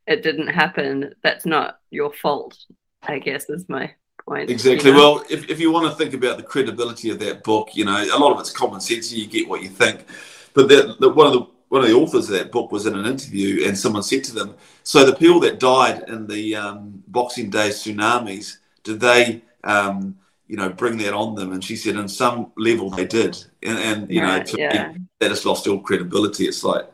it 0.07 0.23
didn't 0.23 0.49
happen 0.49 1.15
that's 1.23 1.47
not 1.47 1.79
your 1.91 2.13
fault 2.13 2.57
i 3.03 3.19
guess 3.19 3.49
is 3.49 3.69
my 3.69 3.93
point. 4.27 4.51
Exactly. 4.51 4.91
You 4.91 4.97
know? 4.97 5.15
Well, 5.15 5.25
if, 5.31 5.49
if 5.49 5.61
you 5.61 5.71
want 5.71 5.91
to 5.91 5.97
think 5.97 6.15
about 6.15 6.37
the 6.37 6.43
credibility 6.43 7.11
of 7.11 7.19
that 7.21 7.45
book, 7.45 7.75
you 7.75 7.85
know, 7.85 7.97
a 7.97 8.19
lot 8.19 8.33
of 8.33 8.41
it's 8.41 8.51
common 8.51 8.81
sense. 8.81 9.13
You 9.13 9.27
get 9.27 9.49
what 9.49 9.63
you 9.63 9.69
think, 9.69 10.07
but 10.55 10.69
that, 10.69 10.97
that 11.01 11.11
one 11.11 11.27
of 11.27 11.33
the 11.33 11.47
one 11.69 11.83
of 11.83 11.89
the 11.89 11.95
authors 11.95 12.31
of 12.31 12.39
that 12.39 12.53
book 12.53 12.71
was 12.71 12.87
in 12.87 12.95
an 12.95 13.07
interview, 13.07 13.67
and 13.67 13.77
someone 13.77 14.03
said 14.03 14.23
to 14.25 14.35
them, 14.35 14.55
"So 14.85 15.05
the 15.05 15.17
people 15.17 15.41
that 15.41 15.59
died 15.59 16.05
in 16.09 16.27
the 16.27 16.55
um, 16.55 17.03
Boxing 17.09 17.51
Day 17.51 17.71
tsunamis, 17.71 18.59
did 18.87 19.01
they?" 19.01 19.43
Um, 19.65 20.17
you 20.49 20.57
know, 20.57 20.69
bring 20.69 20.97
that 20.99 21.13
on 21.13 21.35
them. 21.35 21.53
And 21.53 21.63
she 21.63 21.77
said, 21.77 21.97
in 21.97 22.09
some 22.09 22.53
level, 22.57 22.91
they 22.91 23.05
did. 23.05 23.37
And, 23.63 23.79
and 23.79 24.11
you 24.11 24.23
right, 24.23 24.47
know, 24.47 24.59
yeah. 24.59 24.93
me, 24.93 25.01
that 25.19 25.31
has 25.31 25.45
lost 25.45 25.67
all 25.67 25.81
credibility. 25.81 26.45
It's 26.45 26.63
like, 26.63 26.89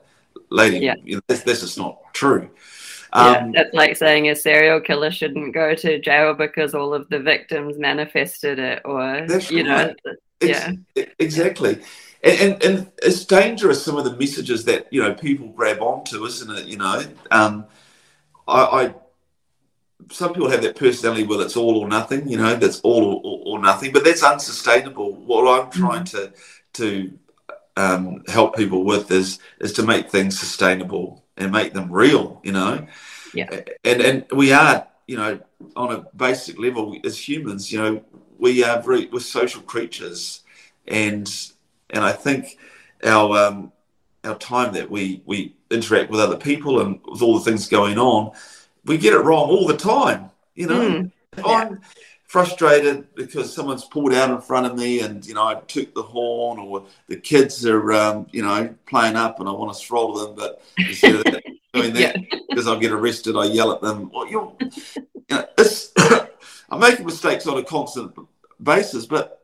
lady, 0.50 0.78
yeah. 0.78 0.94
you 1.04 1.16
know, 1.16 1.22
this, 1.26 1.42
this 1.42 1.62
is 1.62 1.76
not 1.76 1.98
true. 2.14 2.48
Um, 3.12 3.34
yeah, 3.34 3.50
that's 3.54 3.74
like 3.74 3.96
saying 3.96 4.30
a 4.30 4.34
serial 4.34 4.80
killer 4.80 5.10
shouldn't 5.10 5.52
go 5.52 5.74
to 5.74 6.00
jail 6.00 6.32
because 6.32 6.74
all 6.74 6.94
of 6.94 7.10
the 7.10 7.18
victims 7.18 7.78
manifested 7.78 8.58
it, 8.58 8.80
or 8.86 9.26
you 9.50 9.64
know, 9.64 9.92
yeah, 10.40 10.72
exactly. 11.18 11.82
And, 12.24 12.40
and, 12.40 12.64
and 12.64 12.92
it's 13.02 13.26
dangerous 13.26 13.84
some 13.84 13.98
of 13.98 14.04
the 14.04 14.16
messages 14.16 14.64
that 14.64 14.90
you 14.90 15.02
know 15.02 15.12
people 15.12 15.48
grab 15.48 15.82
onto, 15.82 16.24
isn't 16.24 16.56
it? 16.56 16.64
You 16.64 16.78
know, 16.78 17.04
um, 17.30 17.66
I, 18.48 18.62
I 18.62 18.94
some 20.10 20.32
people 20.32 20.50
have 20.50 20.62
that 20.62 20.76
personality 20.76 21.24
where 21.24 21.40
it's 21.40 21.56
all 21.56 21.76
or 21.76 21.88
nothing, 21.88 22.28
you 22.28 22.36
know, 22.36 22.54
that's 22.56 22.80
all 22.80 23.04
or, 23.04 23.42
or 23.44 23.58
nothing, 23.58 23.92
but 23.92 24.04
that's 24.04 24.22
unsustainable. 24.22 25.14
What 25.14 25.42
I'm 25.42 25.70
mm-hmm. 25.70 25.80
trying 25.80 26.04
to 26.06 26.32
to 26.74 27.18
um, 27.76 28.22
help 28.28 28.56
people 28.56 28.84
with 28.84 29.10
is 29.10 29.38
is 29.60 29.72
to 29.74 29.82
make 29.82 30.10
things 30.10 30.38
sustainable 30.38 31.24
and 31.36 31.52
make 31.52 31.72
them 31.72 31.90
real, 31.90 32.40
you 32.42 32.52
know. 32.52 32.86
Yeah. 33.34 33.62
And 33.84 34.00
and 34.00 34.26
we 34.34 34.52
are, 34.52 34.86
you 35.06 35.16
know, 35.16 35.40
on 35.76 35.92
a 35.92 36.06
basic 36.16 36.58
level 36.58 36.96
as 37.04 37.28
humans, 37.28 37.72
you 37.72 37.80
know, 37.80 38.04
we 38.38 38.64
are 38.64 38.82
very 38.82 39.06
we're 39.06 39.20
social 39.20 39.62
creatures, 39.62 40.42
and 40.86 41.30
and 41.90 42.04
I 42.04 42.12
think 42.12 42.58
our 43.04 43.36
um, 43.36 43.72
our 44.24 44.36
time 44.36 44.74
that 44.74 44.90
we 44.90 45.22
we 45.24 45.54
interact 45.70 46.10
with 46.10 46.20
other 46.20 46.36
people 46.36 46.80
and 46.80 47.00
with 47.06 47.22
all 47.22 47.38
the 47.38 47.44
things 47.44 47.68
going 47.68 47.98
on, 47.98 48.32
we 48.84 48.98
get 48.98 49.14
it 49.14 49.18
wrong 49.18 49.48
all 49.48 49.66
the 49.66 49.76
time. 49.76 50.30
You 50.54 50.66
know, 50.66 50.88
mm. 50.88 51.12
yeah. 51.36 51.44
I'm 51.44 51.80
frustrated 52.32 53.14
because 53.14 53.52
someone's 53.52 53.84
pulled 53.84 54.14
out 54.14 54.30
in 54.30 54.40
front 54.40 54.64
of 54.64 54.74
me 54.74 55.00
and 55.00 55.26
you 55.26 55.34
know 55.34 55.46
I 55.46 55.56
took 55.56 55.94
the 55.94 56.02
horn 56.02 56.58
or 56.58 56.86
the 57.06 57.16
kids 57.16 57.66
are 57.66 57.92
um, 57.92 58.26
you 58.32 58.42
know 58.42 58.74
playing 58.86 59.16
up 59.16 59.38
and 59.38 59.46
I 59.46 59.52
want 59.52 59.76
to 59.76 59.78
throttle 59.78 60.14
them 60.14 60.34
but 60.34 60.62
instead 60.78 61.16
of 61.16 61.24
that, 61.24 61.42
doing 61.74 61.92
that 61.92 62.16
because 62.48 62.66
yeah. 62.66 62.72
I 62.72 62.78
get 62.78 62.90
arrested 62.90 63.36
I 63.36 63.44
yell 63.44 63.70
at 63.70 63.82
them 63.82 64.10
well 64.14 64.26
you're 64.26 64.56
you 64.58 65.06
know 65.28 65.46
it's 65.58 65.92
I'm 66.70 66.80
making 66.80 67.04
mistakes 67.04 67.46
on 67.46 67.58
a 67.58 67.62
constant 67.62 68.16
basis 68.62 69.04
but 69.04 69.42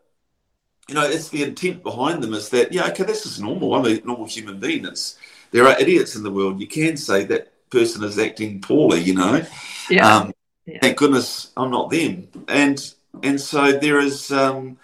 you 0.88 0.94
know 0.94 1.04
it's 1.04 1.28
the 1.28 1.42
intent 1.42 1.82
behind 1.82 2.22
them 2.22 2.32
is 2.32 2.48
that 2.48 2.72
yeah 2.72 2.86
okay 2.86 3.04
this 3.04 3.26
is 3.26 3.38
normal 3.38 3.74
I'm 3.74 3.84
a 3.84 4.00
normal 4.00 4.24
human 4.24 4.60
being 4.60 4.86
it's 4.86 5.18
there 5.50 5.68
are 5.68 5.78
idiots 5.78 6.16
in 6.16 6.22
the 6.22 6.32
world 6.32 6.58
you 6.58 6.66
can 6.66 6.96
say 6.96 7.24
that 7.24 7.52
person 7.70 8.04
is 8.04 8.18
acting 8.18 8.60
poorly 8.60 9.00
you 9.00 9.14
know 9.14 9.44
yeah. 9.90 10.16
Um, 10.16 10.32
yeah. 10.68 10.78
Thank 10.82 10.98
goodness 10.98 11.50
I'm 11.56 11.70
not 11.70 11.90
them. 11.90 12.28
And 12.46 12.94
and 13.22 13.40
so 13.40 13.72
there 13.72 14.00
is, 14.00 14.30
um, 14.30 14.78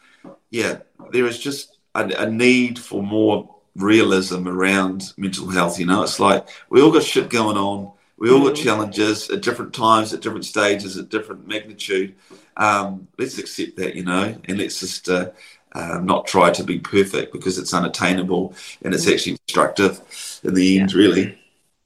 yeah, 0.51 0.79
there 1.13 1.27
is 1.27 1.39
just 1.39 1.77
a, 1.95 2.07
a, 2.23 2.31
need 2.31 2.79
for 2.79 3.03
more 3.03 3.55
realism 3.77 4.49
around 4.49 5.13
mental 5.19 5.49
health. 5.49 5.79
You 5.79 5.87
know, 5.87 6.03
it's 6.03 6.19
like 6.19 6.49
we 6.71 6.81
all 6.81 6.91
got 6.91 7.03
shit 7.03 7.29
going 7.29 7.59
on. 7.59 7.93
We 8.17 8.31
all 8.31 8.43
got 8.43 8.55
mm. 8.55 8.65
challenges 8.65 9.29
at 9.29 9.43
different 9.43 9.75
times, 9.75 10.15
at 10.15 10.23
different 10.23 10.47
stages, 10.47 10.97
at 10.97 11.11
different 11.11 11.47
magnitude. 11.47 12.15
Um, 12.57 13.09
let's 13.19 13.39
accept 13.39 13.77
that, 13.77 13.95
you 13.95 14.05
know, 14.05 14.35
and 14.45 14.59
let's 14.59 14.81
just 14.81 15.09
uh, 15.09 15.31
uh, 15.73 16.01
not 16.03 16.27
try 16.27 16.51
to 16.53 16.65
be 16.65 16.79
perfect 16.79 17.33
because 17.33 17.59
it's 17.59 17.75
unattainable 17.75 18.55
and 18.83 18.95
it's 18.95 19.05
mm. 19.05 19.13
actually 19.13 19.39
destructive 19.47 20.01
in 20.45 20.55
the 20.55 20.79
end, 20.79 20.93
yeah. 20.93 20.99
really. 20.99 21.39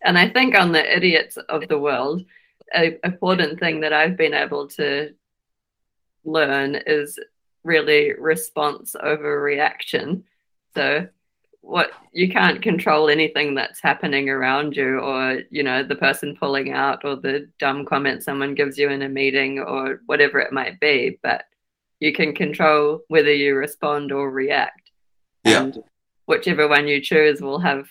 And 0.04 0.18
I 0.18 0.28
think 0.28 0.54
on 0.54 0.72
the 0.72 0.96
idiots 0.96 1.36
of 1.36 1.66
the 1.68 1.78
world, 1.78 2.24
a 2.74 3.04
important 3.04 3.58
thing 3.58 3.80
that 3.80 3.92
I've 3.92 4.16
been 4.16 4.34
able 4.34 4.68
to 4.68 5.14
learn 6.24 6.76
is 6.86 7.18
really 7.64 8.12
response 8.14 8.94
over 9.00 9.40
reaction. 9.40 10.24
So 10.74 11.08
what 11.60 11.90
you 12.12 12.30
can't 12.30 12.62
control 12.62 13.10
anything 13.10 13.54
that's 13.54 13.80
happening 13.80 14.30
around 14.30 14.76
you 14.76 14.98
or 15.00 15.42
you 15.50 15.62
know 15.62 15.82
the 15.82 15.94
person 15.96 16.34
pulling 16.34 16.72
out 16.72 17.04
or 17.04 17.16
the 17.16 17.48
dumb 17.58 17.84
comment 17.84 18.22
someone 18.22 18.54
gives 18.54 18.78
you 18.78 18.88
in 18.88 19.02
a 19.02 19.08
meeting 19.08 19.58
or 19.58 20.00
whatever 20.06 20.38
it 20.38 20.52
might 20.52 20.78
be 20.80 21.18
but 21.22 21.44
you 22.00 22.12
can 22.12 22.34
control 22.34 23.00
whether 23.08 23.32
you 23.32 23.54
respond 23.54 24.12
or 24.12 24.30
react 24.30 24.92
yeah. 25.44 25.64
and 25.64 25.82
whichever 26.26 26.68
one 26.68 26.86
you 26.86 27.00
choose 27.00 27.42
will 27.42 27.58
have 27.58 27.88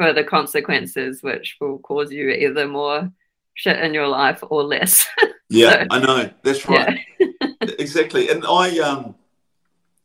further 0.00 0.24
consequences 0.24 1.22
which 1.22 1.58
will 1.60 1.78
cause 1.80 2.10
you 2.10 2.30
either 2.30 2.66
more 2.66 3.12
shit 3.52 3.78
in 3.80 3.92
your 3.92 4.08
life 4.08 4.42
or 4.48 4.62
less. 4.62 5.06
yeah, 5.50 5.82
so, 5.82 5.86
I 5.90 5.98
know. 6.00 6.30
That's 6.42 6.66
right. 6.66 6.98
Yeah. 7.18 7.26
exactly. 7.78 8.30
And 8.30 8.46
I 8.46 8.78
um 8.78 9.14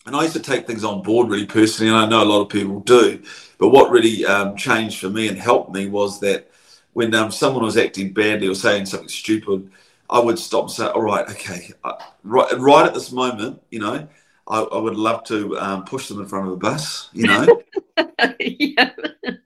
and 0.05 0.13
I 0.13 0.23
used 0.23 0.35
to 0.35 0.41
take 0.41 0.67
things 0.67 0.83
on 0.83 1.01
board 1.01 1.29
really 1.29 1.45
personally, 1.45 1.89
and 1.89 1.97
I 1.97 2.07
know 2.07 2.23
a 2.23 2.25
lot 2.25 2.41
of 2.41 2.49
people 2.49 2.81
do. 2.81 3.23
But 3.57 3.69
what 3.69 3.89
really 3.89 4.25
um, 4.25 4.57
changed 4.57 4.99
for 4.99 5.09
me 5.09 5.29
and 5.29 5.37
helped 5.37 5.73
me 5.73 5.87
was 5.87 6.19
that 6.19 6.51
when 6.91 7.15
um, 7.15 7.31
someone 7.31 7.63
was 7.63 7.77
acting 7.77 8.13
badly 8.13 8.47
or 8.47 8.53
saying 8.53 8.85
something 8.85 9.07
stupid, 9.07 9.71
I 10.09 10.19
would 10.19 10.37
stop 10.37 10.65
and 10.65 10.71
say, 10.71 10.85
"All 10.87 11.01
right, 11.01 11.27
okay, 11.29 11.71
uh, 11.85 11.93
right, 12.23 12.51
right 12.59 12.85
at 12.85 12.93
this 12.93 13.11
moment, 13.11 13.61
you 13.71 13.79
know, 13.79 14.07
I, 14.47 14.61
I 14.61 14.77
would 14.77 14.95
love 14.95 15.23
to 15.25 15.57
um, 15.57 15.85
push 15.85 16.07
them 16.07 16.19
in 16.19 16.27
front 16.27 16.47
of 16.47 16.53
a 16.53 16.57
bus, 16.57 17.09
you 17.13 17.27
know, 17.27 17.61
yeah. 18.39 18.91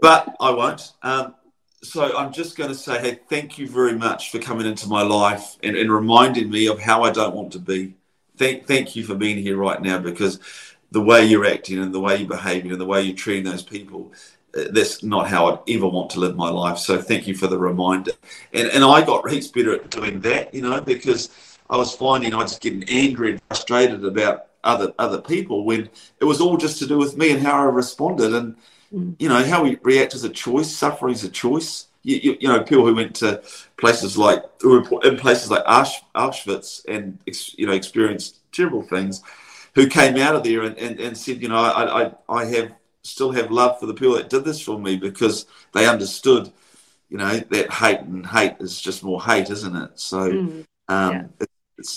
but 0.02 0.36
I 0.39 0.52
won't. 0.52 0.91
Um, 1.04 1.36
so 1.82 2.18
I'm 2.18 2.34
just 2.34 2.58
going 2.58 2.70
to 2.70 2.76
say, 2.76 3.00
hey, 3.00 3.20
thank 3.30 3.58
you 3.58 3.68
very 3.68 3.93
much 3.93 4.32
for 4.32 4.39
coming 4.39 4.66
into 4.66 4.89
my 4.89 5.02
life 5.02 5.58
and, 5.64 5.78
and 5.78 5.91
reminding 5.91 6.50
me 6.50 6.68
of 6.68 6.80
how 6.80 7.04
I 7.04 7.12
don't 7.12 7.36
want 7.36 7.54
to 7.54 7.60
be. 7.60 7.95
Thank, 8.36 8.68
thank 8.68 8.95
you 8.95 9.04
for 9.04 9.16
being 9.16 9.38
here 9.38 9.58
right 9.58 9.82
now 9.82 10.00
because 10.00 10.39
the 10.91 11.02
way 11.02 11.26
you're 11.26 11.45
acting 11.45 11.80
and 11.80 11.93
the 11.93 12.00
way 12.00 12.18
you're 12.18 12.28
behaving 12.28 12.72
and 12.72 12.82
the 12.82 12.86
way 12.86 13.02
you're 13.02 13.16
treating 13.16 13.50
those 13.50 13.64
people, 13.64 14.12
uh, 14.58 14.64
that's 14.72 15.04
not 15.04 15.28
how 15.28 15.47
I'd 15.47 15.76
ever 15.76 15.88
want 15.88 16.10
to 16.12 16.20
live 16.20 16.36
my 16.36 16.50
life. 16.50 16.78
So 16.78 17.02
thank 17.02 17.28
you 17.28 17.36
for 17.36 17.47
the 17.47 17.58
reminder. 17.58 18.12
And, 18.54 18.68
and 18.70 18.84
I 18.84 19.02
got 19.06 19.30
heaps 19.30 19.47
better 19.47 19.76
at 19.76 19.89
doing 19.89 20.20
that, 20.22 20.54
you 20.54 20.62
know, 20.62 20.82
because 20.82 21.30
I 21.70 21.78
was 21.78 21.93
finding 21.95 22.34
I 22.34 22.38
was 22.38 22.58
getting 22.58 22.84
angry 22.89 23.32
and 23.32 23.41
frustrated 23.47 24.04
about 24.04 24.49
other 24.64 24.93
other 24.99 25.22
people 25.22 25.66
when 25.66 25.89
it 26.20 26.26
was 26.26 26.41
all 26.41 26.57
just 26.57 26.80
to 26.80 26.88
do 26.88 26.97
with 26.97 27.18
me 27.18 27.32
and 27.32 27.41
how 27.41 27.60
I 27.60 27.66
responded. 27.66 28.34
And 28.34 28.55
you 29.20 29.30
know, 29.30 29.43
how 29.43 29.64
we 29.64 29.78
react 29.84 30.16
is 30.16 30.24
a 30.24 30.30
choice. 30.30 30.76
Suffering 30.76 31.14
is 31.14 31.24
a 31.24 31.30
choice. 31.30 31.88
You, 32.01 32.16
you, 32.18 32.38
you, 32.39 32.47
know, 32.47 32.64
people 32.64 32.86
who 32.86 32.95
went 32.95 33.16
to 33.18 33.43
places 33.78 34.18
like, 34.18 34.43
in 34.64 35.18
places 35.18 35.51
like 35.51 35.66
Auschwitz 35.66 36.86
and, 36.88 37.20
you 37.57 37.68
know, 37.68 37.74
experienced 37.74 38.39
terrible 38.53 38.82
things, 38.84 39.22
who 39.76 39.88
came 39.88 40.16
out 40.18 40.36
of 40.36 40.43
there 40.43 40.64
and, 40.64 40.78
and, 40.78 40.99
and 40.99 41.18
said, 41.18 41.41
you 41.41 41.49
know, 41.49 41.57
I, 41.57 42.05
I, 42.05 42.12
I 42.30 42.45
have 42.45 42.74
still 43.03 43.32
have 43.32 43.51
love 43.51 43.80
for 43.80 43.86
the 43.86 43.93
people 43.93 44.16
that 44.16 44.30
did 44.30 44.45
this 44.45 44.62
for 44.62 44.80
me 44.80 44.95
because 44.95 45.45
they 45.74 45.88
understood, 45.88 46.51
you 47.10 47.18
know, 47.18 47.38
that 47.38 47.72
hate 47.72 47.99
and 47.99 48.26
hate 48.26 48.55
is 48.60 48.80
just 48.80 49.03
more 49.03 49.22
hate, 49.22 49.49
isn't 49.49 49.76
it? 49.76 49.99
So, 49.99 50.32
mm, 50.32 50.66
um, 50.88 51.30
yeah. 51.39 51.45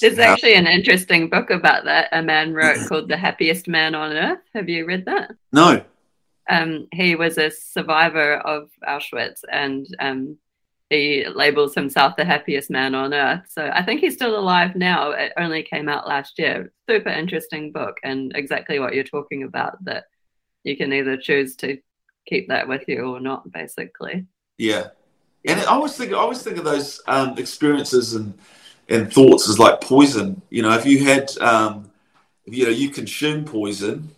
There's 0.01 0.19
how- 0.19 0.33
actually 0.33 0.55
an 0.55 0.67
interesting 0.67 1.29
book 1.29 1.51
about 1.51 1.85
that. 1.85 2.09
A 2.13 2.23
man 2.23 2.55
wrote 2.55 2.79
called 2.89 3.09
The 3.09 3.17
Happiest 3.17 3.69
Man 3.69 3.95
on 3.95 4.13
Earth. 4.13 4.43
Have 4.55 4.69
you 4.69 4.87
read 4.87 5.05
that? 5.07 5.33
No. 5.53 5.85
Um, 6.49 6.89
he 6.93 7.15
was 7.15 7.39
a 7.39 7.51
survivor 7.51 8.35
of 8.39 8.71
Auschwitz, 8.87 9.41
and 9.51 9.87
um, 10.01 10.39
he 10.93 11.25
labels 11.27 11.75
himself 11.75 12.17
the 12.17 12.25
happiest 12.25 12.69
man 12.69 12.95
on 12.95 13.15
earth. 13.15 13.45
So 13.49 13.71
I 13.73 13.83
think 13.83 14.01
he's 14.01 14.15
still 14.15 14.39
alive 14.39 14.77
now. 14.77 15.13
It 15.13 15.33
only 15.39 15.63
came 15.63 15.89
out 15.89 16.07
last 16.07 16.39
year. 16.39 16.73
Super 16.89 17.09
interesting 17.09 17.73
book, 17.73 17.97
and 18.05 18.33
exactly 18.35 18.79
what 18.79 18.95
you're 18.95 19.05
talking 19.05 19.45
about 19.45 19.83
that 19.85 20.05
you 20.65 20.77
can 20.77 20.93
either 20.93 21.17
choose 21.17 21.57
to 21.57 21.79
keep 22.27 22.49
that 22.49 22.69
with 22.69 22.85
you 22.89 23.01
or 23.05 23.21
not, 23.21 23.51
basically. 23.51 24.27
Yeah. 24.59 24.89
And 25.47 25.61
I 25.61 25.65
always 25.65 25.97
think 25.97 26.13
I 26.13 26.17
always 26.17 26.43
think 26.43 26.59
of 26.59 26.65
those 26.65 27.01
um, 27.07 27.39
experiences 27.39 28.15
and 28.15 28.39
and 28.93 29.13
thoughts 29.13 29.49
is 29.49 29.59
like 29.59 29.81
poison. 29.81 30.43
You 30.51 30.63
know, 30.63 30.73
if 30.73 30.87
you 30.87 31.05
had 31.05 31.37
um, 31.39 31.91
you 32.45 32.65
know 32.65 32.71
you 32.71 32.91
consume 32.91 33.45
poison, 33.45 34.11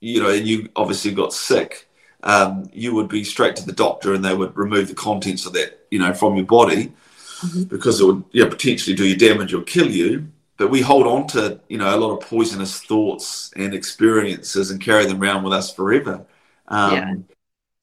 you 0.00 0.22
know, 0.22 0.30
and 0.30 0.46
you 0.46 0.68
obviously 0.76 1.12
got 1.12 1.32
sick, 1.32 1.88
um, 2.22 2.68
you 2.72 2.94
would 2.94 3.08
be 3.08 3.24
straight 3.24 3.56
to 3.56 3.64
the 3.64 3.72
doctor 3.72 4.12
and 4.12 4.24
they 4.24 4.34
would 4.34 4.56
remove 4.56 4.88
the 4.88 4.94
contents 4.94 5.46
of 5.46 5.52
that, 5.54 5.86
you 5.90 5.98
know, 5.98 6.12
from 6.12 6.36
your 6.36 6.44
body 6.44 6.92
mm-hmm. 7.40 7.62
because 7.64 8.00
it 8.00 8.04
would 8.04 8.24
you 8.32 8.42
know, 8.44 8.50
potentially 8.50 8.96
do 8.96 9.06
you 9.06 9.16
damage 9.16 9.54
or 9.54 9.62
kill 9.62 9.90
you. 9.90 10.26
But 10.58 10.70
we 10.70 10.80
hold 10.80 11.06
on 11.06 11.26
to, 11.28 11.60
you 11.68 11.76
know, 11.76 11.94
a 11.94 11.98
lot 11.98 12.16
of 12.16 12.26
poisonous 12.26 12.80
thoughts 12.80 13.52
and 13.56 13.74
experiences 13.74 14.70
and 14.70 14.80
carry 14.80 15.04
them 15.04 15.22
around 15.22 15.44
with 15.44 15.52
us 15.52 15.72
forever. 15.72 16.24
Um, 16.68 16.92
yeah. 16.92 17.14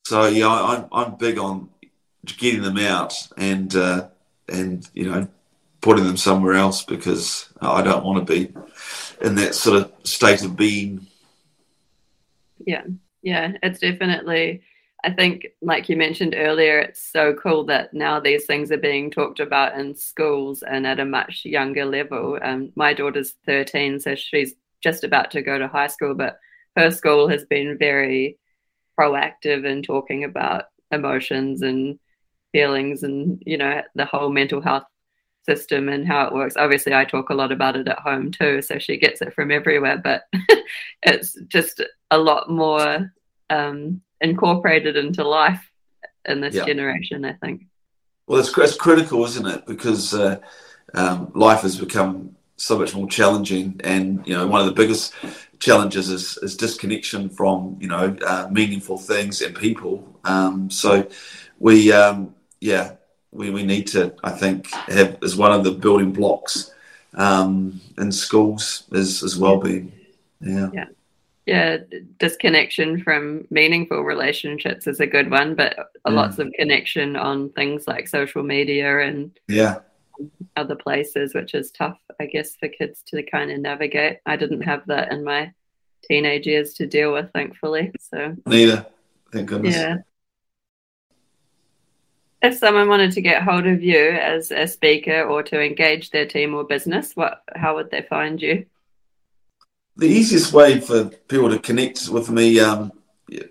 So 0.06 0.26
yeah, 0.26 0.50
I'm 0.50 0.86
I'm 0.92 1.16
big 1.16 1.38
on 1.38 1.70
getting 2.26 2.62
them 2.62 2.78
out 2.78 3.14
and 3.38 3.74
uh, 3.76 4.08
and 4.50 4.90
you 4.94 5.10
know 5.10 5.28
putting 5.84 6.06
them 6.06 6.18
somewhere 6.18 6.54
else 6.54 6.84
because 6.84 7.50
I 7.62 7.84
don't 7.84 8.06
want 8.06 8.26
to 8.26 8.34
be 8.34 8.54
in 9.22 9.36
that 9.36 9.54
sort 9.54 9.82
of 9.82 9.92
state 10.04 10.42
of 10.42 10.56
being. 10.56 11.06
Yeah, 12.66 12.86
yeah, 13.22 13.52
it's 13.62 13.80
definitely. 13.80 14.64
I 15.04 15.12
think, 15.12 15.48
like 15.62 15.90
you 15.90 15.98
mentioned 15.98 16.34
earlier, 16.34 16.80
it's 16.80 17.02
so 17.02 17.34
cool 17.34 17.66
that 17.66 17.94
now 17.94 18.22
these 18.22 18.46
things 18.46 18.72
are 18.72 18.78
being 18.78 19.12
talked 19.12 19.42
about 19.42 19.78
in 19.78 19.96
schools 19.96 20.64
and 20.64 20.88
at 20.88 21.02
a 21.02 21.06
much 21.06 21.44
younger 21.44 21.84
level. 21.84 22.40
Um, 22.42 22.72
my 22.76 22.94
daughter's 22.94 23.34
13, 23.46 24.00
so 24.00 24.16
she's 24.16 24.56
just 24.82 25.04
about 25.04 25.32
to 25.32 25.42
go 25.42 25.60
to 25.60 25.68
high 25.68 25.88
school, 25.88 26.16
but 26.16 26.40
her 26.78 26.90
school 26.90 27.28
has 27.28 27.44
been 27.44 27.78
very 27.78 28.38
proactive 28.98 29.66
in 29.66 29.84
talking 29.84 30.24
about 30.24 30.66
emotions 30.92 31.62
and 31.62 32.00
feelings 32.54 33.02
and 33.02 33.42
you 33.48 33.58
know 33.58 33.82
the 33.96 34.06
whole 34.06 34.30
mental 34.30 34.62
health 34.62 34.84
system 35.46 35.90
and 35.90 36.08
how 36.08 36.26
it 36.26 36.34
works 36.34 36.56
obviously 36.58 36.94
i 36.94 37.04
talk 37.04 37.30
a 37.30 37.34
lot 37.34 37.52
about 37.52 37.76
it 37.76 37.88
at 37.88 38.00
home 38.00 38.32
too 38.32 38.62
so 38.62 38.80
she 38.80 38.98
gets 38.98 39.22
it 39.22 39.34
from 39.34 39.52
everywhere 39.52 39.98
but 39.98 40.24
it's 41.04 41.34
just 41.48 41.82
a 42.12 42.18
lot 42.18 42.50
more 42.50 43.12
um, 43.50 44.02
incorporated 44.22 44.96
into 44.96 45.28
life 45.28 45.70
in 46.26 46.40
this 46.40 46.56
yeah. 46.56 46.66
generation 46.66 47.26
i 47.26 47.34
think 47.34 47.66
well 48.28 48.40
it's, 48.40 48.58
it's 48.58 48.76
critical 48.76 49.26
isn't 49.26 49.48
it 49.48 49.66
because 49.66 50.14
uh, 50.14 50.38
um, 50.94 51.32
life 51.36 51.62
has 51.62 51.78
become 51.78 52.36
so 52.56 52.78
much 52.78 52.96
more 52.96 53.08
challenging 53.08 53.80
and 53.84 54.26
you 54.26 54.34
know 54.34 54.48
one 54.48 54.62
of 54.62 54.68
the 54.68 54.74
biggest 54.74 55.14
challenges 55.64 56.10
is, 56.10 56.38
is 56.40 56.58
disconnection 56.58 57.30
from 57.30 57.78
you 57.80 57.88
know 57.88 58.16
uh, 58.26 58.48
meaningful 58.52 58.98
things 58.98 59.42
and 59.42 59.56
people. 59.56 60.20
Um, 60.26 60.70
so 60.70 61.08
we 61.58 61.92
um, 61.92 62.36
yeah 62.60 62.96
we, 63.34 63.50
we 63.50 63.64
need 63.64 63.88
to 63.88 64.14
I 64.24 64.32
think 64.32 64.72
have 64.88 65.18
as 65.24 65.36
one 65.36 65.52
of 65.52 65.64
the 65.64 65.72
building 65.72 66.12
blocks 66.12 66.72
um, 67.16 67.82
in 67.98 68.12
schools 68.12 68.84
is 68.92 69.24
as 69.24 69.38
well 69.38 69.58
being 69.58 69.92
yeah 70.42 70.70
yeah 70.74 70.86
yeah 71.46 71.78
disconnection 72.20 73.02
from 73.02 73.46
meaningful 73.50 74.02
relationships 74.02 74.88
is 74.88 75.00
a 75.00 75.08
good 75.08 75.30
one 75.30 75.56
but 75.56 75.76
yeah. 75.78 76.12
lots 76.12 76.40
of 76.40 76.52
connection 76.54 77.16
on 77.16 77.50
things 77.50 77.88
like 77.88 78.08
social 78.08 78.44
media 78.44 79.00
and 79.00 79.38
yeah 79.48 79.80
other 80.56 80.76
places, 80.76 81.34
which 81.34 81.54
is 81.54 81.72
tough, 81.72 81.98
I 82.20 82.26
guess, 82.26 82.56
for 82.56 82.68
kids 82.68 83.04
to 83.08 83.24
kind 83.24 83.52
of 83.52 83.60
navigate. 83.60 84.20
I 84.26 84.36
didn't 84.36 84.62
have 84.62 84.86
that 84.88 85.12
in 85.12 85.24
my 85.24 85.52
teenage 86.04 86.48
years 86.48 86.74
to 86.76 86.88
deal 86.88 87.14
with, 87.14 87.32
thankfully. 87.34 87.92
So 88.00 88.36
neither, 88.46 88.86
thank 89.32 89.50
goodness. 89.50 89.76
Yeah. 89.76 89.98
If 92.44 92.58
someone 92.58 92.90
wanted 92.90 93.14
to 93.14 93.22
get 93.22 93.42
hold 93.42 93.66
of 93.66 93.82
you 93.82 94.10
as 94.10 94.52
a 94.52 94.68
speaker 94.68 95.24
or 95.24 95.42
to 95.44 95.62
engage 95.62 96.10
their 96.10 96.26
team 96.26 96.54
or 96.54 96.66
business, 96.66 97.16
what 97.16 97.42
how 97.56 97.76
would 97.76 97.90
they 97.90 98.02
find 98.02 98.42
you? 98.42 98.66
The 99.96 100.08
easiest 100.08 100.52
way 100.52 100.82
for 100.82 101.06
people 101.06 101.50
to 101.50 101.60
connect 101.60 102.10
with 102.10 102.30
me 102.30 102.60
um, 102.60 102.92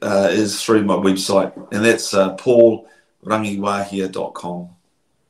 uh, 0.03 0.29
is 0.31 0.63
through 0.63 0.85
my 0.85 0.97
website, 0.97 1.57
and 1.73 1.83
that's 1.83 2.13
uh, 2.13 2.37
paulrangiwahia.com. 2.37 4.69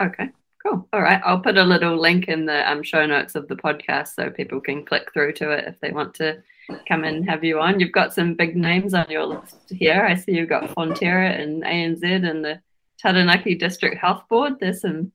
Okay. 0.00 0.30
Cool. 0.60 0.88
All 0.92 1.02
right. 1.02 1.20
I'll 1.24 1.40
put 1.40 1.56
a 1.56 1.62
little 1.62 1.96
link 1.96 2.26
in 2.26 2.46
the 2.46 2.68
um, 2.68 2.82
show 2.82 3.06
notes 3.06 3.36
of 3.36 3.46
the 3.46 3.56
podcast 3.56 4.14
so 4.14 4.28
people 4.30 4.60
can 4.60 4.84
click 4.84 5.12
through 5.12 5.34
to 5.34 5.52
it 5.52 5.68
if 5.68 5.78
they 5.80 5.92
want 5.92 6.14
to 6.14 6.42
come 6.88 7.04
and 7.04 7.28
have 7.28 7.44
you 7.44 7.60
on. 7.60 7.78
You've 7.78 7.92
got 7.92 8.14
some 8.14 8.34
big 8.34 8.56
names 8.56 8.94
on 8.94 9.06
your 9.08 9.24
list 9.24 9.70
here. 9.70 10.04
I 10.04 10.16
see 10.16 10.32
you've 10.32 10.48
got 10.48 10.70
Fonterra 10.70 11.40
and 11.40 11.62
ANZ 11.62 12.02
and 12.02 12.44
the 12.44 12.60
Taranaki 13.02 13.56
District 13.56 13.98
Health 13.98 14.22
Board. 14.28 14.54
There's 14.60 14.80
some 14.80 15.12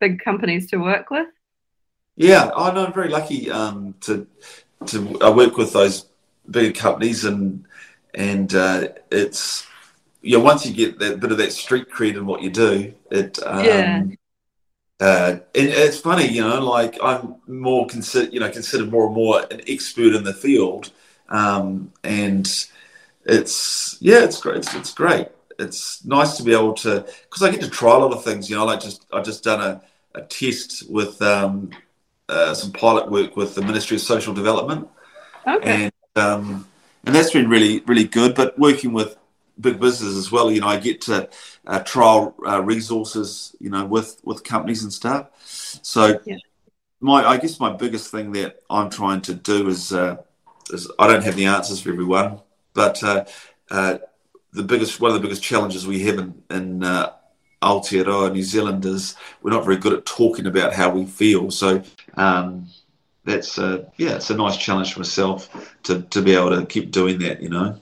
big 0.00 0.20
companies 0.20 0.68
to 0.70 0.78
work 0.78 1.10
with. 1.10 1.28
Yeah, 2.16 2.50
I 2.56 2.72
know. 2.72 2.86
I'm 2.86 2.92
very 2.92 3.08
lucky 3.08 3.50
um, 3.50 3.94
to 4.00 4.26
to 4.86 5.20
uh, 5.22 5.32
work 5.32 5.56
with 5.56 5.72
those 5.72 6.06
big 6.50 6.74
companies, 6.74 7.24
and 7.24 7.64
and 8.14 8.54
uh, 8.54 8.88
it's 9.10 9.66
yeah, 10.22 10.38
once 10.38 10.66
you 10.66 10.74
get 10.74 10.98
that 10.98 11.20
bit 11.20 11.32
of 11.32 11.38
that 11.38 11.52
street 11.52 11.90
cred 11.90 12.16
in 12.16 12.26
what 12.26 12.42
you 12.42 12.50
do, 12.50 12.92
it 13.10 13.38
um, 13.46 13.64
yeah. 13.64 14.04
Uh, 14.98 15.38
and 15.54 15.68
it's 15.68 15.98
funny, 15.98 16.28
you 16.28 16.42
know, 16.42 16.60
like 16.62 16.98
I'm 17.02 17.36
more 17.46 17.86
consider, 17.86 18.30
you 18.30 18.38
know, 18.38 18.50
considered 18.50 18.90
more 18.90 19.06
and 19.06 19.14
more 19.14 19.46
an 19.50 19.62
expert 19.66 20.14
in 20.14 20.24
the 20.24 20.34
field, 20.34 20.92
um, 21.30 21.90
and 22.04 22.46
it's 23.24 23.96
yeah, 24.00 24.24
it's 24.24 24.38
great. 24.42 24.58
It's, 24.58 24.74
it's, 24.74 24.92
great. 24.92 25.28
It's 25.60 26.04
nice 26.04 26.36
to 26.38 26.42
be 26.42 26.52
able 26.52 26.74
to 26.74 27.06
because 27.22 27.42
I 27.42 27.50
get 27.50 27.60
to 27.60 27.70
try 27.70 27.94
a 27.94 27.98
lot 27.98 28.12
of 28.12 28.24
things. 28.24 28.48
You 28.48 28.56
know, 28.56 28.64
like 28.64 28.80
just 28.80 29.06
I 29.12 29.20
just 29.20 29.44
done 29.44 29.60
a, 29.60 29.82
a 30.18 30.22
test 30.22 30.90
with 30.90 31.20
um, 31.22 31.70
uh, 32.28 32.54
some 32.54 32.72
pilot 32.72 33.10
work 33.10 33.36
with 33.36 33.54
the 33.54 33.62
Ministry 33.62 33.96
of 33.96 34.02
Social 34.02 34.34
Development, 34.34 34.88
okay. 35.46 35.84
and 35.84 35.92
um, 36.16 36.66
and 37.04 37.14
that's 37.14 37.30
been 37.30 37.48
really 37.48 37.80
really 37.80 38.04
good. 38.04 38.34
But 38.34 38.58
working 38.58 38.92
with 38.92 39.16
big 39.60 39.80
business 39.80 40.16
as 40.16 40.32
well. 40.32 40.50
You 40.50 40.60
know, 40.60 40.68
I 40.68 40.78
get 40.78 41.02
to 41.02 41.28
uh, 41.66 41.80
trial 41.80 42.34
uh, 42.46 42.62
resources, 42.62 43.54
you 43.60 43.70
know, 43.70 43.84
with 43.84 44.20
with 44.24 44.44
companies 44.44 44.82
and 44.82 44.92
stuff. 44.92 45.28
So, 45.44 46.20
yeah. 46.24 46.36
my 47.00 47.24
I 47.24 47.36
guess 47.36 47.60
my 47.60 47.72
biggest 47.72 48.10
thing 48.10 48.32
that 48.32 48.60
I'm 48.68 48.90
trying 48.90 49.20
to 49.22 49.34
do 49.34 49.68
is 49.68 49.92
uh, 49.92 50.16
is 50.70 50.90
I 50.98 51.06
don't 51.06 51.24
have 51.24 51.36
the 51.36 51.46
answers 51.46 51.80
for 51.80 51.90
everyone, 51.90 52.40
but 52.74 53.02
uh, 53.02 53.24
uh, 53.70 53.98
the 54.52 54.62
biggest 54.62 55.00
one 55.00 55.10
of 55.10 55.14
the 55.14 55.22
biggest 55.22 55.42
challenges 55.42 55.86
we 55.86 56.00
have 56.04 56.18
in, 56.18 56.42
in 56.50 56.84
uh, 56.84 57.12
Aotearoa, 57.62 58.32
New 58.32 58.42
Zealand, 58.42 58.84
is 58.84 59.16
we're 59.42 59.50
not 59.50 59.64
very 59.64 59.76
good 59.76 59.92
at 59.92 60.06
talking 60.06 60.46
about 60.46 60.72
how 60.72 60.90
we 60.90 61.06
feel. 61.06 61.50
So. 61.50 61.82
Um, 62.14 62.66
that's 63.22 63.58
uh, 63.58 63.84
yeah, 63.98 64.16
it's 64.16 64.30
a 64.30 64.34
nice 64.34 64.56
challenge 64.56 64.94
for 64.94 65.00
myself 65.00 65.76
to, 65.82 66.00
to 66.00 66.22
be 66.22 66.34
able 66.34 66.58
to 66.58 66.64
keep 66.64 66.90
doing 66.90 67.18
that, 67.18 67.42
you 67.42 67.50
know. 67.50 67.78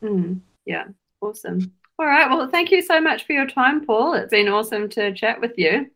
Mm, 0.00 0.40
yeah, 0.64 0.84
Awesome. 1.20 1.72
All 1.98 2.06
right. 2.06 2.28
Well, 2.30 2.48
thank 2.48 2.70
you 2.70 2.80
so 2.80 3.00
much 3.00 3.26
for 3.26 3.34
your 3.34 3.46
time, 3.46 3.84
Paul. 3.84 4.14
It's 4.14 4.30
been 4.30 4.48
awesome 4.48 4.88
to 4.90 5.12
chat 5.12 5.40
with 5.40 5.52
you. 5.58 5.90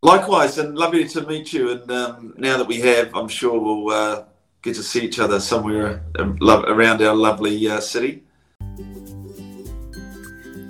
Likewise, 0.00 0.58
and 0.58 0.76
lovely 0.76 1.06
to 1.08 1.26
meet 1.26 1.52
you. 1.52 1.70
And 1.70 1.90
um, 1.90 2.34
now 2.38 2.56
that 2.56 2.66
we 2.66 2.80
have, 2.80 3.14
I'm 3.14 3.28
sure 3.28 3.58
we'll 3.60 3.90
uh, 3.90 4.24
get 4.62 4.76
to 4.76 4.82
see 4.82 5.00
each 5.00 5.18
other 5.18 5.38
somewhere 5.40 6.02
around 6.18 7.02
our 7.02 7.14
lovely 7.14 7.68
uh, 7.68 7.80
city. 7.80 8.22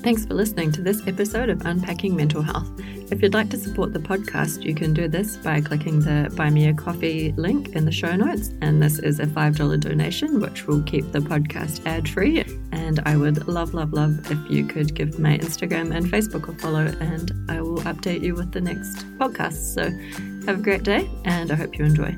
Thanks 0.00 0.24
for 0.24 0.34
listening 0.34 0.70
to 0.72 0.80
this 0.80 1.06
episode 1.06 1.50
of 1.50 1.66
Unpacking 1.66 2.14
Mental 2.14 2.40
Health. 2.40 2.70
If 3.10 3.20
you'd 3.20 3.34
like 3.34 3.50
to 3.50 3.58
support 3.58 3.92
the 3.92 3.98
podcast, 3.98 4.62
you 4.62 4.74
can 4.74 4.94
do 4.94 5.08
this 5.08 5.36
by 5.36 5.60
clicking 5.60 6.00
the 6.00 6.32
Buy 6.36 6.50
Me 6.50 6.68
a 6.68 6.74
Coffee 6.74 7.32
link 7.32 7.70
in 7.70 7.84
the 7.84 7.92
show 7.92 8.14
notes. 8.14 8.54
And 8.60 8.80
this 8.80 9.00
is 9.00 9.18
a 9.18 9.26
$5 9.26 9.80
donation, 9.80 10.40
which 10.40 10.66
will 10.66 10.82
keep 10.82 11.10
the 11.10 11.18
podcast 11.18 11.84
ad 11.84 12.08
free. 12.08 12.44
And 12.70 13.00
I 13.06 13.16
would 13.16 13.48
love, 13.48 13.74
love, 13.74 13.92
love 13.92 14.30
if 14.30 14.38
you 14.50 14.66
could 14.66 14.94
give 14.94 15.18
my 15.18 15.36
Instagram 15.38 15.94
and 15.94 16.06
Facebook 16.06 16.48
a 16.48 16.58
follow, 16.58 16.86
and 17.00 17.32
I 17.50 17.60
will 17.60 17.80
update 17.80 18.22
you 18.22 18.34
with 18.34 18.52
the 18.52 18.60
next 18.60 18.98
podcast. 19.18 19.74
So 19.74 19.90
have 20.46 20.60
a 20.60 20.62
great 20.62 20.84
day, 20.84 21.10
and 21.24 21.50
I 21.50 21.56
hope 21.56 21.76
you 21.76 21.84
enjoy. 21.84 22.16